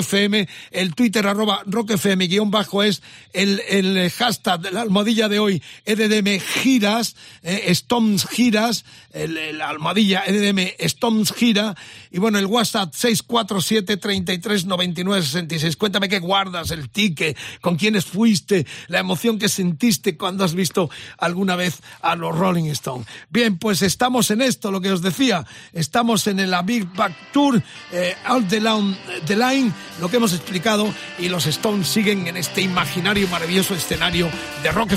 el 0.70 0.94
Twitter 0.94 1.26
arroba 1.26 1.62
Rock 1.66 1.90
FM 1.90 2.28
guion 2.28 2.52
bajo 2.52 2.84
es 2.84 3.02
el, 3.32 3.60
el 3.68 4.08
hashtag 4.12 4.60
de 4.60 4.70
la 4.70 4.82
almohadilla 4.82 5.28
de 5.28 5.40
hoy, 5.40 5.60
EDDM 5.84 6.38
Giras, 6.38 7.16
eh, 7.42 7.64
Stones 7.70 8.24
Giras, 8.28 8.84
el, 9.12 9.58
la 9.58 9.68
almohadilla 9.68 10.22
EDM 10.24 10.74
Stones 10.78 11.32
Gira, 11.32 11.74
y 12.14 12.20
bueno, 12.20 12.38
el 12.38 12.46
WhatsApp 12.46 12.94
647 12.94 13.96
33 13.96 14.66
66. 14.66 15.76
Cuéntame 15.76 16.08
qué 16.08 16.20
guardas, 16.20 16.70
el 16.70 16.88
ticket, 16.88 17.36
con 17.60 17.74
quiénes 17.74 18.04
fuiste, 18.04 18.68
la 18.86 19.00
emoción 19.00 19.36
que 19.36 19.48
sentiste 19.48 20.16
cuando 20.16 20.44
has 20.44 20.54
visto 20.54 20.88
alguna 21.18 21.56
vez 21.56 21.80
a 22.02 22.14
los 22.14 22.38
Rolling 22.38 22.66
Stones. 22.66 23.08
Bien, 23.30 23.58
pues 23.58 23.82
estamos 23.82 24.30
en 24.30 24.42
esto, 24.42 24.70
lo 24.70 24.80
que 24.80 24.92
os 24.92 25.02
decía. 25.02 25.44
Estamos 25.72 26.28
en 26.28 26.38
el 26.38 26.54
Big 26.64 26.86
Back 26.94 27.32
Tour, 27.32 27.60
eh, 27.90 28.14
Out 28.26 28.46
the 28.46 28.60
line, 28.60 28.96
the 29.26 29.34
line, 29.34 29.72
lo 30.00 30.08
que 30.08 30.18
hemos 30.18 30.34
explicado, 30.34 30.94
y 31.18 31.28
los 31.28 31.46
Stones 31.46 31.88
siguen 31.88 32.28
en 32.28 32.36
este 32.36 32.62
imaginario 32.62 33.26
maravilloso 33.26 33.74
escenario 33.74 34.30
de 34.62 34.70
Rock 34.70 34.92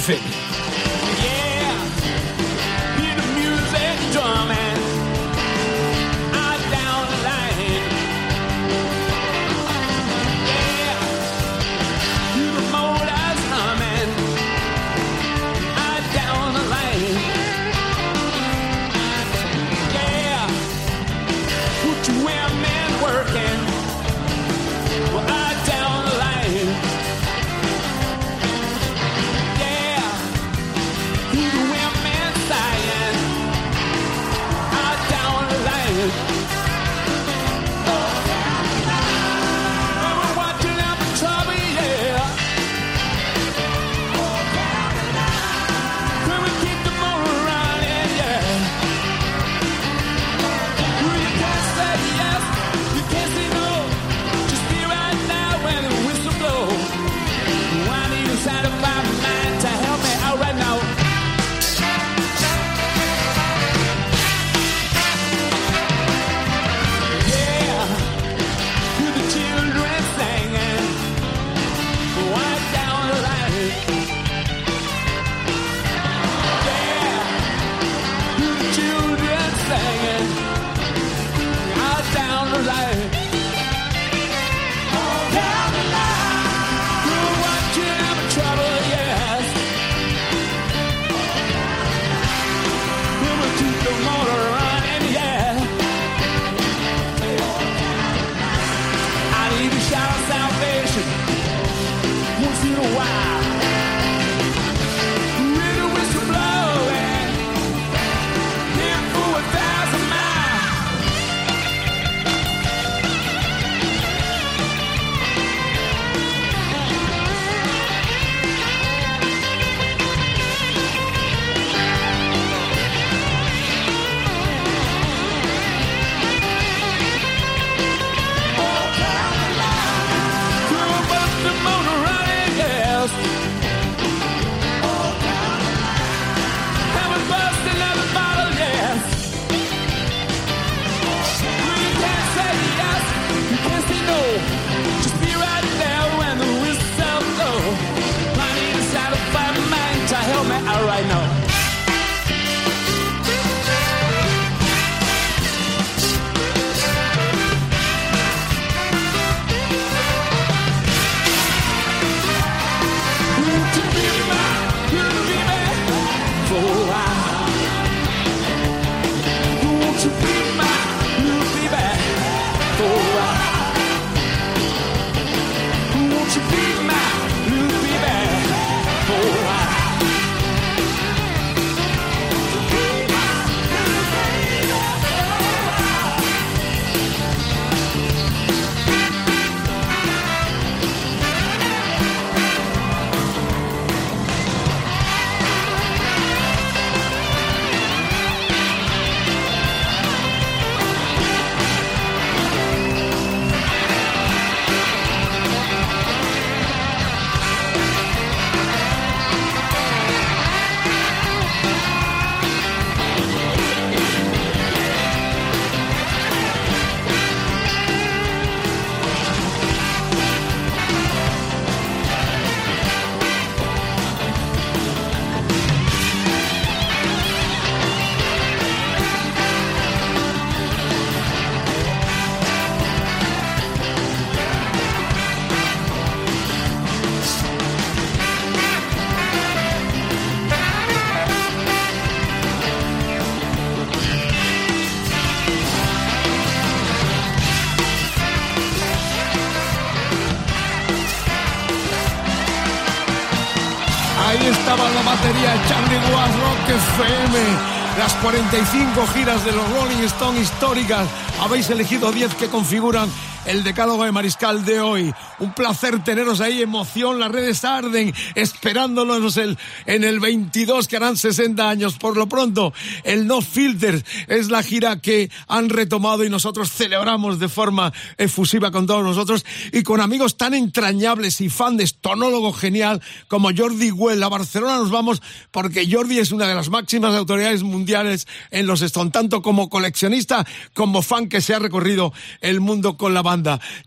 35 258.57 259.05
giras 259.13 259.45
de 259.45 259.51
los 259.51 259.69
Rolling 259.69 260.03
Stone 260.05 260.39
históricas. 260.39 261.07
Habéis 261.39 261.69
elegido 261.69 262.11
10 262.11 262.33
que 262.33 262.47
configuran 262.47 263.07
el 263.47 263.63
decálogo 263.63 264.03
de 264.03 264.11
Mariscal 264.11 264.65
de 264.65 264.81
hoy. 264.81 265.13
Un 265.39 265.53
placer 265.53 266.03
teneros 266.03 266.41
ahí, 266.41 266.61
emoción, 266.61 267.17
las 267.19 267.31
redes 267.31 267.63
arden, 267.63 268.13
esperándonos 268.35 269.37
el, 269.37 269.57
en 269.85 270.03
el 270.03 270.19
22 270.19 270.87
que 270.87 270.97
harán 270.97 271.15
60 271.15 271.69
años. 271.69 271.97
Por 271.97 272.17
lo 272.17 272.27
pronto, 272.27 272.73
el 273.03 273.25
No 273.25 273.41
Filter 273.41 274.03
es 274.27 274.49
la 274.49 274.63
gira 274.63 274.99
que 274.99 275.31
han 275.47 275.69
retomado 275.69 276.25
y 276.25 276.29
nosotros 276.29 276.71
celebramos 276.71 277.39
de 277.39 277.47
forma 277.47 277.93
efusiva 278.17 278.71
con 278.71 278.85
todos 278.85 279.03
nosotros 279.03 279.45
y 279.71 279.81
con 279.83 280.01
amigos 280.01 280.35
tan 280.35 280.53
entrañables 280.53 281.39
y 281.39 281.49
fan 281.49 281.77
de 281.77 281.85
estonólogo 281.85 282.51
genial 282.51 283.01
como 283.29 283.49
Jordi 283.55 283.91
Well. 283.91 284.23
A 284.23 284.29
Barcelona 284.29 284.77
nos 284.77 284.91
vamos 284.91 285.21
porque 285.51 285.89
Jordi 285.89 286.19
es 286.19 286.33
una 286.33 286.47
de 286.47 286.55
las 286.55 286.69
máximas 286.69 287.15
autoridades 287.15 287.63
mundiales 287.63 288.27
en 288.51 288.67
los 288.67 288.81
Stones, 288.81 289.13
tanto 289.13 289.41
como 289.41 289.69
coleccionista 289.69 290.45
como 290.73 291.01
fan 291.01 291.29
que 291.29 291.39
se 291.39 291.53
ha 291.53 291.59
recorrido 291.59 292.11
el 292.41 292.59
mundo 292.59 292.97
con 292.97 293.13
la 293.13 293.21
banda. 293.21 293.36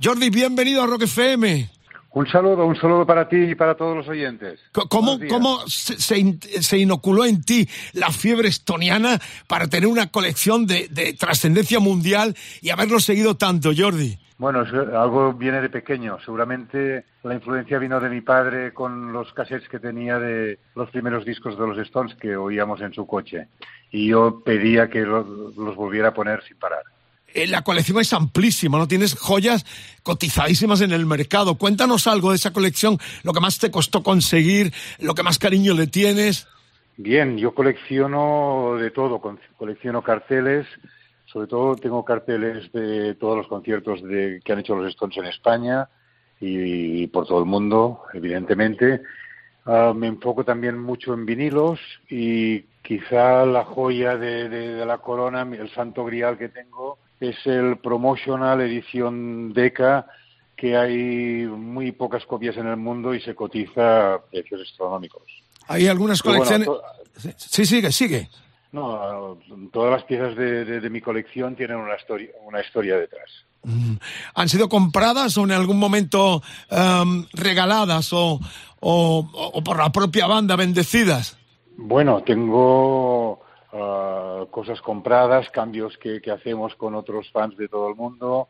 Jordi, 0.02 0.30
bienvenido 0.30 0.82
a 0.82 0.86
Rock 0.86 1.02
FM. 1.02 1.70
Un 2.12 2.26
saludo, 2.26 2.66
un 2.66 2.74
saludo 2.74 3.06
para 3.06 3.28
ti 3.28 3.36
y 3.36 3.54
para 3.54 3.76
todos 3.76 3.96
los 3.96 4.08
oyentes. 4.08 4.58
¿Cómo, 4.72 5.18
cómo 5.28 5.60
se, 5.68 5.96
se, 6.00 6.78
inoculó 6.78 7.24
en 7.24 7.42
ti 7.42 7.68
la 7.92 8.10
fiebre 8.10 8.48
estoniana 8.48 9.20
para 9.46 9.68
tener 9.68 9.86
una 9.86 10.08
colección 10.08 10.66
de, 10.66 10.88
de 10.90 11.12
trascendencia 11.12 11.78
mundial 11.78 12.34
y 12.62 12.70
haberlo 12.70 12.98
seguido 12.98 13.36
tanto, 13.36 13.70
Jordi? 13.76 14.18
Bueno, 14.38 14.60
algo 14.60 15.34
viene 15.34 15.60
de 15.60 15.68
pequeño. 15.68 16.18
Seguramente 16.24 17.04
la 17.22 17.34
influencia 17.34 17.78
vino 17.78 18.00
de 18.00 18.08
mi 18.08 18.22
padre 18.22 18.72
con 18.72 19.12
los 19.12 19.32
cassettes 19.34 19.68
que 19.68 19.78
tenía 19.78 20.18
de 20.18 20.58
los 20.74 20.90
primeros 20.90 21.26
discos 21.26 21.58
de 21.58 21.66
los 21.66 21.76
Stones 21.76 22.14
que 22.14 22.36
oíamos 22.36 22.80
en 22.80 22.94
su 22.94 23.06
coche. 23.06 23.48
Y 23.92 24.08
yo 24.08 24.42
pedía 24.42 24.88
que 24.88 25.02
los 25.02 25.76
volviera 25.76 26.08
a 26.08 26.14
poner 26.14 26.42
sin 26.42 26.56
parar. 26.56 26.84
Eh, 27.34 27.46
la 27.46 27.62
colección 27.62 28.00
es 28.00 28.12
amplísima, 28.12 28.78
¿no? 28.78 28.88
Tienes 28.88 29.14
joyas 29.14 29.64
cotizadísimas 30.02 30.80
en 30.80 30.92
el 30.92 31.06
mercado. 31.06 31.56
Cuéntanos 31.56 32.06
algo 32.06 32.30
de 32.30 32.36
esa 32.36 32.52
colección, 32.52 32.98
lo 33.22 33.32
que 33.32 33.40
más 33.40 33.58
te 33.58 33.70
costó 33.70 34.02
conseguir, 34.02 34.72
lo 34.98 35.14
que 35.14 35.22
más 35.22 35.38
cariño 35.38 35.74
le 35.74 35.86
tienes. 35.86 36.48
Bien, 36.96 37.38
yo 37.38 37.54
colecciono 37.54 38.76
de 38.78 38.90
todo, 38.90 39.20
colecciono 39.56 40.02
carteles, 40.02 40.66
sobre 41.24 41.46
todo 41.46 41.76
tengo 41.76 42.04
carteles 42.04 42.70
de 42.72 43.14
todos 43.14 43.38
los 43.38 43.46
conciertos 43.46 44.02
de, 44.02 44.40
que 44.44 44.52
han 44.52 44.58
hecho 44.58 44.76
los 44.76 44.88
Stones 44.88 45.16
en 45.16 45.26
España 45.26 45.88
y, 46.40 47.06
por 47.06 47.26
todo 47.26 47.38
el 47.38 47.46
mundo, 47.46 48.02
evidentemente. 48.12 49.00
Ah, 49.64 49.92
me 49.94 50.08
enfoco 50.08 50.44
también 50.44 50.78
mucho 50.78 51.14
en 51.14 51.24
vinilos 51.24 51.78
y 52.08 52.60
quizá 52.82 53.46
la 53.46 53.64
joya 53.64 54.16
de, 54.16 54.48
de, 54.48 54.84
la 54.84 54.98
corona, 54.98 55.42
el 55.42 55.70
santo 55.70 56.04
grial 56.04 56.36
que 56.36 56.48
tengo, 56.48 56.98
es 57.20 57.36
el 57.46 57.78
Promotional 57.78 58.60
Edición 58.62 59.52
DECA, 59.52 60.06
que 60.56 60.76
hay 60.76 61.46
muy 61.46 61.92
pocas 61.92 62.24
copias 62.26 62.56
en 62.56 62.66
el 62.66 62.76
mundo 62.76 63.14
y 63.14 63.20
se 63.20 63.34
cotiza 63.34 64.14
a 64.14 64.20
precios 64.22 64.62
astronómicos. 64.62 65.22
Hay 65.68 65.86
algunas 65.86 66.22
colecciones. 66.22 66.68
sí, 67.36 67.64
sigue, 67.64 67.92
sigue. 67.92 68.28
No, 68.72 69.38
todas 69.72 69.90
las 69.90 70.04
piezas 70.04 70.36
de, 70.36 70.88
mi 70.90 71.00
colección 71.00 71.56
tienen 71.56 71.76
una 71.76 71.96
historia, 71.96 72.30
una 72.46 72.60
historia 72.60 72.96
detrás. 72.96 73.28
Mm. 73.62 73.96
¿Han 74.34 74.48
sido 74.48 74.68
compradas 74.68 75.36
o 75.36 75.44
en 75.44 75.52
algún 75.52 75.78
momento 75.78 76.42
em, 76.70 77.26
regaladas 77.32 78.12
o, 78.12 78.40
o, 78.80 79.62
por 79.64 79.76
la 79.76 79.90
propia 79.90 80.26
banda 80.26 80.56
bendecidas? 80.56 81.36
Bueno, 81.76 82.22
tengo 82.22 83.40
uh, 83.72 84.46
cosas 84.50 84.80
compradas, 84.80 85.50
cambios 85.50 85.96
que, 85.98 86.20
que, 86.20 86.30
hacemos 86.30 86.74
con 86.76 86.94
otros 86.94 87.30
fans 87.30 87.56
de 87.56 87.68
todo 87.68 87.88
el 87.88 87.94
mundo. 87.94 88.48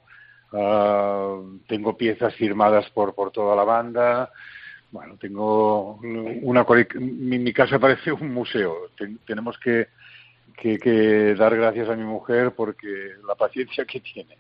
Uh, 0.52 1.58
tengo 1.68 1.96
piezas 1.96 2.34
firmadas 2.34 2.90
por, 2.90 3.14
por 3.14 3.30
toda 3.30 3.54
la 3.54 3.64
banda. 3.64 4.30
Bueno, 4.90 5.16
tengo 5.20 6.00
una 6.42 6.66
mi, 6.94 7.38
mi 7.38 7.52
casa 7.52 7.78
parece 7.78 8.10
un 8.12 8.34
museo. 8.34 8.90
Ten, 8.98 9.18
tenemos 9.26 9.56
que, 9.58 9.88
que, 10.56 10.78
que 10.78 11.34
dar 11.36 11.56
gracias 11.56 11.88
a 11.88 11.94
mi 11.94 12.04
mujer 12.04 12.52
porque 12.56 13.12
la 13.26 13.34
paciencia 13.36 13.84
que 13.84 14.00
tiene 14.00 14.36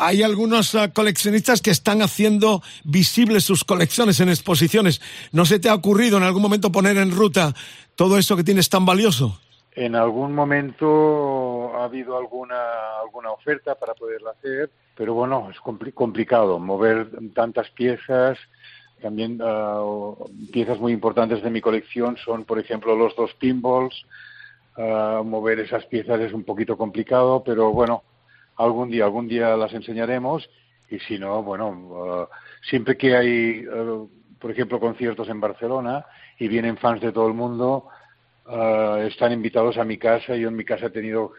hay 0.00 0.22
algunos 0.22 0.74
uh, 0.74 0.90
coleccionistas 0.92 1.60
que 1.60 1.70
están 1.70 2.00
haciendo 2.00 2.62
visibles 2.84 3.44
sus 3.44 3.64
colecciones 3.64 4.18
en 4.20 4.30
exposiciones. 4.30 5.00
¿No 5.30 5.44
se 5.44 5.60
te 5.60 5.68
ha 5.68 5.74
ocurrido 5.74 6.16
en 6.16 6.22
algún 6.22 6.40
momento 6.40 6.72
poner 6.72 6.96
en 6.96 7.10
ruta 7.10 7.54
todo 7.96 8.16
eso 8.16 8.34
que 8.34 8.44
tienes 8.44 8.70
tan 8.70 8.86
valioso? 8.86 9.38
En 9.72 9.94
algún 9.94 10.34
momento 10.34 11.72
ha 11.76 11.84
habido 11.84 12.16
alguna, 12.18 13.00
alguna 13.00 13.30
oferta 13.30 13.76
para 13.76 13.94
poderla 13.94 14.32
hacer, 14.32 14.70
pero 14.96 15.14
bueno, 15.14 15.48
es 15.50 15.60
compli 15.60 15.92
complicado 15.92 16.58
mover 16.58 17.08
tantas 17.34 17.70
piezas. 17.70 18.36
También 19.00 19.40
uh, 19.40 20.16
piezas 20.52 20.78
muy 20.78 20.92
importantes 20.92 21.42
de 21.42 21.50
mi 21.50 21.60
colección 21.60 22.16
son, 22.16 22.44
por 22.44 22.58
ejemplo, 22.58 22.96
los 22.96 23.14
dos 23.16 23.32
pinballs. 23.34 24.04
Uh, 24.76 25.24
mover 25.24 25.60
esas 25.60 25.86
piezas 25.86 26.20
es 26.20 26.32
un 26.32 26.44
poquito 26.44 26.76
complicado, 26.76 27.42
pero 27.44 27.72
bueno, 27.72 28.02
algún 28.56 28.90
día, 28.90 29.04
algún 29.04 29.28
día 29.28 29.56
las 29.56 29.72
enseñaremos 29.72 30.48
y 30.88 30.98
si 31.00 31.18
no, 31.18 31.42
bueno, 31.42 31.68
uh, 31.70 32.26
siempre 32.68 32.96
que 32.96 33.16
hay, 33.16 33.64
por 34.38 34.50
ejemplo, 34.50 34.80
conciertos 34.80 35.28
en 35.28 35.40
Barcelona 35.40 36.04
y 36.38 36.48
vienen 36.48 36.76
fans 36.76 37.00
de 37.00 37.12
todo 37.12 37.28
el 37.28 37.34
mundo, 37.34 37.88
uh, 38.50 39.06
están 39.06 39.32
invitados 39.32 39.78
a 39.78 39.84
mi 39.84 39.96
casa. 39.96 40.36
Yo 40.36 40.48
en 40.48 40.56
mi 40.56 40.64
casa 40.64 40.86
he 40.86 40.90
tenido 40.90 41.32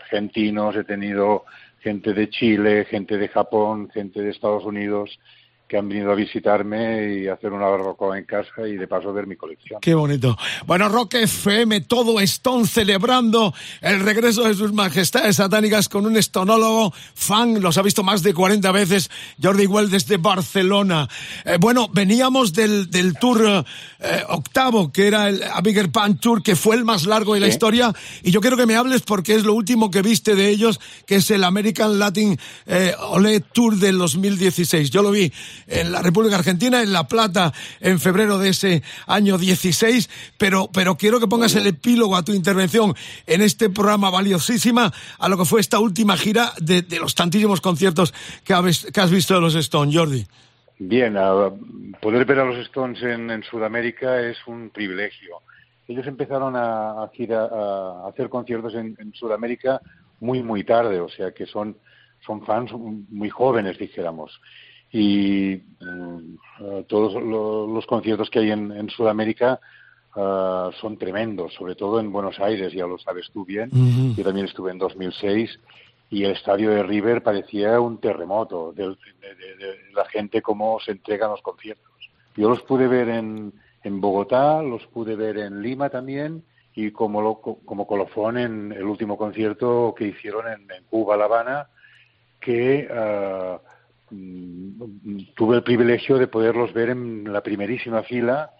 argentinos, 0.00 0.76
he 0.76 0.84
tenido 0.84 1.44
gente 1.80 2.14
de 2.14 2.28
Chile, 2.30 2.86
gente 2.86 3.16
de 3.18 3.28
Japón, 3.28 3.90
gente 3.90 4.22
de 4.22 4.30
Estados 4.30 4.64
Unidos, 4.64 5.18
que 5.66 5.78
han 5.78 5.88
venido 5.88 6.12
a 6.12 6.14
visitarme 6.14 7.20
y 7.20 7.28
hacer 7.28 7.52
una 7.52 7.66
barbacoa 7.66 8.18
en 8.18 8.24
casa 8.24 8.66
y 8.66 8.76
de 8.76 8.86
paso 8.86 9.12
ver 9.12 9.26
mi 9.26 9.36
colección. 9.36 9.80
Qué 9.80 9.94
bonito. 9.94 10.36
Bueno, 10.66 10.88
Rock 10.88 11.14
FM, 11.14 11.80
todo 11.82 12.20
Stone 12.20 12.66
celebrando 12.66 13.54
el 13.80 14.00
regreso 14.00 14.44
de 14.44 14.54
sus 14.54 14.72
majestades 14.72 15.36
satánicas 15.36 15.88
con 15.88 16.04
un 16.04 16.16
estonólogo 16.16 16.92
fan, 17.14 17.62
los 17.62 17.78
ha 17.78 17.82
visto 17.82 18.02
más 18.02 18.22
de 18.22 18.34
40 18.34 18.70
veces, 18.72 19.10
Jordi 19.42 19.66
Well 19.66 19.90
desde 19.90 20.18
Barcelona. 20.18 21.08
Eh, 21.44 21.56
bueno, 21.58 21.88
veníamos 21.92 22.52
del, 22.52 22.90
del 22.90 23.14
tour 23.18 23.64
eh, 24.00 24.22
octavo, 24.28 24.92
que 24.92 25.06
era 25.06 25.28
el 25.28 25.42
A 25.42 25.62
Bigger 25.62 25.90
Pan 25.90 26.18
Tour, 26.18 26.42
que 26.42 26.56
fue 26.56 26.76
el 26.76 26.84
más 26.84 27.06
largo 27.06 27.34
de 27.34 27.40
la 27.40 27.48
historia, 27.48 27.92
y 28.22 28.30
yo 28.30 28.40
quiero 28.40 28.56
que 28.56 28.66
me 28.66 28.76
hables 28.76 29.00
porque 29.00 29.34
es 29.34 29.44
lo 29.44 29.54
último 29.54 29.90
que 29.90 30.02
viste 30.02 30.34
de 30.34 30.50
ellos, 30.50 30.78
que 31.06 31.16
es 31.16 31.30
el 31.30 31.42
American 31.42 31.98
Latin 31.98 32.38
eh, 32.66 32.94
Ole 32.98 33.40
Tour 33.40 33.76
del 33.76 33.96
2016. 33.96 34.90
Yo 34.90 35.02
lo 35.02 35.10
vi 35.10 35.32
en 35.66 35.92
la 35.92 36.02
República 36.02 36.36
Argentina, 36.36 36.82
en 36.82 36.92
La 36.92 37.06
Plata, 37.06 37.52
en 37.80 37.98
febrero 37.98 38.38
de 38.38 38.50
ese 38.50 38.82
año 39.06 39.38
16, 39.38 40.34
pero, 40.38 40.68
pero 40.72 40.96
quiero 40.96 41.20
que 41.20 41.26
pongas 41.26 41.54
el 41.56 41.66
epílogo 41.66 42.16
a 42.16 42.24
tu 42.24 42.32
intervención 42.32 42.94
en 43.26 43.42
este 43.42 43.70
programa 43.70 44.10
valiosísima 44.10 44.92
a 45.18 45.28
lo 45.28 45.38
que 45.38 45.44
fue 45.44 45.60
esta 45.60 45.78
última 45.78 46.16
gira 46.16 46.52
de, 46.60 46.84
los 46.98 47.14
tantísimos 47.14 47.60
conciertos 47.60 48.14
que, 48.44 48.54
habes, 48.54 48.86
que 48.92 49.00
has 49.00 49.10
visto 49.10 49.34
de 49.34 49.40
los 49.40 49.54
Stones, 49.54 49.94
Jordi. 49.94 50.26
Bien, 50.78 51.16
uh, 51.16 51.56
poder 52.00 52.24
ver 52.24 52.40
a 52.40 52.44
los 52.44 52.58
Stones 52.66 53.02
en, 53.02 53.42
Sudamérica 53.44 54.20
es 54.20 54.36
un 54.46 54.70
privilegio. 54.70 55.42
Ellos 55.86 56.06
empezaron 56.06 56.56
a, 56.56 56.92
a, 56.92 57.10
a 57.10 58.08
hacer 58.08 58.28
conciertos 58.28 58.74
en, 58.74 58.96
en, 58.98 59.12
Sudamérica 59.12 59.80
muy, 60.20 60.42
muy 60.42 60.64
tarde, 60.64 61.00
o 61.00 61.08
sea 61.08 61.32
que 61.32 61.46
son, 61.46 61.76
son 62.26 62.44
fans 62.44 62.72
muy 62.72 63.30
jóvenes, 63.30 63.78
dijéramos 63.78 64.40
y 64.96 65.56
uh, 65.56 66.82
todos 66.86 67.14
lo, 67.14 67.66
los 67.66 67.84
conciertos 67.84 68.30
que 68.30 68.38
hay 68.38 68.52
en, 68.52 68.70
en 68.70 68.88
Sudamérica 68.88 69.58
uh, 70.14 70.70
son 70.80 70.96
tremendos, 70.96 71.52
sobre 71.54 71.74
todo 71.74 71.98
en 71.98 72.12
Buenos 72.12 72.38
Aires, 72.38 72.72
ya 72.72 72.86
lo 72.86 72.96
sabes 72.98 73.28
tú 73.32 73.44
bien. 73.44 73.70
Uh 73.72 73.76
-huh. 73.76 74.14
Yo 74.14 74.22
también 74.22 74.46
estuve 74.46 74.70
en 74.70 74.78
2006 74.78 75.58
y 76.10 76.22
el 76.22 76.30
estadio 76.30 76.70
de 76.70 76.84
River 76.84 77.24
parecía 77.24 77.80
un 77.80 77.98
terremoto 77.98 78.72
de, 78.72 78.84
de, 78.84 79.34
de, 79.34 79.56
de 79.56 79.92
la 79.96 80.04
gente 80.04 80.40
cómo 80.40 80.78
se 80.78 80.92
entregan 80.92 81.30
los 81.30 81.42
conciertos. 81.42 81.92
Yo 82.36 82.48
los 82.48 82.62
pude 82.62 82.86
ver 82.86 83.08
en, 83.08 83.52
en 83.82 84.00
Bogotá, 84.00 84.62
los 84.62 84.86
pude 84.86 85.16
ver 85.16 85.38
en 85.38 85.60
Lima 85.60 85.90
también 85.90 86.44
y 86.76 86.92
como, 86.92 87.20
lo, 87.20 87.34
como 87.40 87.84
colofón 87.84 88.38
en 88.38 88.70
el 88.70 88.84
último 88.84 89.16
concierto 89.16 89.92
que 89.96 90.06
hicieron 90.06 90.46
en, 90.46 90.70
en 90.70 90.84
Cuba, 90.88 91.16
La 91.16 91.24
Habana, 91.24 91.66
que 92.38 92.86
uh, 92.88 93.73
tuve 95.34 95.56
el 95.56 95.62
privilegio 95.62 96.18
de 96.18 96.26
poderlos 96.26 96.72
ver 96.72 96.90
en 96.90 97.32
la 97.32 97.42
primerísima 97.42 98.02
fila 98.02 98.50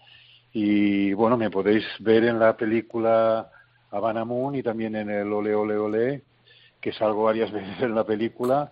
y 0.53 1.13
bueno, 1.13 1.35
me 1.35 1.49
podéis 1.49 1.83
ver 1.99 2.23
en 2.23 2.39
la 2.39 2.55
película 2.55 3.49
Habana 3.91 4.23
Moon 4.23 4.55
y 4.55 4.63
también 4.63 4.95
en 4.95 5.09
el 5.09 5.31
Ole 5.31 5.53
Ole 5.53 5.77
Ole, 5.77 6.23
que 6.79 6.93
salgo 6.93 7.23
varias 7.23 7.51
veces 7.53 7.81
en 7.81 7.93
la 7.93 8.05
película. 8.05 8.71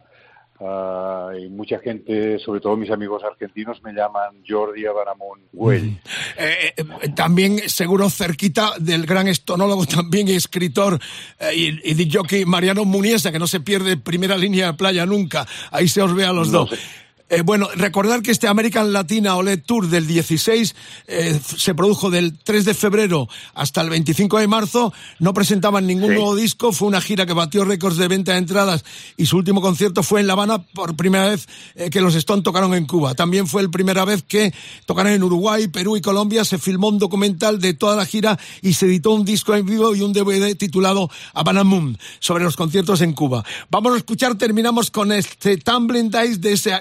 Ah, 0.66 1.32
y 1.38 1.50
mucha 1.50 1.80
gente, 1.80 2.40
sobre 2.40 2.62
todo 2.62 2.78
mis 2.78 2.90
amigos 2.92 3.22
argentinos, 3.24 3.82
me 3.84 3.92
llaman 3.92 4.36
Jordi 4.48 4.86
Abanamun 4.86 5.42
Güell. 5.52 6.00
Eh, 6.38 6.74
eh, 6.78 7.10
también, 7.16 7.68
seguro, 7.70 8.10
cerquita 8.10 8.74
del 8.80 9.06
gran 9.06 9.28
estonólogo, 9.28 9.86
también 9.88 10.28
escritor 10.30 11.00
eh, 11.40 11.80
y, 11.84 12.02
y 12.04 12.10
jockey 12.12 12.46
Mariano 12.46 12.86
Muniesa, 12.86 13.32
que 13.32 13.40
no 13.40 13.48
se 13.48 13.60
pierde 13.60 13.98
primera 13.98 14.38
línea 14.38 14.68
de 14.68 14.74
playa 14.76 15.06
nunca. 15.06 15.46
Ahí 15.72 15.88
se 15.88 16.02
os 16.02 16.16
ve 16.16 16.26
a 16.26 16.32
los 16.34 16.50
No 16.50 16.60
dos. 16.60 16.70
sé. 16.72 17.03
Eh, 17.36 17.42
bueno, 17.42 17.68
recordar 17.76 18.22
que 18.22 18.30
este 18.30 18.48
American 18.48 18.94
Latina 18.94 19.36
OLED 19.38 19.64
Tour 19.66 19.88
del 19.88 20.06
16 20.06 20.76
eh, 21.08 21.40
se 21.58 21.74
produjo 21.74 22.12
del 22.12 22.38
3 22.38 22.64
de 22.64 22.76
febrero 22.76 23.28
hasta 23.56 23.82
el 23.82 23.90
25 23.90 24.38
de 24.38 24.48
marzo. 24.48 24.94
No 25.18 25.34
presentaban 25.34 25.88
ningún 25.88 26.10
Sí. 26.12 26.16
nuevo 26.16 26.36
disco. 26.36 26.72
Fue 26.74 26.88
una 26.88 27.02
gira 27.02 27.26
que 27.26 27.34
batió 27.34 27.66
récords 27.66 27.98
de 27.98 28.08
venta 28.08 28.34
de 28.34 28.38
entradas 28.38 28.86
y 29.18 29.26
su 29.26 29.38
último 29.38 29.62
concierto 29.62 30.04
fue 30.04 30.20
en 30.22 30.28
La 30.28 30.34
Habana 30.34 30.60
por 30.62 30.96
primera 30.96 31.30
vez 31.30 31.48
eh, 31.74 31.90
que 31.90 32.02
los 32.02 32.14
Stones 32.14 32.44
tocaron 32.44 32.76
en 32.76 32.86
Cuba. 32.86 33.16
También 33.16 33.48
fue 33.48 33.64
la 33.64 33.70
primera 33.70 34.06
vez 34.06 34.22
que 34.22 34.54
tocaron 34.86 35.12
en 35.14 35.24
Uruguay, 35.24 35.68
Perú 35.70 35.98
y 35.98 36.02
Colombia. 36.02 36.46
Se 36.46 36.60
filmó 36.60 36.90
un 36.90 37.00
documental 37.00 37.60
de 37.60 37.74
toda 37.74 37.96
la 37.96 38.06
gira 38.06 38.38
y 38.62 38.74
se 38.74 38.86
editó 38.86 39.10
un 39.10 39.26
disco 39.26 39.56
en 39.56 39.66
vivo 39.66 39.96
y 39.96 40.02
un 40.02 40.14
DVD 40.14 40.56
titulado 40.56 41.10
Habana 41.34 41.64
Moon 41.64 41.98
sobre 42.20 42.44
los 42.44 42.56
conciertos 42.56 43.02
en 43.02 43.14
Cuba. 43.14 43.44
Vamos 43.72 43.96
a 43.96 43.98
escuchar, 43.98 44.36
terminamos 44.36 44.92
con 44.92 45.12
este 45.12 45.58
Tumbling 45.58 46.12
Dice 46.12 46.38
de 46.38 46.52
ese 46.54 46.74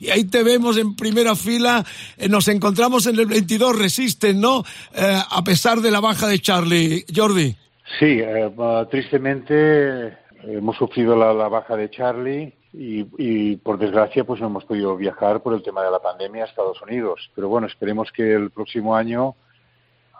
y 0.00 0.10
ahí 0.10 0.24
te 0.24 0.42
vemos 0.42 0.76
en 0.76 0.96
primera 0.96 1.34
fila. 1.34 1.84
Eh, 2.16 2.28
nos 2.28 2.48
encontramos 2.48 3.06
en 3.06 3.18
el 3.18 3.26
22, 3.26 3.78
resisten, 3.78 4.40
¿no? 4.40 4.64
Eh, 4.94 5.18
a 5.30 5.42
pesar 5.44 5.80
de 5.80 5.90
la 5.90 6.00
baja 6.00 6.26
de 6.26 6.38
Charlie. 6.38 7.04
Jordi. 7.14 7.54
Sí, 7.98 8.20
eh, 8.20 8.50
tristemente 8.90 10.16
hemos 10.44 10.76
sufrido 10.76 11.16
la, 11.16 11.48
baja 11.48 11.76
de 11.76 11.90
Charlie 11.90 12.54
y, 12.72 13.04
y, 13.18 13.56
por 13.56 13.78
desgracia 13.78 14.24
pues 14.24 14.40
no 14.40 14.46
hemos 14.46 14.64
podido 14.64 14.96
viajar 14.96 15.42
por 15.42 15.54
el 15.54 15.62
tema 15.62 15.82
de 15.82 15.90
la 15.90 15.98
pandemia 15.98 16.44
a 16.44 16.46
Estados 16.46 16.80
Unidos. 16.82 17.30
Pero 17.34 17.48
bueno, 17.48 17.66
esperemos 17.66 18.12
que 18.12 18.32
el 18.32 18.50
próximo 18.50 18.94
año 18.94 19.34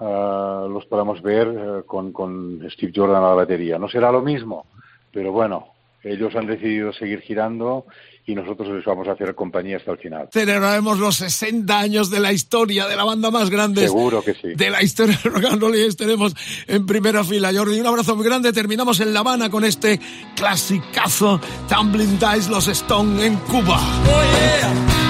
ah, 0.00 0.66
los 0.68 0.84
podamos 0.86 1.22
ver 1.22 1.48
eh, 1.48 1.82
con, 1.86 2.12
con 2.12 2.60
Steve 2.70 2.92
Jordan 2.94 3.22
a 3.22 3.28
la 3.28 3.34
batería. 3.34 3.78
No 3.78 3.88
será 3.88 4.10
lo 4.10 4.22
mismo, 4.22 4.66
pero 5.12 5.32
bueno, 5.32 5.68
ellos 6.02 6.34
han 6.34 6.46
decidido 6.46 6.92
seguir 6.92 7.20
girando 7.20 7.86
y 8.30 8.34
nosotros 8.34 8.68
les 8.68 8.84
vamos 8.84 9.08
a 9.08 9.12
hacer 9.12 9.34
compañía 9.34 9.78
hasta 9.78 9.90
el 9.90 9.98
final. 9.98 10.28
Celebraremos 10.32 10.98
los 10.98 11.16
60 11.16 11.78
años 11.78 12.10
de 12.10 12.20
la 12.20 12.32
historia 12.32 12.86
de 12.86 12.94
la 12.94 13.04
banda 13.04 13.30
más 13.30 13.50
grande. 13.50 13.82
Seguro 13.82 14.22
que 14.22 14.34
sí. 14.34 14.54
De 14.54 14.70
la 14.70 14.82
historia 14.82 15.18
del 15.22 15.32
rock 15.32 15.44
and 15.46 15.60
roll 15.60 15.74
y 15.74 15.82
estaremos 15.82 16.34
en 16.68 16.86
primera 16.86 17.24
fila. 17.24 17.50
Jordi, 17.52 17.80
un 17.80 17.86
abrazo 17.86 18.14
muy 18.14 18.24
grande. 18.24 18.52
Terminamos 18.52 19.00
en 19.00 19.12
La 19.12 19.20
Habana 19.20 19.50
con 19.50 19.64
este 19.64 19.98
clasicazo 20.36 21.40
Tumbling 21.68 22.18
Dice, 22.18 22.48
los 22.50 22.68
Stone 22.68 23.24
en 23.24 23.36
Cuba. 23.36 23.80
Oh 24.06 24.22
yeah. 24.22 25.00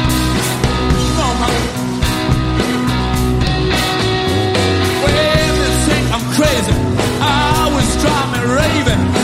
I'm 6.13 6.25
crazy. 6.35 6.73
I 7.21 7.71
was 7.73 8.03
driving 8.03 8.51
raving. 8.51 9.20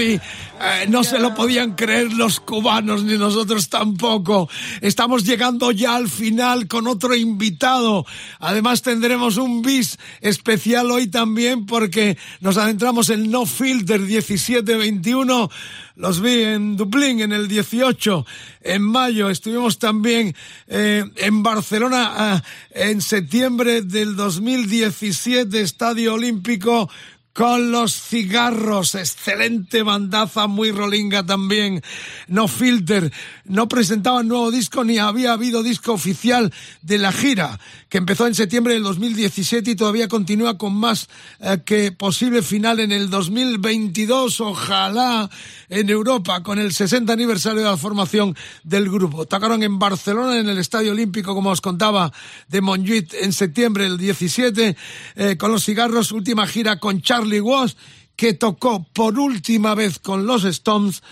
Eh, 0.00 0.86
no 0.88 1.04
se 1.04 1.18
lo 1.18 1.34
podían 1.34 1.74
creer 1.74 2.12
los 2.12 2.40
cubanos 2.40 3.04
ni 3.04 3.16
nosotros 3.16 3.68
tampoco. 3.68 4.48
Estamos 4.80 5.24
llegando 5.24 5.70
ya 5.70 5.94
al 5.94 6.08
final 6.08 6.66
con 6.66 6.86
otro 6.86 7.14
invitado. 7.14 8.04
Además 8.40 8.82
tendremos 8.82 9.36
un 9.36 9.62
bis 9.62 9.98
especial 10.20 10.90
hoy 10.90 11.06
también 11.06 11.66
porque 11.66 12.18
nos 12.40 12.56
adentramos 12.56 13.10
en 13.10 13.30
No 13.30 13.46
Filter 13.46 14.00
1721. 14.00 15.50
Los 15.96 16.20
vi 16.20 16.42
en 16.42 16.76
Dublín 16.76 17.20
en 17.20 17.32
el 17.32 17.46
18, 17.46 18.26
en 18.62 18.82
mayo. 18.82 19.30
Estuvimos 19.30 19.78
también 19.78 20.34
eh, 20.66 21.04
en 21.16 21.42
Barcelona 21.44 22.42
eh, 22.74 22.90
en 22.90 23.00
septiembre 23.00 23.82
del 23.82 24.16
2017, 24.16 25.60
Estadio 25.60 26.14
Olímpico 26.14 26.90
con 27.34 27.72
los 27.72 28.00
cigarros. 28.00 28.94
Excelente 28.94 29.82
bandaza, 29.82 30.46
muy 30.46 30.70
rolinga 30.70 31.26
también. 31.26 31.82
No 32.28 32.48
filter. 32.48 33.12
No 33.44 33.68
presentaban 33.68 34.28
nuevo 34.28 34.50
disco 34.50 34.84
ni 34.84 34.98
había 34.98 35.32
habido 35.32 35.62
disco 35.62 35.92
oficial 35.92 36.52
de 36.80 36.96
la 36.96 37.12
gira, 37.12 37.58
que 37.88 37.98
empezó 37.98 38.26
en 38.26 38.34
septiembre 38.34 38.74
del 38.74 38.84
2017 38.84 39.72
y 39.72 39.74
todavía 39.74 40.08
continúa 40.08 40.56
con 40.56 40.74
más 40.74 41.08
eh, 41.40 41.58
que 41.66 41.92
posible 41.92 42.40
final 42.40 42.78
en 42.80 42.92
el 42.92 43.10
2022. 43.10 44.40
Ojalá 44.40 45.28
en 45.68 45.90
Europa 45.90 46.42
con 46.42 46.60
el 46.60 46.72
60 46.72 47.12
aniversario 47.12 47.62
de 47.62 47.68
la 47.68 47.76
formación 47.76 48.36
del 48.62 48.88
grupo. 48.88 49.26
Tocaron 49.26 49.62
en 49.64 49.80
Barcelona 49.80 50.38
en 50.38 50.48
el 50.48 50.58
Estadio 50.58 50.92
Olímpico, 50.92 51.34
como 51.34 51.50
os 51.50 51.60
contaba, 51.60 52.12
de 52.46 52.60
Montjuic 52.60 53.12
en 53.14 53.32
septiembre 53.32 53.84
del 53.84 53.98
17 53.98 54.76
eh, 55.16 55.36
con 55.36 55.50
los 55.50 55.64
cigarros. 55.64 56.12
Última 56.12 56.46
gira 56.46 56.78
con 56.78 57.02
Charlie 57.02 57.23
Charlie 57.24 57.74
que 58.16 58.34
tocó 58.34 58.84
por 58.92 59.18
última 59.18 59.74
vez 59.74 59.98
con 59.98 60.26
los 60.26 60.44
Stones 60.44 61.02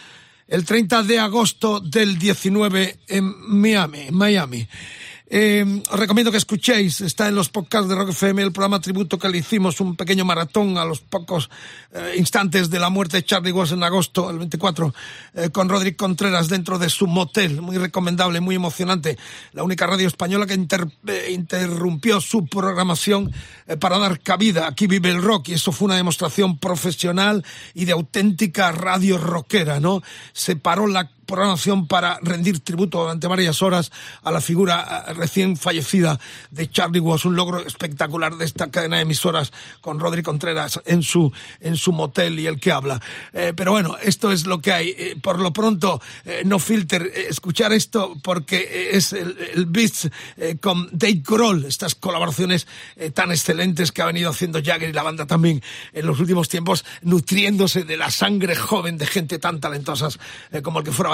el 0.47 0.64
30 0.64 1.02
de 1.05 1.18
agosto 1.18 1.80
del 1.80 2.18
19 2.18 2.98
en. 3.09 3.34
Miami. 3.48 4.68
Eh, 5.34 5.64
os 5.88 5.98
recomiendo 5.98 6.30
que 6.30 6.36
escuchéis, 6.36 7.00
está 7.00 7.26
en 7.26 7.34
los 7.34 7.48
podcasts 7.48 7.88
de 7.88 7.94
Rock 7.94 8.10
FM, 8.10 8.42
el 8.42 8.52
programa 8.52 8.82
tributo 8.82 9.18
que 9.18 9.30
le 9.30 9.38
hicimos, 9.38 9.80
un 9.80 9.96
pequeño 9.96 10.26
maratón 10.26 10.76
a 10.76 10.84
los 10.84 11.00
pocos 11.00 11.48
eh, 11.90 12.16
instantes 12.18 12.68
de 12.68 12.78
la 12.78 12.90
muerte 12.90 13.16
de 13.16 13.24
Charlie 13.24 13.50
Watts 13.50 13.72
en 13.72 13.82
agosto, 13.82 14.28
el 14.28 14.36
24, 14.36 14.94
eh, 15.32 15.48
con 15.48 15.70
Rodrigo 15.70 15.96
Contreras 15.96 16.50
dentro 16.50 16.78
de 16.78 16.90
su 16.90 17.06
motel, 17.06 17.62
muy 17.62 17.78
recomendable, 17.78 18.40
muy 18.40 18.56
emocionante. 18.56 19.16
La 19.54 19.62
única 19.62 19.86
radio 19.86 20.06
española 20.06 20.44
que 20.44 20.52
interrumpió 21.30 22.20
su 22.20 22.46
programación 22.46 23.32
para 23.80 23.96
dar 23.96 24.20
cabida. 24.20 24.66
Aquí 24.66 24.86
vive 24.86 25.09
el 25.09 25.22
rock 25.22 25.48
y 25.48 25.54
eso 25.54 25.72
fue 25.72 25.86
una 25.86 25.96
demostración 25.96 26.59
profesional 26.59 27.42
y 27.72 27.86
de 27.86 27.92
auténtica 27.92 28.70
radio 28.70 29.16
rockera, 29.16 29.80
¿no? 29.80 30.02
Se 30.34 30.56
paró 30.56 30.86
la 30.86 31.09
programación 31.27 31.86
para 31.86 32.19
rendir 32.23 32.61
tributo 32.61 33.01
durante 33.01 33.27
varias 33.27 33.62
horas 33.62 33.93
a 34.23 34.31
la 34.31 34.40
figura 34.40 35.05
eh, 35.07 35.15
recién 35.15 35.57
fallecida 35.57 36.19
de 36.51 36.69
Charlie 36.70 37.01
Watts, 37.01 37.24
un 37.24 37.36
logro 37.36 37.61
espectacular 37.61 38.36
de 38.36 38.44
esta 38.44 38.70
cadena 38.70 38.97
de 38.97 39.03
emisoras 39.03 39.53
con 39.81 40.01
Rodri 40.01 40.23
Contreras 40.23 40.81
en 40.85 41.03
su, 41.03 41.32
en 41.61 41.77
su 41.77 41.93
motel 41.93 42.39
y 42.40 42.47
el 42.47 42.59
que 42.59 42.73
habla. 42.73 43.01
Eh, 43.32 43.53
pero 43.55 43.73
bueno, 43.73 43.97
esto 44.03 44.32
es 44.32 44.47
lo 44.47 44.61
que 44.61 44.73
hay. 44.73 44.89
Eh, 44.90 45.16
por 45.20 45.39
lo 45.39 45.53
pronto, 45.53 46.01
no 46.44 46.59
filter, 46.59 47.11
escuchar 47.28 47.73
esto 47.73 48.15
porque 48.23 48.90
es 48.93 49.12
el, 49.12 49.36
el 49.55 49.66
Beats 49.66 50.09
con 50.61 50.89
Dave 50.93 51.23
Grohl, 51.24 51.65
estas 51.65 51.94
colaboraciones 51.94 52.66
tan 53.15 53.31
excelentes 53.31 53.93
que 53.93 54.03
ha 54.03 54.07
venido 54.07 54.31
haciendo 54.31 54.61
Jagger 54.62 54.90
y 54.90 54.93
la 54.93 55.03
banda 55.03 55.27
también 55.27 55.62
en 55.93 56.07
los 56.07 56.20
últimos 56.20 56.49
tiempos, 56.49 56.85
nutriéndose 57.03 57.85
de 57.85 57.97
la 57.97 58.11
sangre 58.11 58.57
joven 58.57 58.99
de 58.99 59.07
gente 59.07 59.39
tan 59.39 59.61
talentosas 59.61 60.19
como 60.62 60.78
el 60.81 60.85
que 60.85 60.93
fuera 60.93 61.11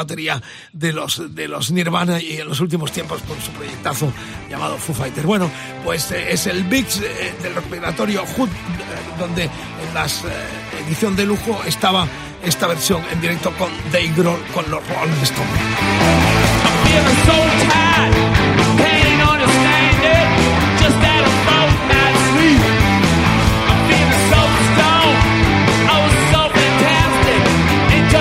de 0.72 0.92
los, 0.92 1.34
de 1.34 1.48
los 1.48 1.70
Nirvana 1.70 2.20
y 2.20 2.38
en 2.38 2.48
los 2.48 2.60
últimos 2.60 2.92
tiempos 2.92 3.22
con 3.22 3.40
su 3.40 3.50
proyectazo 3.52 4.12
llamado 4.48 4.76
Foo 4.78 4.94
Fighters. 4.94 5.26
Bueno, 5.26 5.50
pues 5.84 6.10
eh, 6.10 6.32
es 6.32 6.46
el 6.46 6.64
mix 6.64 7.00
eh, 7.00 7.34
del 7.42 7.54
rock 7.54 7.70
migratorio 7.70 8.24
Hood, 8.24 8.48
eh, 8.48 8.52
donde 9.18 9.44
en 9.44 9.94
la 9.94 10.06
edición 10.86 11.14
de 11.16 11.26
lujo 11.26 11.60
estaba 11.66 12.06
esta 12.42 12.66
versión 12.66 13.02
en 13.12 13.20
directo 13.20 13.52
con 13.52 13.70
Dave 13.92 14.12
Grohl 14.16 14.40
con 14.54 14.70
los 14.70 14.80
Rolling 14.88 15.22
Stones. 15.22 16.58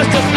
all 0.08 0.24
night. 0.24 0.37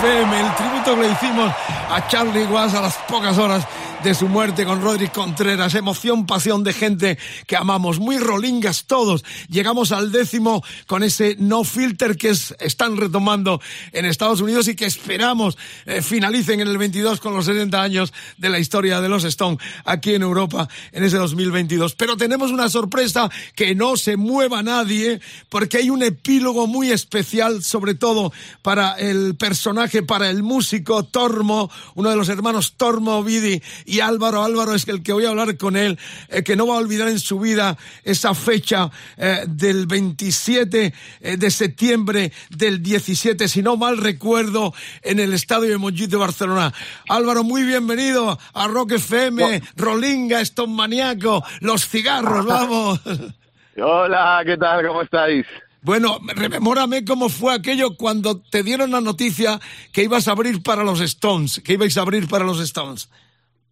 El 0.00 0.54
tributo 0.54 0.94
que 0.94 1.08
le 1.08 1.10
hicimos 1.10 1.52
a 1.90 2.06
Charlie 2.06 2.44
Watts 2.46 2.74
a 2.74 2.82
las 2.82 2.94
pocas 3.08 3.36
horas 3.36 3.66
de 4.04 4.14
su 4.14 4.28
muerte 4.28 4.64
con 4.64 4.80
Rodríguez 4.80 5.10
Contreras. 5.10 5.74
Emoción, 5.74 6.26
pasión 6.26 6.62
de 6.62 6.72
gente 6.72 7.18
que 7.46 7.56
amamos. 7.56 7.98
Muy 7.98 8.18
rolingas 8.18 8.84
todos. 8.84 9.24
Llegamos 9.48 9.90
al 9.92 10.12
décimo 10.12 10.62
con 10.86 11.02
ese 11.02 11.36
no 11.38 11.64
filter 11.64 12.16
que 12.16 12.30
están 12.30 12.96
retomando 12.96 13.60
en 13.92 14.04
Estados 14.04 14.40
Unidos 14.40 14.68
y 14.68 14.76
que 14.76 14.86
esperamos 14.86 15.58
eh, 15.86 16.02
finalicen 16.02 16.60
en 16.60 16.68
el 16.68 16.78
22 16.78 17.20
con 17.20 17.34
los 17.34 17.46
70 17.46 17.82
años 17.82 18.12
de 18.36 18.48
la 18.50 18.58
historia 18.58 19.00
de 19.00 19.08
los 19.08 19.24
Stones 19.24 19.58
aquí 19.84 20.14
en 20.14 20.22
Europa 20.22 20.68
en 20.92 21.02
ese 21.02 21.16
2022. 21.16 21.94
Pero 21.94 22.16
tenemos 22.16 22.50
una 22.50 22.68
sorpresa 22.68 23.30
que 23.56 23.74
no 23.74 23.96
se 23.96 24.16
mueva 24.16 24.62
nadie 24.62 25.20
porque 25.48 25.78
hay 25.78 25.90
un 25.90 26.02
epílogo 26.02 26.66
muy 26.66 26.90
especial, 26.90 27.64
sobre 27.64 27.94
todo 27.94 28.32
para 28.62 28.92
el 28.92 29.34
personaje, 29.36 30.02
para 30.02 30.30
el 30.30 30.42
músico 30.42 31.04
Tormo, 31.04 31.70
uno 31.94 32.10
de 32.10 32.16
los 32.16 32.28
hermanos 32.28 32.74
Tormo 32.76 33.24
Vidi 33.24 33.60
y 33.88 34.00
Álvaro. 34.00 34.44
Álvaro 34.44 34.74
es 34.74 34.86
el 34.86 35.02
que 35.02 35.12
voy 35.12 35.24
a 35.24 35.30
hablar 35.30 35.56
con 35.56 35.76
él, 35.76 35.98
eh, 36.28 36.42
que 36.42 36.56
no 36.56 36.66
va 36.66 36.74
a 36.74 36.78
olvidar 36.78 37.08
en 37.08 37.18
su 37.18 37.40
vida 37.40 37.76
esa 38.04 38.34
fecha 38.34 38.90
eh, 39.16 39.44
del 39.48 39.86
27 39.86 40.94
eh, 41.20 41.36
de 41.36 41.50
septiembre 41.50 42.32
del 42.50 42.82
17, 42.82 43.48
si 43.48 43.62
no 43.62 43.76
mal 43.76 43.96
recuerdo, 43.96 44.74
en 45.02 45.18
el 45.18 45.32
estadio 45.32 45.70
de 45.70 45.78
Montjuic 45.78 46.10
de 46.10 46.16
Barcelona. 46.16 46.72
Álvaro, 47.08 47.42
muy 47.42 47.62
bienvenido 47.62 48.38
a 48.52 48.68
Rock 48.68 48.92
FM, 48.92 49.62
Rolinga, 49.76 50.40
Stone 50.42 50.74
Maniaco, 50.74 51.42
Los 51.60 51.88
Cigarros, 51.88 52.44
vamos. 52.44 53.00
Hola, 53.80 54.42
¿qué 54.44 54.56
tal? 54.56 54.86
¿Cómo 54.86 55.02
estáis? 55.02 55.46
Bueno, 55.80 56.18
rememórame 56.34 57.04
cómo 57.04 57.28
fue 57.28 57.54
aquello 57.54 57.96
cuando 57.96 58.40
te 58.40 58.62
dieron 58.64 58.90
la 58.90 59.00
noticia 59.00 59.60
que 59.92 60.02
ibas 60.02 60.26
a 60.26 60.32
abrir 60.32 60.62
para 60.62 60.82
los 60.82 61.00
Stones, 61.00 61.62
que 61.64 61.74
ibais 61.74 61.96
a 61.96 62.02
abrir 62.02 62.28
para 62.28 62.44
los 62.44 62.60
Stones. 62.60 63.08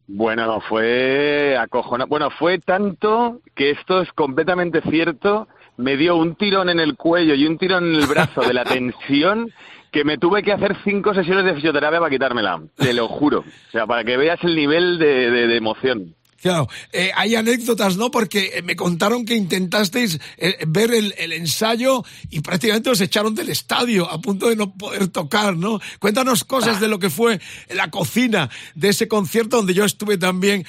Bueno, 0.09 0.61
fue 0.61 1.57
acojonante. 1.59 2.09
Bueno, 2.09 2.31
fue 2.31 2.59
tanto 2.59 3.41
que 3.55 3.71
esto 3.71 4.01
es 4.01 4.13
completamente 4.13 4.81
cierto. 4.83 5.49
Me 5.77 5.97
dio 5.97 6.17
un 6.17 6.37
tirón 6.37 6.69
en 6.69 6.81
el 6.81 6.97
cuello 6.97 7.35
y 7.35 7.47
un 7.47 7.59
tirón 7.59 7.87
en 7.87 8.01
el 8.01 8.07
brazo 8.07 8.43
de 8.43 8.55
la 8.55 8.65
tensión 8.65 9.53
que 9.91 10.05
me 10.05 10.19
tuve 10.19 10.43
que 10.43 10.53
hacer 10.53 10.77
cinco 10.85 11.15
sesiones 11.15 11.45
de 11.45 11.55
fisioterapia 11.55 11.99
para 11.99 12.11
quitármela. 12.11 12.61
Te 12.77 12.93
lo 12.93 13.09
juro. 13.09 13.41
O 13.41 13.71
sea, 13.71 13.87
para 13.87 14.05
que 14.05 14.17
veas 14.17 14.43
el 14.45 14.55
nivel 14.55 14.99
de, 14.99 15.31
de 15.31 15.57
emoción. 15.57 16.15
Claro, 16.41 16.69
eh, 16.93 17.11
hay 17.15 17.35
anécdotas, 17.35 17.97
¿no? 17.97 18.11
Porque 18.11 18.53
eh, 18.55 18.63
me 18.63 18.77
contaron 18.77 19.25
que 19.25 19.35
intentasteis 19.35 20.21
eh, 20.37 20.59
ver 20.69 20.93
el, 20.93 21.33
ensayo 21.33 22.05
y 22.31 22.41
prácticamente 22.41 22.91
os 22.91 23.01
echaron 23.01 23.35
del 23.35 23.49
estadio 23.49 24.11
a 24.11 24.21
punto 24.21 24.49
de 24.49 24.57
no 24.57 24.75
poder 24.75 25.09
tocar, 25.09 25.57
¿no? 25.57 25.81
Cuéntanos 25.99 26.45
cosas 26.45 26.81
de 26.81 26.89
lo 26.89 26.99
que 26.99 27.11
fue 27.11 27.41
la 27.71 27.91
cocina 27.91 28.51
de 28.75 28.91
ese 28.91 29.09
concierto 29.09 29.57
donde 29.57 29.75
yo 29.75 29.85
estuve 29.85 30.19
también, 30.19 30.67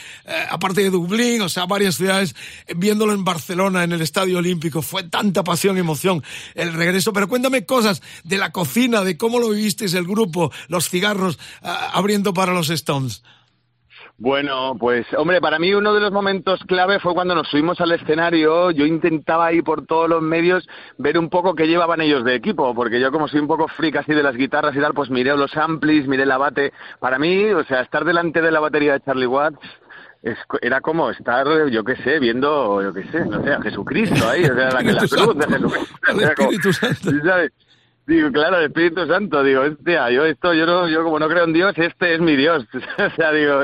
aparte 0.50 0.82
de 0.82 0.90
Dublín, 0.90 1.42
o 1.42 1.50
sea, 1.50 1.66
varias 1.66 1.96
ciudades, 1.96 2.36
viéndolo 2.76 3.14
en 3.14 3.24
Barcelona, 3.24 3.84
en 3.84 3.92
el 3.92 4.02
Estadio 4.02 4.38
Olímpico. 4.38 4.82
Fue 4.82 5.04
tanta 5.04 5.44
pasión 5.44 5.78
y 5.78 5.82
emoción 5.82 6.24
el 6.56 6.74
regreso. 6.74 7.14
Pero 7.14 7.28
cuéntame 7.28 7.66
cosas 7.66 8.02
de 8.24 8.38
la 8.38 8.52
cocina, 8.52 9.04
de 9.04 9.18
cómo 9.18 9.40
lo 9.40 9.50
vivisteis 9.50 9.94
el 9.94 10.06
grupo, 10.06 10.52
los 10.68 10.90
cigarros 10.90 11.38
abriendo 11.62 12.34
para 12.34 12.54
los 12.54 12.70
Stones. 12.70 13.22
Bueno, 14.20 14.76
pues 14.80 15.06
hombre, 15.16 15.40
para 15.40 15.60
mí 15.60 15.76
uno 15.76 15.94
de 15.94 16.00
los 16.00 16.12
momentos 16.12 16.60
clave 16.68 17.00
fue 17.00 17.14
cuando 17.14 17.36
nos 17.36 17.48
subimos 17.50 17.80
al 17.80 17.92
escenario. 17.92 18.72
Yo 18.72 18.86
intentaba 18.86 19.54
ir 19.54 19.64
por 19.64 19.86
todos 19.86 20.10
los 20.10 20.24
medios 20.24 20.68
ver 20.98 21.20
un 21.20 21.30
poco 21.30 21.54
qué 21.54 21.68
llevaban 21.68 22.02
ellos 22.02 22.24
de 22.24 22.34
equipo, 22.34 22.74
porque 22.74 23.00
yo 23.00 23.12
como 23.12 23.28
soy 23.28 23.42
un 23.42 23.48
poco 23.48 23.68
freak 23.68 23.98
así 23.98 24.14
de 24.14 24.24
las 24.24 24.36
guitarras 24.36 24.76
y 24.76 24.80
tal, 24.80 24.96
pues 24.96 25.12
miré 25.12 25.38
los 25.38 25.56
amplis, 25.56 26.08
miré 26.08 26.24
el 26.24 26.32
abate. 26.32 26.74
Para 27.00 27.20
mí, 27.20 27.46
o 27.52 27.64
sea, 27.66 27.82
estar 27.82 28.06
delante 28.06 28.42
de 28.42 28.50
la 28.50 28.60
batería 28.60 28.94
de 28.94 29.02
Charlie 29.02 29.28
Watts 29.28 29.60
era 30.62 30.82
como 30.82 31.12
estar, 31.12 31.46
yo 31.70 31.84
qué 31.84 31.96
sé, 31.98 32.20
viendo, 32.20 32.82
yo 32.82 32.94
qué 32.94 33.04
sé, 33.12 33.24
no 33.24 33.44
sé, 33.44 33.54
a 33.54 33.62
Jesucristo 33.62 34.28
ahí, 34.28 34.44
o 34.46 34.56
sea, 34.56 34.72
la, 34.72 34.82
la 34.82 35.08
cruz 35.08 35.38
de 35.38 35.48
Jesucristo. 35.48 36.12
Digo, 38.08 38.32
claro, 38.32 38.58
el 38.60 38.68
Espíritu 38.68 39.06
Santo, 39.06 39.44
digo, 39.44 39.64
hostia, 39.64 40.10
yo 40.10 40.26
esto, 40.26 40.54
yo 40.54 40.66
no, 40.66 40.88
yo 40.88 41.04
como 41.04 41.20
no 41.20 41.28
creo 41.28 41.44
en 41.44 41.52
Dios, 41.52 41.74
este 41.76 42.16
es 42.16 42.22
mi 42.22 42.38
Dios. 42.38 42.64
o 42.74 43.16
sea, 43.16 43.34
digo, 43.34 43.64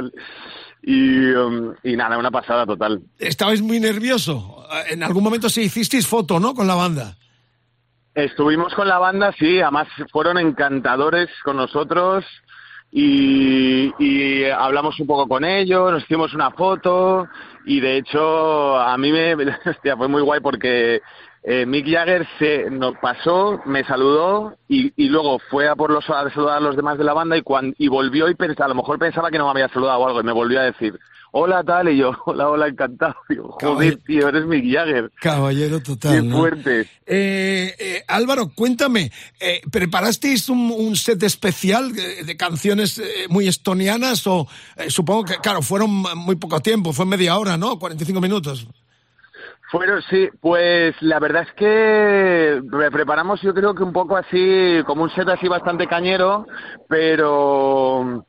y, 0.82 1.32
um, 1.32 1.74
y 1.82 1.95
nada, 1.95 2.18
una 2.18 2.30
pasada 2.30 2.65
total. 2.65 3.02
¿Estabais 3.18 3.61
muy 3.61 3.80
nervioso? 3.80 4.68
En 4.90 5.02
algún 5.02 5.24
momento 5.24 5.48
sí 5.48 5.61
hicisteis 5.61 6.06
foto, 6.06 6.41
¿no? 6.41 6.53
Con 6.53 6.68
la 6.68 6.76
banda. 6.76 7.15
Estuvimos 8.14 8.74
con 8.76 8.88
la 8.88 8.99
banda, 8.99 9.34
sí, 9.40 9.61
además 9.61 9.88
fueron 10.11 10.38
encantadores 10.38 11.30
con 11.45 11.56
nosotros 11.56 12.26
y, 12.91 13.91
y 13.98 14.44
hablamos 14.45 14.99
un 14.99 15.07
poco 15.07 15.28
con 15.28 15.45
ellos, 15.45 15.90
nos 15.90 16.03
hicimos 16.03 16.34
una 16.34 16.52
foto 16.52 17.28
y 17.65 17.80
de 17.80 17.98
hecho 17.98 18.78
a 18.78 18.95
mí 18.98 19.11
me, 19.11 19.36
hostia, 19.65 19.95
fue 19.95 20.10
muy 20.10 20.22
guay 20.22 20.41
porque 20.41 21.02
eh, 21.44 21.65
Mick 21.65 21.86
Jagger 21.90 22.28
se 22.40 22.70
nos 22.70 22.98
pasó, 22.99 23.60
me 23.65 23.84
saludó 23.84 24.56
y, 24.68 24.94
y 24.95 25.10
luego 25.10 25.40
fue 25.49 25.68
a 25.68 25.76
por 25.76 25.91
los 25.91 26.10
a 26.10 26.30
saludar 26.30 26.57
a 26.57 26.61
los 26.61 26.76
demás 26.76 26.98
de 26.98 27.03
la 27.03 27.14
banda 27.14 27.38
y 27.38 27.41
cuando 27.41 27.76
y 27.78 27.90
volvió 27.90 28.30
y 28.30 28.36
pensaba, 28.36 28.65
a 28.65 28.70
lo 28.70 28.76
mejor 28.76 28.98
pensaba 28.98 29.30
que 29.30 29.38
no 29.38 29.45
me 29.45 29.52
había 29.52 29.74
saludado 29.74 29.99
o 29.99 30.07
algo 30.07 30.22
y 30.22 30.24
me 30.24 30.32
volvió 30.32 30.61
a 30.61 30.64
decir 30.64 30.98
hola 31.36 31.64
tal 31.64 31.90
y 31.90 31.98
yo 31.98 32.11
hola 32.26 32.48
hola 32.48 32.68
encantado 32.68 33.15
digo, 33.28 33.57
joder 33.60 33.98
tío 33.98 34.30
eres 34.30 34.45
Mick 34.45 34.64
Jagger 34.72 35.11
caballero 35.20 35.82
total 35.82 36.22
qué 36.22 36.30
fuerte. 36.30 36.82
Eh, 37.06 37.76
eh, 37.78 38.03
Álvaro 38.07 38.52
cuéntame 38.56 39.11
eh, 39.40 39.61
preparasteis 39.70 40.48
un, 40.48 40.72
un, 40.72 40.95
set 40.95 41.22
especial 41.24 41.91
de, 41.94 42.24
de 42.24 42.38
canciones 42.38 42.99
eh, 42.99 43.26
muy 43.30 43.48
estonianas 43.48 44.26
o 44.28 44.48
eh, 44.78 44.90
supongo 44.90 45.26
que 45.26 45.38
claro 45.38 45.61
fueron 45.61 45.90
muy 45.90 46.36
poco 46.36 46.61
tiempo 46.61 46.94
fue 46.94 47.06
media 47.06 47.38
hora 47.38 47.57
no 47.57 47.78
45 47.80 48.22
minutos 48.22 48.68
bueno, 49.73 50.01
sí, 50.07 50.29
pues 50.39 50.95
la 51.01 51.19
verdad 51.19 51.47
es 51.47 51.53
que 51.53 52.61
preparamos 52.91 53.41
yo 53.41 53.55
creo 53.55 53.73
que 53.73 53.81
un 53.81 53.91
poco 53.91 54.15
así, 54.15 54.83
como 54.85 55.01
un 55.03 55.09
set 55.09 55.27
así 55.27 55.47
bastante 55.47 55.87
cañero, 55.87 56.45
pero 56.87 58.23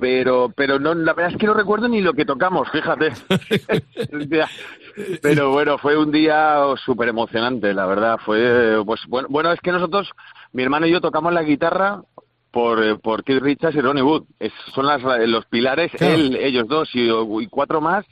pero 0.00 0.52
pero 0.56 0.80
no 0.80 0.94
la 0.94 1.12
verdad 1.12 1.32
es 1.32 1.38
que 1.38 1.46
no 1.46 1.54
recuerdo 1.54 1.86
ni 1.86 2.00
lo 2.00 2.12
que 2.12 2.24
tocamos, 2.24 2.68
fíjate. 2.70 3.12
pero 5.22 5.52
bueno, 5.52 5.78
fue 5.78 5.96
un 5.96 6.10
día 6.10 6.56
súper 6.84 7.08
emocionante, 7.10 7.72
la 7.72 7.86
verdad, 7.86 8.18
fue 8.24 8.82
pues 8.84 9.00
bueno, 9.06 9.28
bueno, 9.30 9.52
es 9.52 9.60
que 9.60 9.70
nosotros 9.70 10.10
mi 10.52 10.64
hermano 10.64 10.86
y 10.86 10.90
yo 10.90 11.00
tocamos 11.00 11.32
la 11.32 11.44
guitarra 11.44 12.02
por, 12.50 13.00
por 13.00 13.22
Keith 13.22 13.42
Richards 13.42 13.76
y 13.76 13.80
Ronnie 13.80 14.02
Wood. 14.02 14.24
Es, 14.40 14.52
son 14.74 14.86
las, 14.86 15.00
los 15.28 15.46
pilares, 15.46 15.92
claro. 15.92 16.14
él, 16.14 16.36
ellos 16.36 16.66
dos 16.66 16.90
y, 16.94 17.08
y 17.08 17.46
cuatro 17.46 17.80
más 17.80 18.04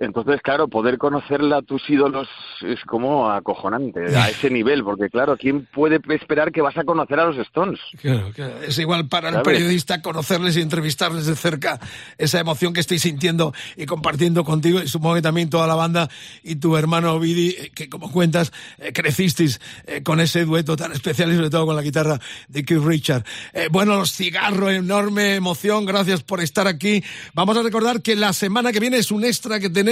entonces, 0.00 0.40
claro, 0.42 0.68
poder 0.68 0.98
conocerla 0.98 1.58
a 1.58 1.62
tus 1.62 1.88
ídolos 1.90 2.28
es 2.62 2.80
como 2.84 3.30
acojonante 3.30 4.16
a 4.16 4.28
ese 4.30 4.50
nivel, 4.50 4.84
porque 4.84 5.08
claro, 5.08 5.36
¿quién 5.36 5.66
puede 5.66 6.00
esperar 6.14 6.52
que 6.52 6.62
vas 6.62 6.76
a 6.76 6.84
conocer 6.84 7.18
a 7.18 7.26
los 7.26 7.38
Stones? 7.38 7.80
Claro, 8.00 8.30
claro. 8.34 8.54
es 8.62 8.78
igual 8.78 9.08
para 9.08 9.30
¿sabes? 9.30 9.46
el 9.46 9.52
periodista 9.52 10.00
conocerles 10.02 10.56
y 10.56 10.60
entrevistarles 10.60 11.26
de 11.26 11.34
cerca 11.34 11.80
esa 12.16 12.38
emoción 12.38 12.72
que 12.72 12.80
estoy 12.80 12.98
sintiendo 12.98 13.52
y 13.76 13.86
compartiendo 13.86 14.44
contigo, 14.44 14.80
y 14.80 14.88
supongo 14.88 15.16
que 15.16 15.22
también 15.22 15.50
toda 15.50 15.66
la 15.66 15.74
banda 15.74 16.08
y 16.42 16.56
tu 16.56 16.76
hermano 16.76 17.14
Ovidi, 17.14 17.50
eh, 17.50 17.70
que 17.74 17.88
como 17.88 18.12
cuentas, 18.12 18.52
eh, 18.78 18.92
crecisteis 18.92 19.60
eh, 19.86 20.02
con 20.02 20.20
ese 20.20 20.44
dueto 20.44 20.76
tan 20.76 20.92
especial 20.92 21.32
y 21.32 21.36
sobre 21.36 21.50
todo 21.50 21.66
con 21.66 21.76
la 21.76 21.82
guitarra 21.82 22.20
de 22.48 22.64
Keith 22.64 22.82
Richard. 22.82 23.24
Eh, 23.52 23.68
bueno, 23.70 23.96
los 23.96 24.12
cigarros, 24.12 24.72
enorme 24.72 25.34
emoción, 25.34 25.86
gracias 25.86 26.22
por 26.22 26.40
estar 26.40 26.66
aquí. 26.66 27.02
Vamos 27.34 27.56
a 27.56 27.62
recordar 27.62 28.02
que 28.02 28.14
la 28.16 28.32
semana 28.32 28.72
que 28.72 28.80
viene 28.80 28.98
es 28.98 29.10
un 29.10 29.24
extra 29.24 29.58
que 29.58 29.70
tenemos 29.70 29.87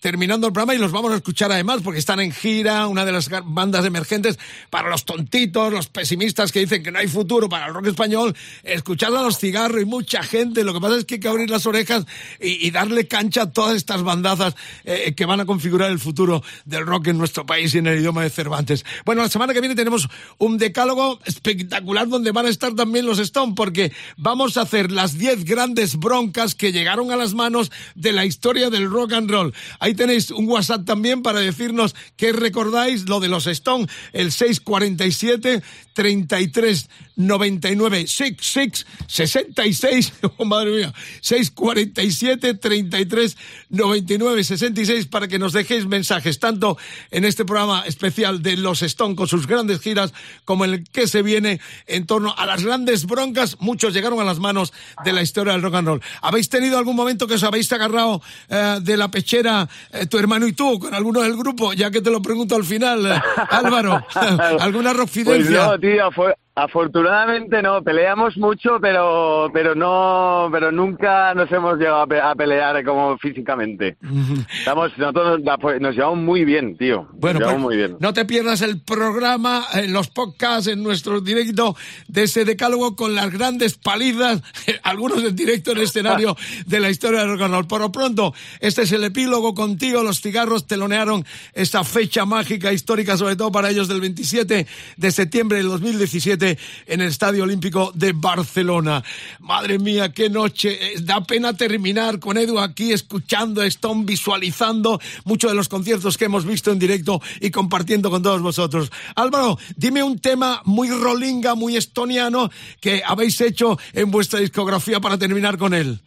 terminando 0.00 0.46
el 0.46 0.52
programa 0.52 0.74
y 0.74 0.78
los 0.78 0.92
vamos 0.92 1.12
a 1.12 1.16
escuchar 1.16 1.52
además 1.52 1.80
porque 1.82 1.98
están 1.98 2.20
en 2.20 2.32
gira, 2.32 2.86
una 2.86 3.04
de 3.04 3.12
las 3.12 3.28
bandas 3.44 3.84
emergentes 3.84 4.38
para 4.70 4.88
los 4.88 5.04
tontitos, 5.04 5.72
los 5.72 5.88
pesimistas 5.88 6.52
que 6.52 6.60
dicen 6.60 6.82
que 6.82 6.90
no 6.90 6.98
hay 6.98 7.08
futuro 7.08 7.48
para 7.48 7.66
el 7.66 7.74
rock 7.74 7.86
español, 7.86 8.34
escuchar 8.62 9.14
a 9.14 9.22
los 9.22 9.38
cigarros 9.38 9.82
y 9.82 9.84
mucha 9.84 10.22
gente. 10.22 10.64
Lo 10.64 10.74
que 10.74 10.80
pasa 10.80 10.96
es 10.96 11.04
que 11.04 11.14
hay 11.14 11.20
que 11.20 11.28
abrir 11.28 11.50
las 11.50 11.66
orejas 11.66 12.06
y, 12.40 12.66
y 12.66 12.70
darle 12.70 13.06
cancha 13.06 13.42
a 13.42 13.50
todas 13.50 13.76
estas 13.76 14.02
bandazas 14.02 14.54
eh, 14.84 15.14
que 15.14 15.24
van 15.24 15.40
a 15.40 15.46
configurar 15.46 15.90
el 15.90 15.98
futuro 15.98 16.42
del 16.64 16.86
rock 16.86 17.08
en 17.08 17.18
nuestro 17.18 17.46
país 17.46 17.74
y 17.74 17.78
en 17.78 17.86
el 17.86 17.98
idioma 18.00 18.22
de 18.22 18.30
Cervantes. 18.30 18.84
Bueno, 19.04 19.22
la 19.22 19.28
semana 19.28 19.52
que 19.52 19.60
viene 19.60 19.74
tenemos 19.74 20.08
un 20.38 20.58
decálogo 20.58 21.20
espectacular 21.24 22.08
donde 22.08 22.32
van 22.32 22.46
a 22.46 22.48
estar 22.48 22.74
también 22.74 23.06
los 23.06 23.18
Stone 23.18 23.54
porque 23.56 23.92
vamos 24.16 24.56
a 24.56 24.62
hacer 24.62 24.90
las 24.90 25.18
10 25.18 25.44
grandes 25.44 25.96
broncas 25.96 26.54
que 26.54 26.72
llegaron 26.72 27.10
a 27.10 27.16
las 27.16 27.34
manos 27.34 27.70
de 27.94 28.12
la 28.12 28.24
historia 28.24 28.70
del 28.70 28.90
rock 28.90 29.12
and 29.18 29.30
roll. 29.30 29.52
Ahí 29.80 29.94
tenéis 29.94 30.30
un 30.30 30.48
WhatsApp 30.48 30.84
también 30.84 31.22
para 31.22 31.40
decirnos 31.40 31.94
qué 32.16 32.32
recordáis 32.32 33.08
lo 33.08 33.20
de 33.20 33.28
los 33.28 33.46
Stone, 33.46 33.86
el 34.12 34.32
647 34.32 35.62
33 35.92 36.88
99 37.16 38.06
66 38.06 38.86
66, 39.08 40.12
oh 40.38 40.44
madre 40.44 40.70
mía, 40.70 40.94
647 41.20 42.54
33 42.54 43.36
99 43.70 44.44
66 44.44 45.06
para 45.06 45.26
que 45.26 45.38
nos 45.38 45.52
dejéis 45.52 45.86
mensajes, 45.86 46.38
tanto 46.38 46.78
en 47.10 47.24
este 47.24 47.44
programa 47.44 47.82
especial 47.86 48.42
de 48.42 48.56
los 48.56 48.82
Stone 48.82 49.16
con 49.16 49.26
sus 49.26 49.46
grandes 49.46 49.80
giras, 49.80 50.12
como 50.44 50.64
en 50.64 50.74
el 50.74 50.84
que 50.84 51.08
se 51.08 51.22
viene 51.22 51.60
en 51.86 52.06
torno 52.06 52.34
a 52.36 52.46
las 52.46 52.64
grandes 52.64 53.06
broncas, 53.06 53.56
muchos 53.60 53.92
llegaron 53.92 54.20
a 54.20 54.24
las 54.24 54.38
manos 54.38 54.72
de 55.04 55.12
la 55.12 55.22
historia 55.22 55.52
del 55.52 55.62
rock 55.62 55.74
and 55.74 55.88
roll. 55.88 56.02
¿Habéis 56.22 56.48
tenido 56.48 56.78
algún 56.78 56.96
momento 56.96 57.26
que 57.26 57.34
os 57.34 57.42
habéis 57.42 57.72
agarrado 57.72 58.22
eh, 58.48 58.78
de 58.82 58.96
la 58.96 59.07
pechera 59.10 59.68
eh, 59.92 60.06
tu 60.06 60.18
hermano 60.18 60.46
y 60.46 60.52
tú 60.52 60.78
con 60.78 60.94
alguno 60.94 61.20
del 61.20 61.36
grupo? 61.36 61.72
Ya 61.72 61.90
que 61.90 62.00
te 62.00 62.10
lo 62.10 62.20
pregunto 62.22 62.56
al 62.56 62.64
final, 62.64 63.06
eh, 63.06 63.20
Álvaro, 63.50 64.04
¿alguna 64.60 64.92
rockfidencia? 64.92 65.66
Pues 65.66 65.70
no, 65.70 65.78
tío, 65.78 66.10
fue, 66.12 66.34
Afortunadamente 66.58 67.62
no, 67.62 67.84
peleamos 67.84 68.36
mucho, 68.36 68.78
pero 68.80 69.48
pero 69.52 69.76
no, 69.76 70.48
pero 70.50 70.72
nunca 70.72 71.32
nos 71.32 71.48
hemos 71.52 71.78
llegado 71.78 72.02
a, 72.02 72.34
pelear 72.34 72.84
como 72.84 73.16
físicamente. 73.18 73.96
Estamos 74.58 74.90
nosotros 74.98 75.40
nos 75.80 75.94
llevamos 75.94 76.18
muy 76.18 76.44
bien, 76.44 76.76
tío. 76.76 77.06
Bueno, 77.12 77.38
pues, 77.38 77.58
muy 77.58 77.76
bien. 77.76 77.96
no 78.00 78.12
te 78.12 78.24
pierdas 78.24 78.60
el 78.62 78.80
programa, 78.80 79.66
en 79.72 79.92
los 79.92 80.08
podcasts, 80.08 80.66
en 80.66 80.82
nuestro 80.82 81.20
directo 81.20 81.76
de 82.08 82.24
ese 82.24 82.44
decálogo 82.44 82.96
con 82.96 83.14
las 83.14 83.30
grandes 83.30 83.78
palizas, 83.78 84.42
algunos 84.82 85.22
en 85.22 85.36
directo 85.36 85.70
en 85.70 85.78
escenario 85.78 86.36
de 86.66 86.80
la 86.80 86.90
historia 86.90 87.20
del 87.20 87.38
rock. 87.38 87.68
Por 87.68 87.82
lo 87.82 87.92
pronto, 87.92 88.34
este 88.58 88.82
es 88.82 88.90
el 88.90 89.04
epílogo 89.04 89.54
contigo. 89.54 90.02
Los 90.02 90.20
cigarros 90.20 90.66
telonearon 90.66 91.24
esta 91.54 91.84
fecha 91.84 92.24
mágica 92.24 92.72
histórica, 92.72 93.16
sobre 93.16 93.36
todo 93.36 93.52
para 93.52 93.70
ellos 93.70 93.86
del 93.86 94.00
27 94.00 94.66
de 94.96 95.10
septiembre 95.12 95.58
del 95.58 95.68
2017 95.68 96.47
en 96.86 97.00
el 97.00 97.08
Estadio 97.08 97.42
Olímpico 97.42 97.90
de 97.94 98.12
Barcelona. 98.12 99.02
Madre 99.40 99.78
mía, 99.78 100.12
qué 100.12 100.30
noche. 100.30 100.78
Eh, 100.80 101.00
da 101.00 101.20
pena 101.22 101.56
terminar 101.56 102.20
con 102.20 102.38
Edu 102.38 102.58
aquí 102.58 102.92
escuchando 102.92 103.62
Stone, 103.64 104.04
visualizando 104.04 105.00
muchos 105.24 105.50
de 105.50 105.56
los 105.56 105.68
conciertos 105.68 106.16
que 106.16 106.26
hemos 106.26 106.46
visto 106.46 106.70
en 106.70 106.78
directo 106.78 107.20
y 107.40 107.50
compartiendo 107.50 108.10
con 108.10 108.22
todos 108.22 108.40
vosotros. 108.40 108.90
Álvaro, 109.16 109.58
dime 109.76 110.02
un 110.02 110.18
tema 110.18 110.62
muy 110.64 110.88
rolinga, 110.90 111.54
muy 111.54 111.76
estoniano 111.76 112.50
que 112.80 113.02
habéis 113.04 113.40
hecho 113.40 113.78
en 113.92 114.10
vuestra 114.10 114.40
discografía 114.40 115.00
para 115.00 115.18
terminar 115.18 115.58
con 115.58 115.74
él. 115.74 116.00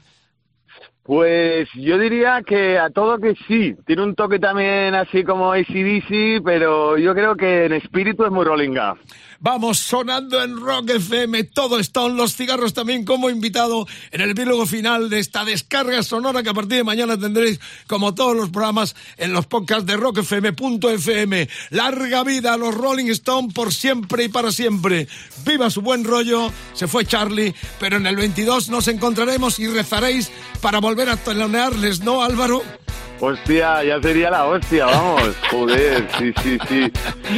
Pues 1.03 1.67
yo 1.73 1.97
diría 1.97 2.41
que 2.45 2.77
a 2.77 2.89
todo 2.89 3.17
que 3.17 3.33
sí. 3.47 3.75
Tiene 3.85 4.03
un 4.03 4.15
toque 4.15 4.37
también 4.37 4.93
así 4.93 5.23
como 5.23 5.51
ACDC, 5.51 6.43
pero 6.45 6.97
yo 6.97 7.13
creo 7.13 7.35
que 7.35 7.65
en 7.65 7.73
espíritu 7.73 8.23
es 8.23 8.31
muy 8.31 8.45
rollinga. 8.45 8.95
Vamos 9.43 9.79
sonando 9.79 10.43
en 10.43 10.55
Rock 10.55 10.91
FM, 10.91 11.45
todo 11.45 11.79
Stone, 11.79 12.13
los 12.13 12.35
cigarros 12.35 12.75
también 12.75 13.05
como 13.05 13.27
invitado 13.27 13.87
en 14.11 14.21
el 14.21 14.29
epílogo 14.29 14.67
final 14.67 15.09
de 15.09 15.17
esta 15.17 15.43
descarga 15.43 16.03
sonora 16.03 16.43
que 16.43 16.49
a 16.49 16.53
partir 16.53 16.77
de 16.77 16.83
mañana 16.83 17.17
tendréis, 17.17 17.59
como 17.87 18.13
todos 18.13 18.35
los 18.35 18.51
programas, 18.51 18.95
en 19.17 19.33
los 19.33 19.47
podcasts 19.47 19.87
de 19.87 19.97
rockfm.fm. 19.97 21.49
Larga 21.71 22.23
vida 22.23 22.53
a 22.53 22.57
los 22.57 22.75
Rolling 22.75 23.09
Stone 23.09 23.51
por 23.51 23.73
siempre 23.73 24.25
y 24.25 24.29
para 24.29 24.51
siempre. 24.51 25.07
Viva 25.43 25.71
su 25.71 25.81
buen 25.81 26.03
rollo, 26.03 26.53
se 26.73 26.87
fue 26.87 27.07
Charlie, 27.07 27.55
pero 27.79 27.97
en 27.97 28.05
el 28.05 28.17
22 28.17 28.69
nos 28.69 28.87
encontraremos 28.89 29.57
y 29.57 29.65
rezaréis 29.65 30.29
para 30.61 30.77
volver 30.77 31.09
a 31.09 31.17
telonearles, 31.17 32.01
¿no, 32.01 32.21
Álvaro? 32.21 32.61
Hostia, 33.23 33.83
ya 33.83 34.01
sería 34.01 34.31
la 34.31 34.47
hostia, 34.47 34.87
vamos. 34.87 35.35
Joder, 35.51 36.07
sí, 36.17 36.33
sí, 36.41 36.57
sí. 36.67 36.91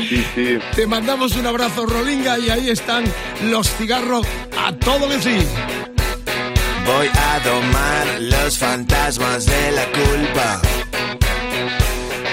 Sí, 0.08 0.26
sí. 0.34 0.60
Te 0.78 0.88
mandamos 0.88 1.36
un 1.36 1.46
abrazo, 1.46 1.86
Rolinga, 1.86 2.40
y 2.40 2.50
ahí 2.50 2.70
están 2.70 3.04
los 3.50 3.70
cigarros 3.70 4.26
a 4.58 4.72
todo 4.78 5.10
que 5.10 5.20
sí. 5.20 5.46
Voy 6.86 7.10
a 7.14 7.40
domar 7.42 8.08
los 8.22 8.58
fantasmas 8.58 9.46
de 9.46 9.72
la 9.74 9.86
culpa 9.88 10.62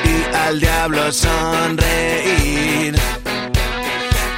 y 0.04 0.36
al 0.36 0.60
diablo 0.60 1.10
sonreír. 1.12 2.94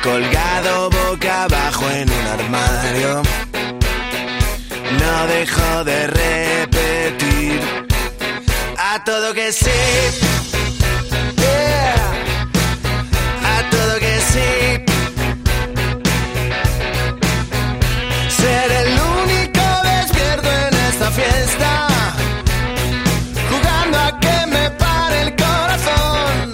Colgado 0.02 0.89
boca 0.89 1.44
abajo 1.44 1.90
en 1.90 2.10
un 2.10 2.26
armario, 2.26 3.22
no 4.98 5.26
dejo 5.26 5.84
de 5.84 6.06
repetir 6.06 7.91
a 8.94 9.02
todo 9.05 9.32
que 9.32 9.51
sí. 9.52 9.70
Yeah. 11.39 11.94
A 13.43 13.70
todo 13.70 13.98
que 13.98 14.20
sí. 14.32 14.85
Ser 18.28 18.70
el 18.70 18.90
único 19.23 19.64
despierto 19.82 20.48
en 20.66 20.74
esta 20.90 21.10
fiesta. 21.10 21.89
Jugando 23.51 23.98
a 23.98 24.20
que 24.20 24.47
me 24.48 24.70
pare 24.73 25.23
el 25.23 25.36
corazón. 25.36 26.52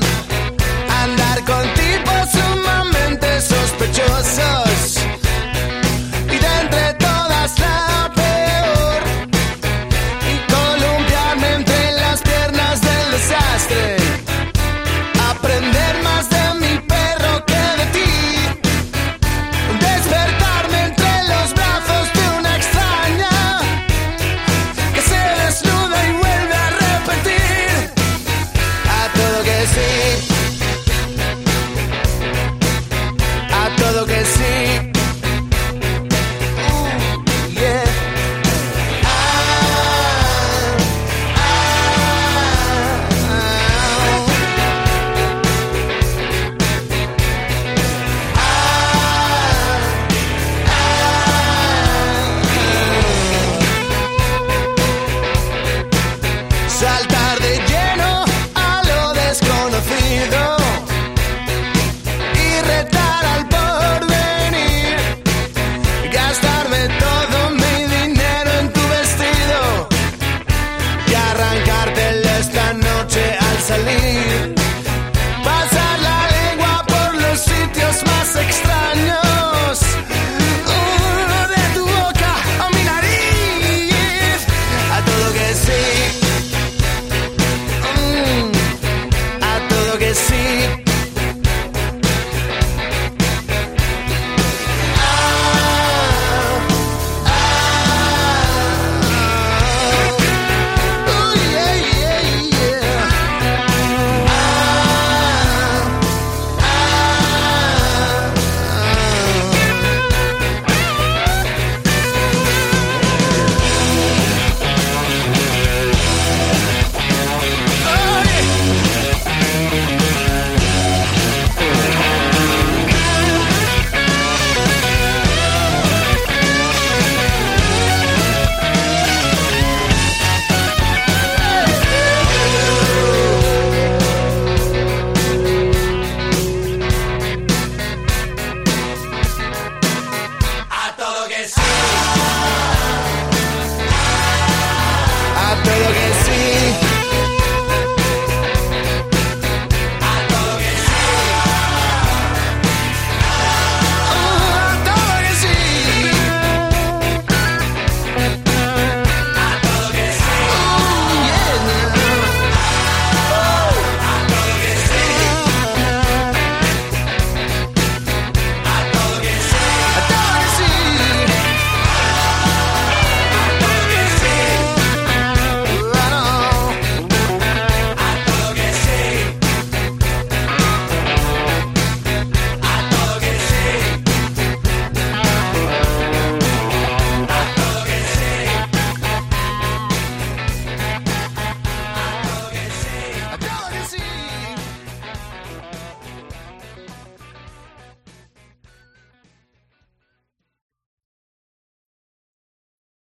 Andar 1.02 1.44
con 1.44 1.64
tipos 1.74 2.30
sumamente 2.30 3.40
sospechosos. 3.40 4.67